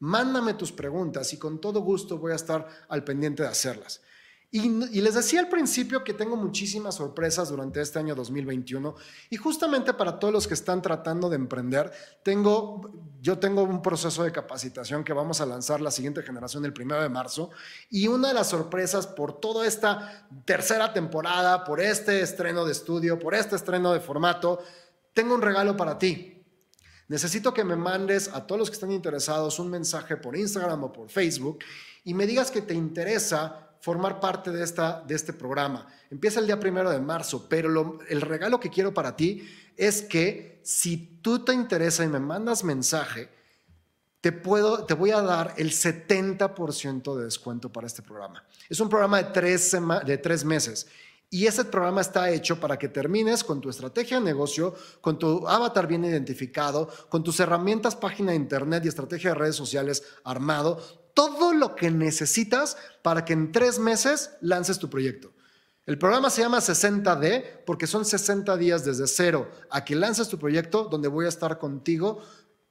Mándame 0.00 0.54
tus 0.54 0.72
preguntas 0.72 1.32
y 1.32 1.38
con 1.38 1.60
todo 1.60 1.80
gusto 1.80 2.18
voy 2.18 2.32
a 2.32 2.36
estar 2.36 2.66
al 2.88 3.04
pendiente 3.04 3.42
de 3.44 3.50
hacerlas. 3.50 4.00
Y, 4.52 4.68
les 5.00 5.14
decía 5.14 5.38
al 5.38 5.48
principio 5.48 6.02
que 6.02 6.12
tengo 6.12 6.34
muchísimas 6.34 6.96
sorpresas 6.96 7.50
durante 7.50 7.80
este 7.80 8.00
año 8.00 8.16
2021 8.16 8.96
y 9.30 9.36
justamente 9.36 9.94
para 9.94 10.18
todos 10.18 10.34
los 10.34 10.48
que 10.48 10.54
están 10.54 10.82
tratando 10.82 11.30
de 11.30 11.36
emprender, 11.36 11.92
tengo, 12.24 12.90
yo 13.20 13.38
tengo 13.38 13.62
un 13.62 13.80
proceso 13.80 14.24
de 14.24 14.32
capacitación 14.32 15.04
que 15.04 15.12
vamos 15.12 15.40
a 15.40 15.46
lanzar 15.46 15.80
la 15.80 15.92
siguiente 15.92 16.24
generación 16.24 16.64
el 16.64 16.72
primero 16.72 17.00
de 17.00 17.08
marzo 17.08 17.50
y 17.90 18.08
una 18.08 18.28
de 18.28 18.34
las 18.34 18.48
sorpresas 18.48 19.06
por 19.06 19.38
toda 19.38 19.68
esta 19.68 20.28
tercera 20.44 20.92
temporada, 20.92 21.62
por 21.62 21.80
este 21.80 22.20
estreno 22.20 22.64
de 22.64 22.72
estudio, 22.72 23.20
por 23.20 23.36
este 23.36 23.54
estreno 23.54 23.92
de 23.92 24.00
formato, 24.00 24.64
tengo 25.14 25.36
un 25.36 25.42
regalo 25.42 25.76
para 25.76 25.96
ti. 25.96 26.42
Necesito 27.06 27.54
que 27.54 27.62
me 27.62 27.76
mandes 27.76 28.28
a 28.34 28.44
todos 28.44 28.58
los 28.58 28.70
que 28.70 28.74
están 28.74 28.90
interesados 28.90 29.60
un 29.60 29.70
mensaje 29.70 30.16
por 30.16 30.36
Instagram 30.36 30.82
o 30.82 30.92
por 30.92 31.08
Facebook 31.08 31.60
y 32.02 32.14
me 32.14 32.26
digas 32.26 32.50
que 32.50 32.62
te 32.62 32.74
interesa 32.74 33.69
formar 33.80 34.20
parte 34.20 34.50
de, 34.50 34.62
esta, 34.62 35.02
de 35.06 35.14
este 35.14 35.32
programa. 35.32 35.86
Empieza 36.10 36.40
el 36.40 36.46
día 36.46 36.60
primero 36.60 36.90
de 36.90 37.00
marzo, 37.00 37.46
pero 37.48 37.98
el 38.08 38.20
regalo 38.20 38.60
que 38.60 38.70
quiero 38.70 38.92
para 38.92 39.16
ti 39.16 39.48
es 39.76 40.02
que 40.02 40.60
si 40.62 41.18
tú 41.22 41.44
te 41.44 41.54
interesa 41.54 42.04
y 42.04 42.08
me 42.08 42.20
mandas 42.20 42.62
mensaje, 42.62 43.30
te, 44.20 44.32
puedo, 44.32 44.84
te 44.84 44.94
voy 44.94 45.10
a 45.10 45.22
dar 45.22 45.54
el 45.56 45.70
70% 45.70 47.16
de 47.16 47.24
descuento 47.24 47.72
para 47.72 47.86
este 47.86 48.02
programa. 48.02 48.44
Es 48.68 48.80
un 48.80 48.88
programa 48.88 49.22
de 49.22 49.30
tres, 49.32 49.76
de 50.06 50.18
tres 50.18 50.44
meses 50.44 50.86
Y 51.30 51.46
ese 51.46 51.64
programa 51.64 52.02
está 52.02 52.30
hecho 52.30 52.60
para 52.60 52.78
que 52.78 52.88
termines 52.88 53.42
con 53.42 53.60
tu 53.60 53.70
estrategia 53.70 54.18
de 54.18 54.24
negocio, 54.24 54.74
con 55.00 55.18
tu 55.18 55.48
avatar 55.48 55.86
bien 55.86 56.04
identificado, 56.04 56.88
con 57.08 57.22
tus 57.24 57.40
herramientas, 57.40 57.96
página 57.96 58.32
de 58.32 58.36
internet 58.36 58.84
y 58.84 58.88
estrategia 58.88 59.30
de 59.30 59.36
redes 59.36 59.56
sociales 59.56 60.02
armado, 60.24 60.99
todo 61.20 61.52
lo 61.52 61.76
que 61.76 61.90
necesitas 61.90 62.78
para 63.02 63.26
que 63.26 63.34
en 63.34 63.52
tres 63.52 63.78
meses 63.78 64.30
lances 64.40 64.78
tu 64.78 64.88
proyecto. 64.88 65.30
El 65.84 65.98
programa 65.98 66.30
se 66.30 66.40
llama 66.40 66.60
60D 66.60 67.64
porque 67.66 67.86
son 67.86 68.06
60 68.06 68.56
días 68.56 68.86
desde 68.86 69.06
cero 69.06 69.50
a 69.68 69.84
que 69.84 69.94
lances 69.94 70.28
tu 70.28 70.38
proyecto 70.38 70.84
donde 70.84 71.08
voy 71.08 71.26
a 71.26 71.28
estar 71.28 71.58
contigo 71.58 72.22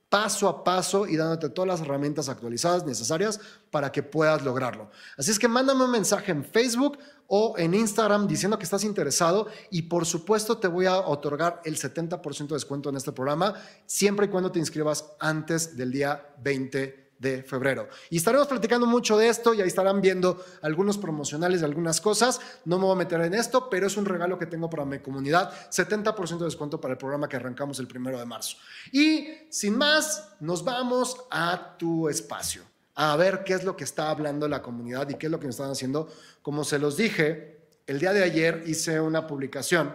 paso 0.09 0.47
a 0.47 0.63
paso 0.63 1.05
y 1.05 1.15
dándote 1.15 1.49
todas 1.49 1.67
las 1.67 1.81
herramientas 1.81 2.27
actualizadas 2.27 2.87
necesarias 2.87 3.39
para 3.69 3.91
que 3.91 4.01
puedas 4.01 4.43
lograrlo. 4.43 4.89
Así 5.15 5.29
es 5.29 5.37
que 5.37 5.47
mándame 5.47 5.85
un 5.85 5.91
mensaje 5.91 6.31
en 6.31 6.43
Facebook 6.43 6.97
o 7.27 7.53
en 7.55 7.75
Instagram 7.75 8.27
diciendo 8.27 8.57
que 8.57 8.63
estás 8.63 8.83
interesado 8.83 9.45
y 9.69 9.83
por 9.83 10.07
supuesto 10.07 10.57
te 10.57 10.67
voy 10.67 10.87
a 10.87 10.97
otorgar 10.97 11.61
el 11.65 11.77
70% 11.77 12.47
de 12.47 12.55
descuento 12.55 12.89
en 12.89 12.97
este 12.97 13.11
programa 13.11 13.53
siempre 13.85 14.25
y 14.25 14.29
cuando 14.29 14.51
te 14.51 14.57
inscribas 14.57 15.05
antes 15.19 15.77
del 15.77 15.91
día 15.91 16.33
20 16.41 17.08
de 17.19 17.43
febrero. 17.43 17.87
Y 18.09 18.17
estaremos 18.17 18.47
platicando 18.47 18.87
mucho 18.87 19.17
de 19.17 19.27
esto 19.27 19.53
y 19.53 19.61
ahí 19.61 19.67
estarán 19.67 20.01
viendo 20.01 20.43
algunos 20.61 20.97
promocionales 20.97 21.59
de 21.59 21.65
algunas 21.65 21.99
cosas. 22.01 22.39
No 22.65 22.77
me 22.77 22.85
voy 22.85 22.93
a 22.93 22.97
meter 22.97 23.21
en 23.21 23.33
esto, 23.33 23.69
pero 23.69 23.87
es 23.87 23.97
un 23.97 24.05
regalo 24.05 24.39
que 24.39 24.45
tengo 24.45 24.69
para 24.69 24.85
mi 24.85 24.99
comunidad. 24.99 25.51
70% 25.69 26.39
de 26.39 26.45
descuento 26.45 26.79
para 26.79 26.93
el 26.93 26.97
programa 26.97 27.27
que 27.27 27.35
arrancamos 27.35 27.77
el 27.79 27.87
primero 27.87 28.17
de 28.17 28.25
marzo. 28.25 28.57
Y 28.93 29.27
sin 29.49 29.77
más, 29.77 30.29
nos 30.39 30.63
vamos 30.63 31.17
a 31.29 31.75
tu 31.77 32.07
espacio, 32.07 32.63
a 32.95 33.15
ver 33.17 33.43
qué 33.43 33.53
es 33.53 33.65
lo 33.65 33.75
que 33.75 33.83
está 33.83 34.09
hablando 34.09 34.47
la 34.47 34.61
comunidad 34.61 35.09
y 35.09 35.15
qué 35.15 35.27
es 35.27 35.31
lo 35.31 35.39
que 35.39 35.47
nos 35.47 35.55
están 35.55 35.71
haciendo. 35.71 36.09
Como 36.41 36.63
se 36.63 36.79
los 36.79 36.95
dije, 36.95 37.67
el 37.85 37.99
día 37.99 38.13
de 38.13 38.23
ayer 38.23 38.63
hice 38.65 39.01
una 39.01 39.27
publicación 39.27 39.93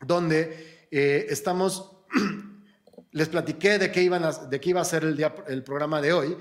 donde 0.00 0.86
eh, 0.92 1.26
estamos 1.30 1.93
les 3.14 3.28
platiqué 3.28 3.78
de 3.78 3.92
qué, 3.92 4.02
iba 4.02 4.80
a 4.80 4.84
ser 4.84 5.04
el, 5.04 5.62
programa 5.62 6.00
de 6.00 6.12
hoy 6.12 6.36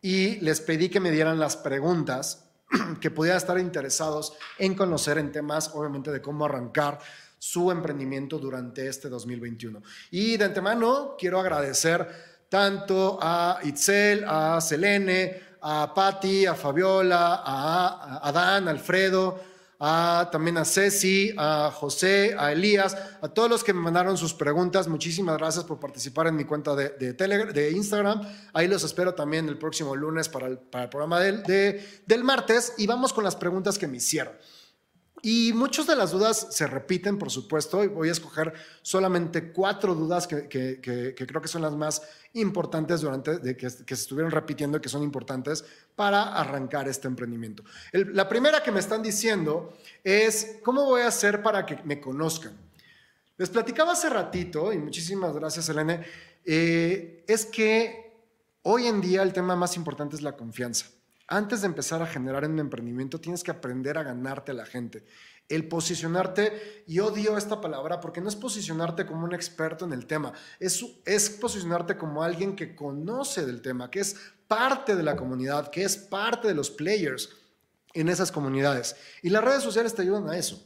y 0.00 0.36
les 0.36 0.62
pedí 0.62 0.88
que 0.88 0.98
me 0.98 1.10
dieran 1.10 1.38
las 1.38 1.58
preguntas 1.58 2.48
que 3.02 3.10
pudieran 3.10 3.36
estar 3.36 3.58
interesados 3.58 4.32
en 4.58 4.74
conocer 4.74 5.18
en 5.18 5.30
temas, 5.30 5.70
obviamente, 5.74 6.10
de 6.10 6.22
cómo 6.22 6.46
arrancar 6.46 6.98
su 7.38 7.70
emprendimiento 7.70 8.38
durante 8.38 8.88
este 8.88 9.10
2021. 9.10 9.82
Y 10.10 10.38
de 10.38 10.46
antemano 10.46 11.16
quiero 11.18 11.38
agradecer 11.38 12.08
tanto 12.48 13.18
a 13.20 13.60
Itzel, 13.64 14.24
a 14.26 14.58
Selene, 14.62 15.42
a 15.60 15.92
Patti, 15.94 16.46
a 16.46 16.54
Fabiola, 16.54 17.42
a 17.44 18.26
Adán, 18.26 18.68
Alfredo, 18.68 19.38
a, 19.78 20.28
también 20.32 20.56
a 20.58 20.64
Ceci, 20.64 21.34
a 21.36 21.70
José, 21.72 22.34
a 22.38 22.52
Elías, 22.52 22.96
a 23.20 23.28
todos 23.28 23.50
los 23.50 23.64
que 23.64 23.72
me 23.72 23.80
mandaron 23.80 24.16
sus 24.16 24.34
preguntas. 24.34 24.88
Muchísimas 24.88 25.36
gracias 25.38 25.64
por 25.64 25.78
participar 25.78 26.26
en 26.26 26.36
mi 26.36 26.44
cuenta 26.44 26.74
de, 26.74 26.90
de, 26.90 27.12
de 27.12 27.70
Instagram. 27.72 28.22
Ahí 28.52 28.68
los 28.68 28.84
espero 28.84 29.14
también 29.14 29.48
el 29.48 29.58
próximo 29.58 29.94
lunes 29.94 30.28
para 30.28 30.46
el, 30.46 30.58
para 30.58 30.84
el 30.84 30.90
programa 30.90 31.20
del, 31.20 31.42
del 32.06 32.24
martes 32.24 32.74
y 32.78 32.86
vamos 32.86 33.12
con 33.12 33.24
las 33.24 33.36
preguntas 33.36 33.78
que 33.78 33.86
me 33.86 33.98
hicieron. 33.98 34.34
Y 35.28 35.52
muchas 35.52 35.88
de 35.88 35.96
las 35.96 36.12
dudas 36.12 36.46
se 36.50 36.68
repiten, 36.68 37.18
por 37.18 37.32
supuesto, 37.32 37.82
y 37.82 37.88
voy 37.88 38.10
a 38.10 38.12
escoger 38.12 38.52
solamente 38.80 39.50
cuatro 39.50 39.92
dudas 39.96 40.24
que, 40.28 40.46
creo 40.46 41.42
que 41.42 41.48
son 41.48 41.62
las 41.62 41.74
más 41.74 42.00
importantes 42.34 43.00
durante 43.00 43.40
de 43.40 43.56
que, 43.56 43.68
se 43.68 43.82
estuvieron 43.92 44.30
repitiendo 44.30 44.78
y 44.78 44.80
que 44.80 44.88
son 44.88 45.02
importantes 45.02 45.64
para 45.96 46.36
arrancar 46.36 46.86
este 46.86 47.08
emprendimiento. 47.08 47.64
la 47.92 48.28
primera 48.28 48.62
que 48.62 48.70
me 48.70 48.78
están 48.78 49.02
diciendo 49.02 49.76
es, 50.04 50.58
¿cómo 50.62 50.84
voy 50.84 51.02
a 51.02 51.08
hacer 51.08 51.42
para 51.42 51.66
que 51.66 51.80
me 51.82 52.00
conozcan? 52.00 52.52
Les 53.36 53.50
platicaba 53.50 53.94
hace 53.94 54.08
ratito, 54.08 54.72
y 54.72 54.78
muchísimas 54.78 55.34
gracias, 55.34 55.68
Elena, 55.68 56.04
eh, 56.44 57.24
es 57.26 57.46
que 57.46 58.14
hoy 58.62 58.86
en 58.86 59.00
día 59.00 59.24
el 59.24 59.32
tema 59.32 59.56
más 59.56 59.74
importante 59.74 60.14
es 60.14 60.22
la 60.22 60.36
confianza. 60.36 60.86
Antes 61.28 61.60
de 61.60 61.66
empezar 61.66 62.02
a 62.02 62.06
generar 62.06 62.48
un 62.48 62.58
emprendimiento, 62.58 63.20
tienes 63.20 63.42
que 63.42 63.50
aprender 63.50 63.98
a 63.98 64.04
ganarte 64.04 64.52
a 64.52 64.54
la 64.54 64.64
gente. 64.64 65.04
El 65.48 65.66
posicionarte, 65.66 66.84
y 66.86 67.00
odio 67.00 67.36
esta 67.36 67.60
palabra 67.60 68.00
porque 68.00 68.20
no 68.20 68.28
es 68.28 68.36
posicionarte 68.36 69.06
como 69.06 69.24
un 69.24 69.34
experto 69.34 69.84
en 69.84 69.92
el 69.92 70.06
tema, 70.06 70.32
es, 70.60 70.84
es 71.04 71.30
posicionarte 71.30 71.96
como 71.96 72.22
alguien 72.22 72.54
que 72.54 72.76
conoce 72.76 73.44
del 73.44 73.60
tema, 73.60 73.90
que 73.90 74.00
es 74.00 74.16
parte 74.46 74.94
de 74.94 75.02
la 75.02 75.16
comunidad, 75.16 75.70
que 75.70 75.82
es 75.82 75.96
parte 75.96 76.48
de 76.48 76.54
los 76.54 76.70
players 76.70 77.30
en 77.92 78.08
esas 78.08 78.30
comunidades. 78.30 78.94
Y 79.22 79.30
las 79.30 79.42
redes 79.42 79.62
sociales 79.62 79.94
te 79.94 80.02
ayudan 80.02 80.28
a 80.28 80.36
eso. 80.36 80.62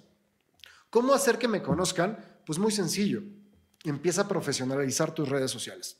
¿Cómo 0.90 1.14
hacer 1.14 1.38
que 1.38 1.48
me 1.48 1.62
conozcan? 1.62 2.18
Pues 2.44 2.58
muy 2.58 2.72
sencillo. 2.72 3.22
Empieza 3.84 4.22
a 4.22 4.28
profesionalizar 4.28 5.14
tus 5.14 5.28
redes 5.28 5.50
sociales. 5.50 5.96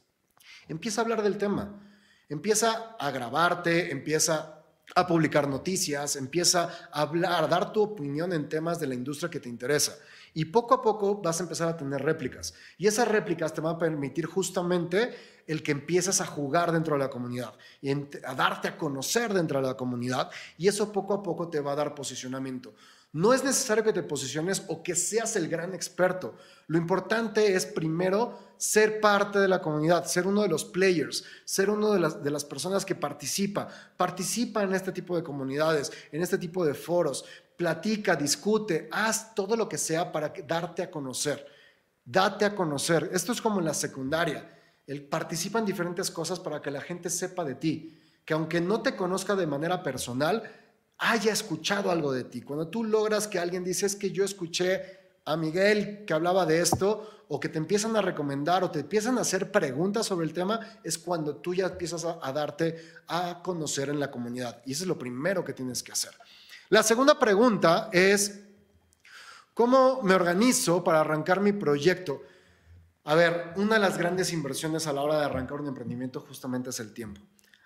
Empieza 0.68 1.00
a 1.00 1.04
hablar 1.04 1.22
del 1.22 1.38
tema 1.38 1.89
empieza 2.30 2.96
a 2.98 3.10
grabarte, 3.10 3.92
empieza 3.92 4.62
a 4.94 5.06
publicar 5.06 5.48
noticias, 5.48 6.16
empieza 6.16 6.88
a 6.90 7.02
hablar, 7.02 7.44
a 7.44 7.46
dar 7.46 7.72
tu 7.72 7.82
opinión 7.82 8.32
en 8.32 8.48
temas 8.48 8.80
de 8.80 8.86
la 8.86 8.94
industria 8.94 9.30
que 9.30 9.40
te 9.40 9.48
interesa. 9.48 9.96
Y 10.32 10.46
poco 10.46 10.74
a 10.74 10.82
poco 10.82 11.20
vas 11.20 11.40
a 11.40 11.42
empezar 11.42 11.68
a 11.68 11.76
tener 11.76 12.02
réplicas. 12.02 12.54
Y 12.78 12.86
esas 12.86 13.08
réplicas 13.08 13.52
te 13.52 13.60
van 13.60 13.76
a 13.76 13.78
permitir 13.78 14.26
justamente 14.26 15.14
el 15.46 15.62
que 15.62 15.72
empieces 15.72 16.20
a 16.20 16.26
jugar 16.26 16.70
dentro 16.70 16.94
de 16.94 17.00
la 17.00 17.10
comunidad 17.10 17.52
y 17.82 17.90
a 17.90 18.34
darte 18.34 18.68
a 18.68 18.78
conocer 18.78 19.34
dentro 19.34 19.60
de 19.60 19.66
la 19.66 19.76
comunidad. 19.76 20.30
Y 20.56 20.68
eso 20.68 20.92
poco 20.92 21.14
a 21.14 21.22
poco 21.22 21.48
te 21.48 21.60
va 21.60 21.72
a 21.72 21.76
dar 21.76 21.94
posicionamiento. 21.94 22.74
No 23.12 23.32
es 23.34 23.42
necesario 23.42 23.82
que 23.82 23.92
te 23.92 24.04
posiciones 24.04 24.62
o 24.68 24.84
que 24.84 24.94
seas 24.94 25.34
el 25.34 25.48
gran 25.48 25.74
experto. 25.74 26.36
Lo 26.68 26.78
importante 26.78 27.54
es 27.54 27.66
primero 27.66 28.38
ser 28.56 29.00
parte 29.00 29.40
de 29.40 29.48
la 29.48 29.60
comunidad, 29.60 30.04
ser 30.04 30.28
uno 30.28 30.42
de 30.42 30.48
los 30.48 30.64
players, 30.64 31.24
ser 31.44 31.70
uno 31.70 31.92
de 31.92 32.30
las, 32.30 32.44
personas 32.44 32.84
que 32.84 32.94
participa. 32.94 33.66
Participa 33.96 34.62
en 34.62 34.74
este 34.74 34.92
tipo 34.92 35.16
de 35.16 35.24
comunidades, 35.24 35.90
en 36.12 36.22
este 36.22 36.38
tipo 36.38 36.64
de 36.64 36.74
foros. 36.74 37.24
Platica, 37.56 38.14
discute, 38.14 38.88
haz 38.92 39.34
todo 39.34 39.56
lo 39.56 39.68
que 39.68 39.76
sea 39.76 40.12
para 40.12 40.32
darte 40.46 40.82
a 40.82 40.90
conocer. 40.90 41.44
Date 42.04 42.44
a 42.44 42.54
conocer. 42.54 43.10
Esto 43.12 43.32
es 43.32 43.40
como 43.40 43.58
en 43.58 43.66
la 43.66 43.74
secundaria. 43.74 44.48
El, 44.86 45.02
participa 45.02 45.58
en 45.58 45.66
diferentes 45.66 46.12
cosas 46.12 46.38
para 46.38 46.62
que 46.62 46.70
la 46.70 46.80
gente 46.80 47.10
sepa 47.10 47.44
de 47.44 47.56
ti. 47.56 47.98
Que 48.24 48.34
aunque 48.34 48.60
no 48.60 48.82
te 48.82 48.94
conozca 48.94 49.34
de 49.34 49.46
manera 49.46 49.82
personal, 49.82 50.59
haya 51.00 51.32
escuchado 51.32 51.90
algo 51.90 52.12
de 52.12 52.24
ti. 52.24 52.42
Cuando 52.42 52.68
tú 52.68 52.84
logras 52.84 53.26
que 53.26 53.38
alguien 53.38 53.64
dice, 53.64 53.86
es 53.86 53.96
que 53.96 54.10
yo 54.12 54.24
escuché 54.24 55.00
a 55.24 55.36
Miguel 55.36 56.04
que 56.06 56.12
hablaba 56.12 56.46
de 56.46 56.60
esto, 56.60 57.08
o 57.32 57.38
que 57.38 57.48
te 57.48 57.58
empiezan 57.58 57.94
a 57.94 58.02
recomendar 58.02 58.64
o 58.64 58.72
te 58.72 58.80
empiezan 58.80 59.16
a 59.16 59.20
hacer 59.20 59.52
preguntas 59.52 60.04
sobre 60.04 60.26
el 60.26 60.32
tema, 60.32 60.58
es 60.82 60.98
cuando 60.98 61.36
tú 61.36 61.54
ya 61.54 61.66
empiezas 61.66 62.04
a, 62.04 62.18
a 62.20 62.32
darte 62.32 62.92
a 63.06 63.40
conocer 63.40 63.88
en 63.88 64.00
la 64.00 64.10
comunidad. 64.10 64.60
Y 64.66 64.72
eso 64.72 64.82
es 64.82 64.88
lo 64.88 64.98
primero 64.98 65.44
que 65.44 65.52
tienes 65.52 65.80
que 65.82 65.92
hacer. 65.92 66.10
La 66.70 66.82
segunda 66.82 67.18
pregunta 67.20 67.88
es, 67.92 68.40
¿cómo 69.54 70.02
me 70.02 70.14
organizo 70.14 70.82
para 70.82 71.02
arrancar 71.02 71.40
mi 71.40 71.52
proyecto? 71.52 72.22
A 73.04 73.14
ver, 73.14 73.52
una 73.56 73.74
de 73.76 73.80
las 73.80 73.96
grandes 73.96 74.32
inversiones 74.32 74.88
a 74.88 74.92
la 74.92 75.02
hora 75.02 75.18
de 75.20 75.24
arrancar 75.24 75.60
un 75.60 75.68
emprendimiento 75.68 76.20
justamente 76.20 76.70
es 76.70 76.80
el 76.80 76.92
tiempo. 76.92 77.20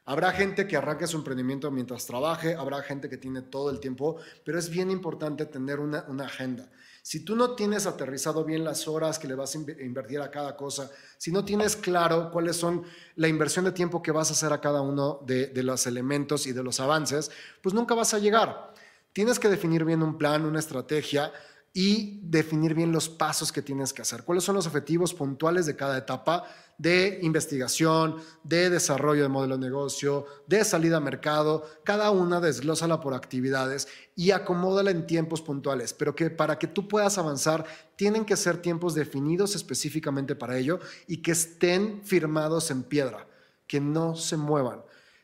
Habrá 0.07 0.33
gente 0.33 0.67
que 0.67 0.77
arranque 0.77 1.07
su 1.07 1.17
emprendimiento 1.17 1.71
mientras 1.71 2.05
trabaje, 2.05 2.55
habrá 2.55 2.83
gente 2.83 3.09
que 3.09 3.17
tiene 3.17 3.41
todo 3.41 3.71
el 3.71 3.81
tiempo, 3.81 4.17
pero 4.45 4.59
es 4.59 4.69
bien 4.69 4.91
importante 4.91 5.47
tener 5.47 5.81
una, 5.81 6.05
agenda. 6.25 6.71
Si 7.03 7.21
tú 7.21 7.35
no 7.35 7.55
tienes 7.55 7.87
aterrizado 7.87 8.45
bien 8.45 8.65
las 8.65 8.87
horas 8.87 9.19
que 9.19 9.29
le 9.29 9.35
vas 9.35 9.55
a 9.55 9.59
invertir 9.59 10.21
a 10.21 10.31
cada 10.31 10.57
cosa, 10.57 10.91
si 11.17 11.33
no 11.33 11.43
tienes 11.43 11.75
claro 11.75 12.31
cuáles 12.31 12.57
son 12.57 12.85
la 13.17 13.29
inversión 13.29 13.65
de 13.65 13.73
tiempo 13.73 14.03
que 14.03 14.13
vas 14.13 14.29
a 14.29 14.35
hacer 14.35 14.53
a 14.53 14.61
cada 14.61 14.83
uno 14.83 15.21
de, 15.27 15.47
de 15.47 15.63
los 15.63 15.87
elementos 15.87 16.47
y 16.47 16.53
de 16.53 16.63
los 16.63 16.81
avances, 16.81 17.31
pues 17.63 17.75
nunca 17.75 17.95
vas 17.95 18.13
a 18.13 18.19
llegar. 18.19 18.75
Tienes 19.15 19.39
que 19.39 19.49
definir 19.49 19.85
bien 19.87 20.03
un 20.03 20.19
plan, 20.19 20.45
una 20.45 20.59
estrategia 20.59 21.33
y 21.75 22.20
definir 22.22 22.72
bien 22.72 22.93
los 22.93 23.09
pasos 23.09 23.53
que 23.53 23.61
tienes 23.61 23.93
que 23.93 24.01
hacer. 24.01 24.22
¿Cuáles 24.22 24.45
son 24.45 24.55
los 24.55 24.66
objetivos 24.66 25.12
puntuales 25.12 25.66
de 25.66 25.77
cada 25.77 25.99
etapa? 25.99 26.45
de 26.79 27.20
investigación, 27.22 28.16
de 28.43 28.68
desarrollo 28.68 29.22
de 29.22 29.29
modelo 29.29 29.57
de 29.57 29.64
negocio, 29.64 30.27
de 30.47 30.64
salida 30.64 30.97
a 30.97 31.01
mercado, 31.01 31.64
cada 31.85 32.11
una 32.11 32.41
desglósala 32.41 33.01
por 33.01 33.14
actividades 33.14 33.87
y 34.16 34.33
acomódala 34.33 34.91
en 34.91 35.07
tiempos 35.07 35.41
puntuales, 35.41 35.93
pero 35.93 36.14
que 36.14 36.31
para 36.31 36.59
que 36.59 36.66
tú 36.66 36.89
puedas 36.89 37.16
avanzar 37.18 37.64
tienen 37.97 38.25
que 38.25 38.37
ser 38.37 38.61
tiempos 38.61 38.95
definidos 38.95 39.55
específicamente 39.55 40.35
para 40.35 40.59
ello 40.59 40.81
y 41.07 41.18
que 41.18 41.33
estén 41.33 42.03
firmados 42.05 42.70
en 42.70 42.83
piedra, 42.83 43.29
que 43.66 43.81
no 43.81 44.16
se 44.16 44.37
muevan. 44.37 44.83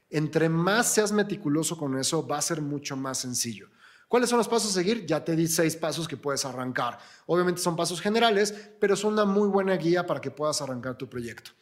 Entre 0.08 0.48
más 0.48 0.92
seas 0.92 1.12
meticuloso 1.12 1.76
con 1.76 1.98
eso, 1.98 2.26
va 2.26 2.38
a 2.38 2.42
ser 2.42 2.60
mucho 2.60 2.96
más 2.96 3.18
sencillo. 3.18 3.68
¿Cuáles 4.10 4.28
son 4.28 4.38
los 4.38 4.48
pasos 4.48 4.72
a 4.72 4.74
seguir? 4.74 5.06
Ya 5.06 5.24
te 5.24 5.36
di 5.36 5.46
seis 5.46 5.76
pasos 5.76 6.08
que 6.08 6.16
puedes 6.16 6.44
arrancar. 6.44 6.98
Obviamente 7.26 7.60
son 7.60 7.76
pasos 7.76 8.00
generales, 8.00 8.52
pero 8.80 8.96
son 8.96 9.12
una 9.12 9.24
muy 9.24 9.46
buena 9.48 9.76
guía 9.76 10.04
para 10.04 10.20
que 10.20 10.32
puedas 10.32 10.60
arrancar 10.60 10.98
tu 10.98 11.08
proyecto. 11.08 11.52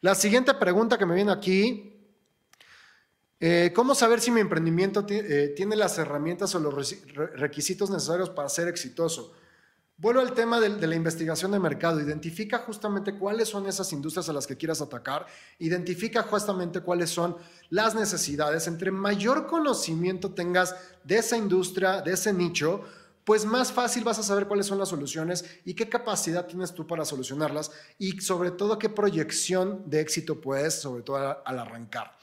La 0.00 0.14
siguiente 0.14 0.54
pregunta 0.54 0.96
que 0.96 1.04
me 1.04 1.16
viene 1.16 1.32
aquí 1.32 1.96
Eh, 3.40 3.72
¿Cómo 3.74 3.94
saber 3.94 4.20
si 4.20 4.30
mi 4.30 4.40
emprendimiento 4.40 5.04
eh, 5.08 5.52
tiene 5.56 5.76
las 5.76 5.96
herramientas 5.98 6.54
o 6.54 6.60
los 6.60 6.74
requisitos 7.36 7.90
necesarios 7.90 8.30
para 8.30 8.48
ser 8.48 8.68
exitoso? 8.68 9.32
Vuelvo 10.00 10.20
al 10.20 10.32
tema 10.32 10.60
de, 10.60 10.68
la 10.86 10.94
investigación 10.94 11.50
de 11.50 11.58
mercado. 11.58 12.00
Identifica 12.00 12.58
justamente 12.58 13.18
cuáles 13.18 13.48
son 13.48 13.66
esas 13.66 13.92
industrias 13.92 14.28
a 14.28 14.32
las 14.32 14.46
que 14.46 14.56
quieras 14.56 14.80
atacar. 14.80 15.26
Identifica 15.58 16.22
justamente 16.22 16.80
cuáles 16.80 17.10
son 17.10 17.36
las 17.70 17.94
necesidades. 17.94 18.66
Entre 18.66 18.90
mayor 18.90 19.46
conocimiento 19.46 20.32
tengas 20.32 20.74
de 21.04 21.18
esa 21.18 21.36
industria, 21.36 22.00
de 22.00 22.12
ese 22.12 22.32
nicho, 22.32 22.82
pues 23.24 23.44
más 23.44 23.72
fácil 23.72 24.04
vas 24.04 24.18
a 24.18 24.22
saber 24.22 24.46
cuáles 24.46 24.64
son 24.64 24.78
las 24.78 24.88
soluciones 24.88 25.44
y 25.66 25.74
qué 25.74 25.88
capacidad 25.88 26.46
tienes 26.46 26.72
tú 26.72 26.86
para 26.86 27.04
solucionarlas 27.04 27.70
y 27.98 28.20
sobre 28.22 28.50
todo 28.50 28.78
qué 28.78 28.88
proyección 28.88 29.82
de 29.84 30.00
éxito 30.00 30.40
puedes, 30.40 30.80
sobre 30.80 31.02
todo 31.02 31.42
al 31.44 31.58
arrancar. 31.58 32.16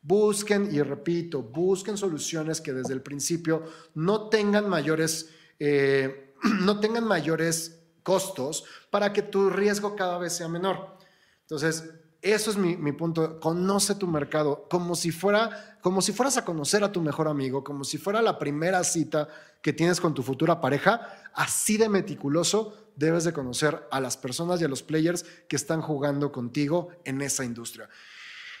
Busquen, 0.00 0.74
y 0.74 0.80
repito, 0.80 1.42
busquen 1.42 1.98
soluciones 1.98 2.62
que 2.62 2.72
desde 2.72 2.94
el 2.94 3.02
principio 3.02 3.64
no 3.94 4.30
tengan 4.30 4.66
mayores, 4.66 5.28
eh, 5.58 6.34
no 6.62 6.80
tengan 6.80 7.04
mayores 7.04 7.82
costos 8.02 8.64
para 8.88 9.12
que 9.12 9.20
tu 9.20 9.50
riesgo 9.50 9.94
cada 9.94 10.16
vez 10.16 10.32
sea 10.32 10.48
menor. 10.48 10.96
Entonces, 11.42 11.84
eso 12.22 12.50
es 12.50 12.56
mi, 12.56 12.92
punto. 12.92 13.38
Conoce 13.40 13.94
tu 13.94 14.06
mercado 14.06 14.66
como 14.68 14.94
si, 14.94 15.12
fuera, 15.12 15.78
como 15.80 16.02
si 16.02 16.12
fueras 16.12 16.36
a 16.36 16.44
conocer 16.44 16.82
a 16.82 16.92
tu 16.92 17.00
mejor 17.00 17.28
amigo, 17.28 17.62
como 17.62 17.84
si 17.84 17.98
fuera 17.98 18.22
la 18.22 18.38
primera 18.38 18.82
cita 18.84 19.28
que 19.62 19.72
tienes 19.72 20.00
con 20.00 20.14
tu 20.14 20.22
futura 20.22 20.60
pareja. 20.60 21.08
Así 21.34 21.76
de 21.76 21.88
meticuloso 21.88 22.74
debes 22.96 23.24
de 23.24 23.32
conocer 23.32 23.86
a 23.90 24.00
las 24.00 24.16
personas 24.16 24.60
y 24.60 24.64
a 24.64 24.68
los 24.68 24.82
players 24.82 25.24
que 25.48 25.56
están 25.56 25.82
jugando 25.82 26.32
contigo 26.32 26.88
en 27.04 27.20
esa 27.22 27.44
industria. 27.44 27.88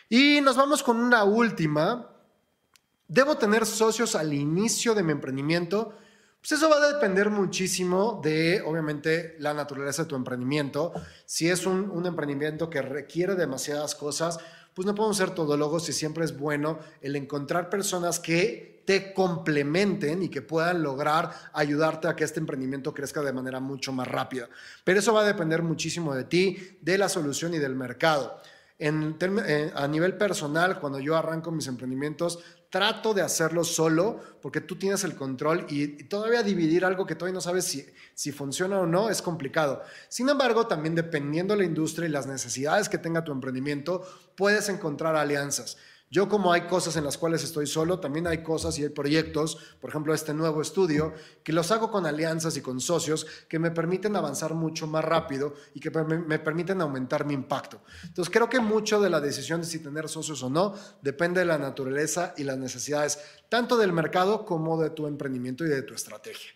Y 0.08 0.40
nos 0.42 0.56
vamos 0.56 0.82
con 0.82 0.98
una 0.98 1.24
última. 1.24 2.10
¿Debo 3.08 3.36
tener 3.36 3.66
socios 3.66 4.14
al 4.14 4.32
inicio 4.32 4.94
de 4.94 5.02
mi 5.02 5.12
emprendimiento? 5.12 5.96
Pues 6.48 6.60
eso 6.60 6.70
va 6.70 6.76
a 6.76 6.92
depender 6.92 7.28
muchísimo 7.28 8.20
de, 8.22 8.62
obviamente, 8.64 9.34
la 9.40 9.52
naturaleza 9.52 10.04
de 10.04 10.08
tu 10.08 10.14
emprendimiento. 10.14 10.92
Si 11.24 11.50
es 11.50 11.66
un, 11.66 11.90
un 11.90 12.06
emprendimiento 12.06 12.70
que 12.70 12.82
requiere 12.82 13.34
demasiadas 13.34 13.96
cosas, 13.96 14.38
pues 14.72 14.86
no 14.86 14.94
podemos 14.94 15.16
ser 15.16 15.30
todólogos 15.30 15.88
y 15.88 15.92
siempre 15.92 16.24
es 16.24 16.38
bueno 16.38 16.78
el 17.00 17.16
encontrar 17.16 17.68
personas 17.68 18.20
que 18.20 18.84
te 18.86 19.12
complementen 19.12 20.22
y 20.22 20.28
que 20.28 20.40
puedan 20.40 20.84
lograr 20.84 21.32
ayudarte 21.52 22.06
a 22.06 22.14
que 22.14 22.22
este 22.22 22.38
emprendimiento 22.38 22.94
crezca 22.94 23.22
de 23.22 23.32
manera 23.32 23.58
mucho 23.58 23.92
más 23.92 24.06
rápida. 24.06 24.48
Pero 24.84 25.00
eso 25.00 25.12
va 25.12 25.22
a 25.22 25.26
depender 25.26 25.62
muchísimo 25.64 26.14
de 26.14 26.22
ti, 26.22 26.78
de 26.80 26.96
la 26.96 27.08
solución 27.08 27.54
y 27.54 27.58
del 27.58 27.74
mercado. 27.74 28.40
Eh, 28.78 29.72
a 29.74 29.88
nivel 29.88 30.18
personal, 30.18 30.78
cuando 30.78 31.00
yo 31.00 31.16
arranco 31.16 31.50
mis 31.50 31.66
emprendimientos, 31.66 32.40
trato 32.70 33.14
de 33.14 33.22
hacerlo 33.22 33.64
solo 33.64 34.20
porque 34.42 34.60
tú 34.60 34.76
tienes 34.76 35.04
el 35.04 35.14
control 35.14 35.66
y, 35.68 36.04
todavía 36.04 36.42
dividir 36.42 36.84
algo 36.84 37.06
que 37.06 37.14
todavía 37.14 37.34
no 37.34 37.40
sabes 37.40 37.64
si, 37.64 37.86
si 38.14 38.32
funciona 38.32 38.80
o 38.80 38.86
no 38.86 39.10
es 39.10 39.22
complicado. 39.22 39.82
Sin 40.08 40.28
embargo, 40.28 40.66
también 40.66 40.94
dependiendo 40.94 41.54
de 41.54 41.60
la 41.60 41.66
industria 41.66 42.08
y 42.08 42.12
las 42.12 42.26
necesidades 42.26 42.88
que 42.88 42.98
tenga 42.98 43.24
tu 43.24 43.32
emprendimiento, 43.32 44.02
puedes 44.36 44.68
encontrar 44.68 45.16
alianzas. 45.16 45.76
Yo 46.08 46.28
como 46.28 46.52
hay 46.52 46.62
cosas 46.62 46.96
en 46.96 47.04
las 47.04 47.18
cuales 47.18 47.42
estoy 47.42 47.66
solo, 47.66 47.98
también 47.98 48.28
hay 48.28 48.42
cosas 48.42 48.78
y 48.78 48.84
hay 48.84 48.90
proyectos, 48.90 49.58
por 49.80 49.90
ejemplo 49.90 50.14
este 50.14 50.32
nuevo 50.32 50.62
estudio, 50.62 51.12
que 51.42 51.52
los 51.52 51.72
hago 51.72 51.90
con 51.90 52.06
alianzas 52.06 52.56
y 52.56 52.60
con 52.60 52.80
socios 52.80 53.26
que 53.48 53.58
me 53.58 53.72
permiten 53.72 54.14
avanzar 54.14 54.54
mucho 54.54 54.86
más 54.86 55.04
rápido 55.04 55.54
y 55.74 55.80
que 55.80 55.90
me 55.90 56.38
permiten 56.38 56.80
aumentar 56.80 57.24
mi 57.24 57.34
impacto. 57.34 57.80
Entonces 58.04 58.32
creo 58.32 58.48
que 58.48 58.60
mucho 58.60 59.00
de 59.00 59.10
la 59.10 59.20
decisión 59.20 59.62
de 59.62 59.66
si 59.66 59.80
tener 59.80 60.08
socios 60.08 60.44
o 60.44 60.48
no 60.48 60.74
depende 61.02 61.40
de 61.40 61.46
la 61.46 61.58
naturaleza 61.58 62.34
y 62.36 62.44
las 62.44 62.56
necesidades, 62.56 63.18
tanto 63.48 63.76
del 63.76 63.92
mercado 63.92 64.44
como 64.44 64.80
de 64.80 64.90
tu 64.90 65.08
emprendimiento 65.08 65.64
y 65.64 65.68
de 65.68 65.82
tu 65.82 65.92
estrategia. 65.92 66.52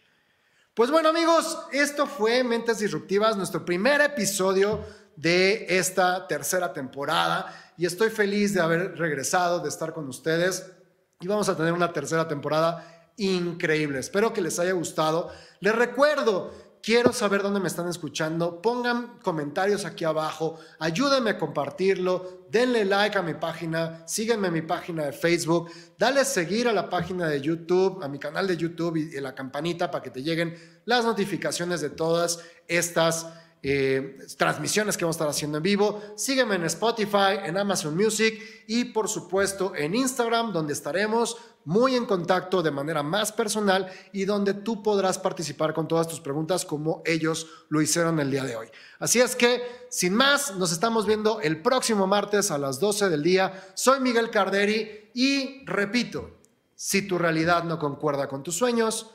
Pues 0.74 0.92
bueno 0.92 1.08
amigos, 1.08 1.58
esto 1.72 2.06
fue 2.06 2.44
Mentes 2.44 2.78
Disruptivas, 2.78 3.36
nuestro 3.36 3.64
primer 3.64 4.00
episodio 4.00 4.84
de 5.16 5.66
esta 5.68 6.26
tercera 6.28 6.72
temporada 6.72 7.69
y 7.80 7.86
estoy 7.86 8.10
feliz 8.10 8.52
de 8.52 8.60
haber 8.60 8.98
regresado, 8.98 9.60
de 9.60 9.70
estar 9.70 9.94
con 9.94 10.06
ustedes 10.06 10.70
y 11.18 11.26
vamos 11.26 11.48
a 11.48 11.56
tener 11.56 11.72
una 11.72 11.94
tercera 11.94 12.28
temporada 12.28 13.10
increíble. 13.16 13.98
Espero 13.98 14.34
que 14.34 14.42
les 14.42 14.58
haya 14.58 14.72
gustado. 14.72 15.30
Les 15.60 15.74
recuerdo, 15.74 16.52
quiero 16.82 17.14
saber 17.14 17.40
dónde 17.40 17.58
me 17.58 17.68
están 17.68 17.88
escuchando. 17.88 18.60
Pongan 18.60 19.18
comentarios 19.22 19.86
aquí 19.86 20.04
abajo, 20.04 20.58
ayúdenme 20.78 21.30
a 21.30 21.38
compartirlo, 21.38 22.44
denle 22.50 22.84
like 22.84 23.16
a 23.16 23.22
mi 23.22 23.32
página, 23.32 24.06
síguenme 24.06 24.48
en 24.48 24.52
mi 24.52 24.62
página 24.62 25.06
de 25.06 25.12
Facebook, 25.12 25.70
dale 25.98 26.26
seguir 26.26 26.68
a 26.68 26.74
la 26.74 26.90
página 26.90 27.28
de 27.28 27.40
YouTube, 27.40 28.02
a 28.02 28.08
mi 28.08 28.18
canal 28.18 28.46
de 28.46 28.58
YouTube 28.58 28.98
y, 28.98 29.16
y 29.16 29.20
la 29.22 29.34
campanita 29.34 29.90
para 29.90 30.04
que 30.04 30.10
te 30.10 30.22
lleguen 30.22 30.54
las 30.84 31.06
notificaciones 31.06 31.80
de 31.80 31.88
todas 31.88 32.40
estas 32.68 33.26
eh, 33.62 34.18
transmisiones 34.38 34.96
que 34.96 35.04
vamos 35.04 35.16
a 35.16 35.18
estar 35.18 35.28
haciendo 35.28 35.58
en 35.58 35.62
vivo. 35.62 36.02
Sígueme 36.16 36.54
en 36.54 36.64
Spotify, 36.64 37.40
en 37.44 37.58
Amazon 37.58 37.94
Music 37.94 38.64
y 38.66 38.86
por 38.86 39.08
supuesto 39.08 39.74
en 39.76 39.94
Instagram, 39.94 40.52
donde 40.52 40.72
estaremos 40.72 41.36
muy 41.64 41.94
en 41.94 42.06
contacto 42.06 42.62
de 42.62 42.70
manera 42.70 43.02
más 43.02 43.32
personal 43.32 43.90
y 44.12 44.24
donde 44.24 44.54
tú 44.54 44.82
podrás 44.82 45.18
participar 45.18 45.74
con 45.74 45.86
todas 45.86 46.08
tus 46.08 46.20
preguntas 46.20 46.64
como 46.64 47.02
ellos 47.04 47.48
lo 47.68 47.82
hicieron 47.82 48.18
el 48.18 48.30
día 48.30 48.44
de 48.44 48.56
hoy. 48.56 48.68
Así 48.98 49.20
es 49.20 49.36
que, 49.36 49.62
sin 49.90 50.14
más, 50.14 50.56
nos 50.56 50.72
estamos 50.72 51.06
viendo 51.06 51.40
el 51.40 51.60
próximo 51.60 52.06
martes 52.06 52.50
a 52.50 52.58
las 52.58 52.80
12 52.80 53.10
del 53.10 53.22
día. 53.22 53.72
Soy 53.74 54.00
Miguel 54.00 54.30
Carderi 54.30 55.10
y 55.12 55.64
repito, 55.66 56.38
si 56.74 57.06
tu 57.06 57.18
realidad 57.18 57.64
no 57.64 57.78
concuerda 57.78 58.26
con 58.26 58.42
tus 58.42 58.56
sueños, 58.56 59.10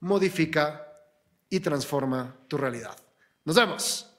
modifica 0.00 0.88
y 1.50 1.60
transforma 1.60 2.34
tu 2.48 2.56
realidad. 2.56 3.01
Nos 3.44 3.56
vemos. 3.56 4.11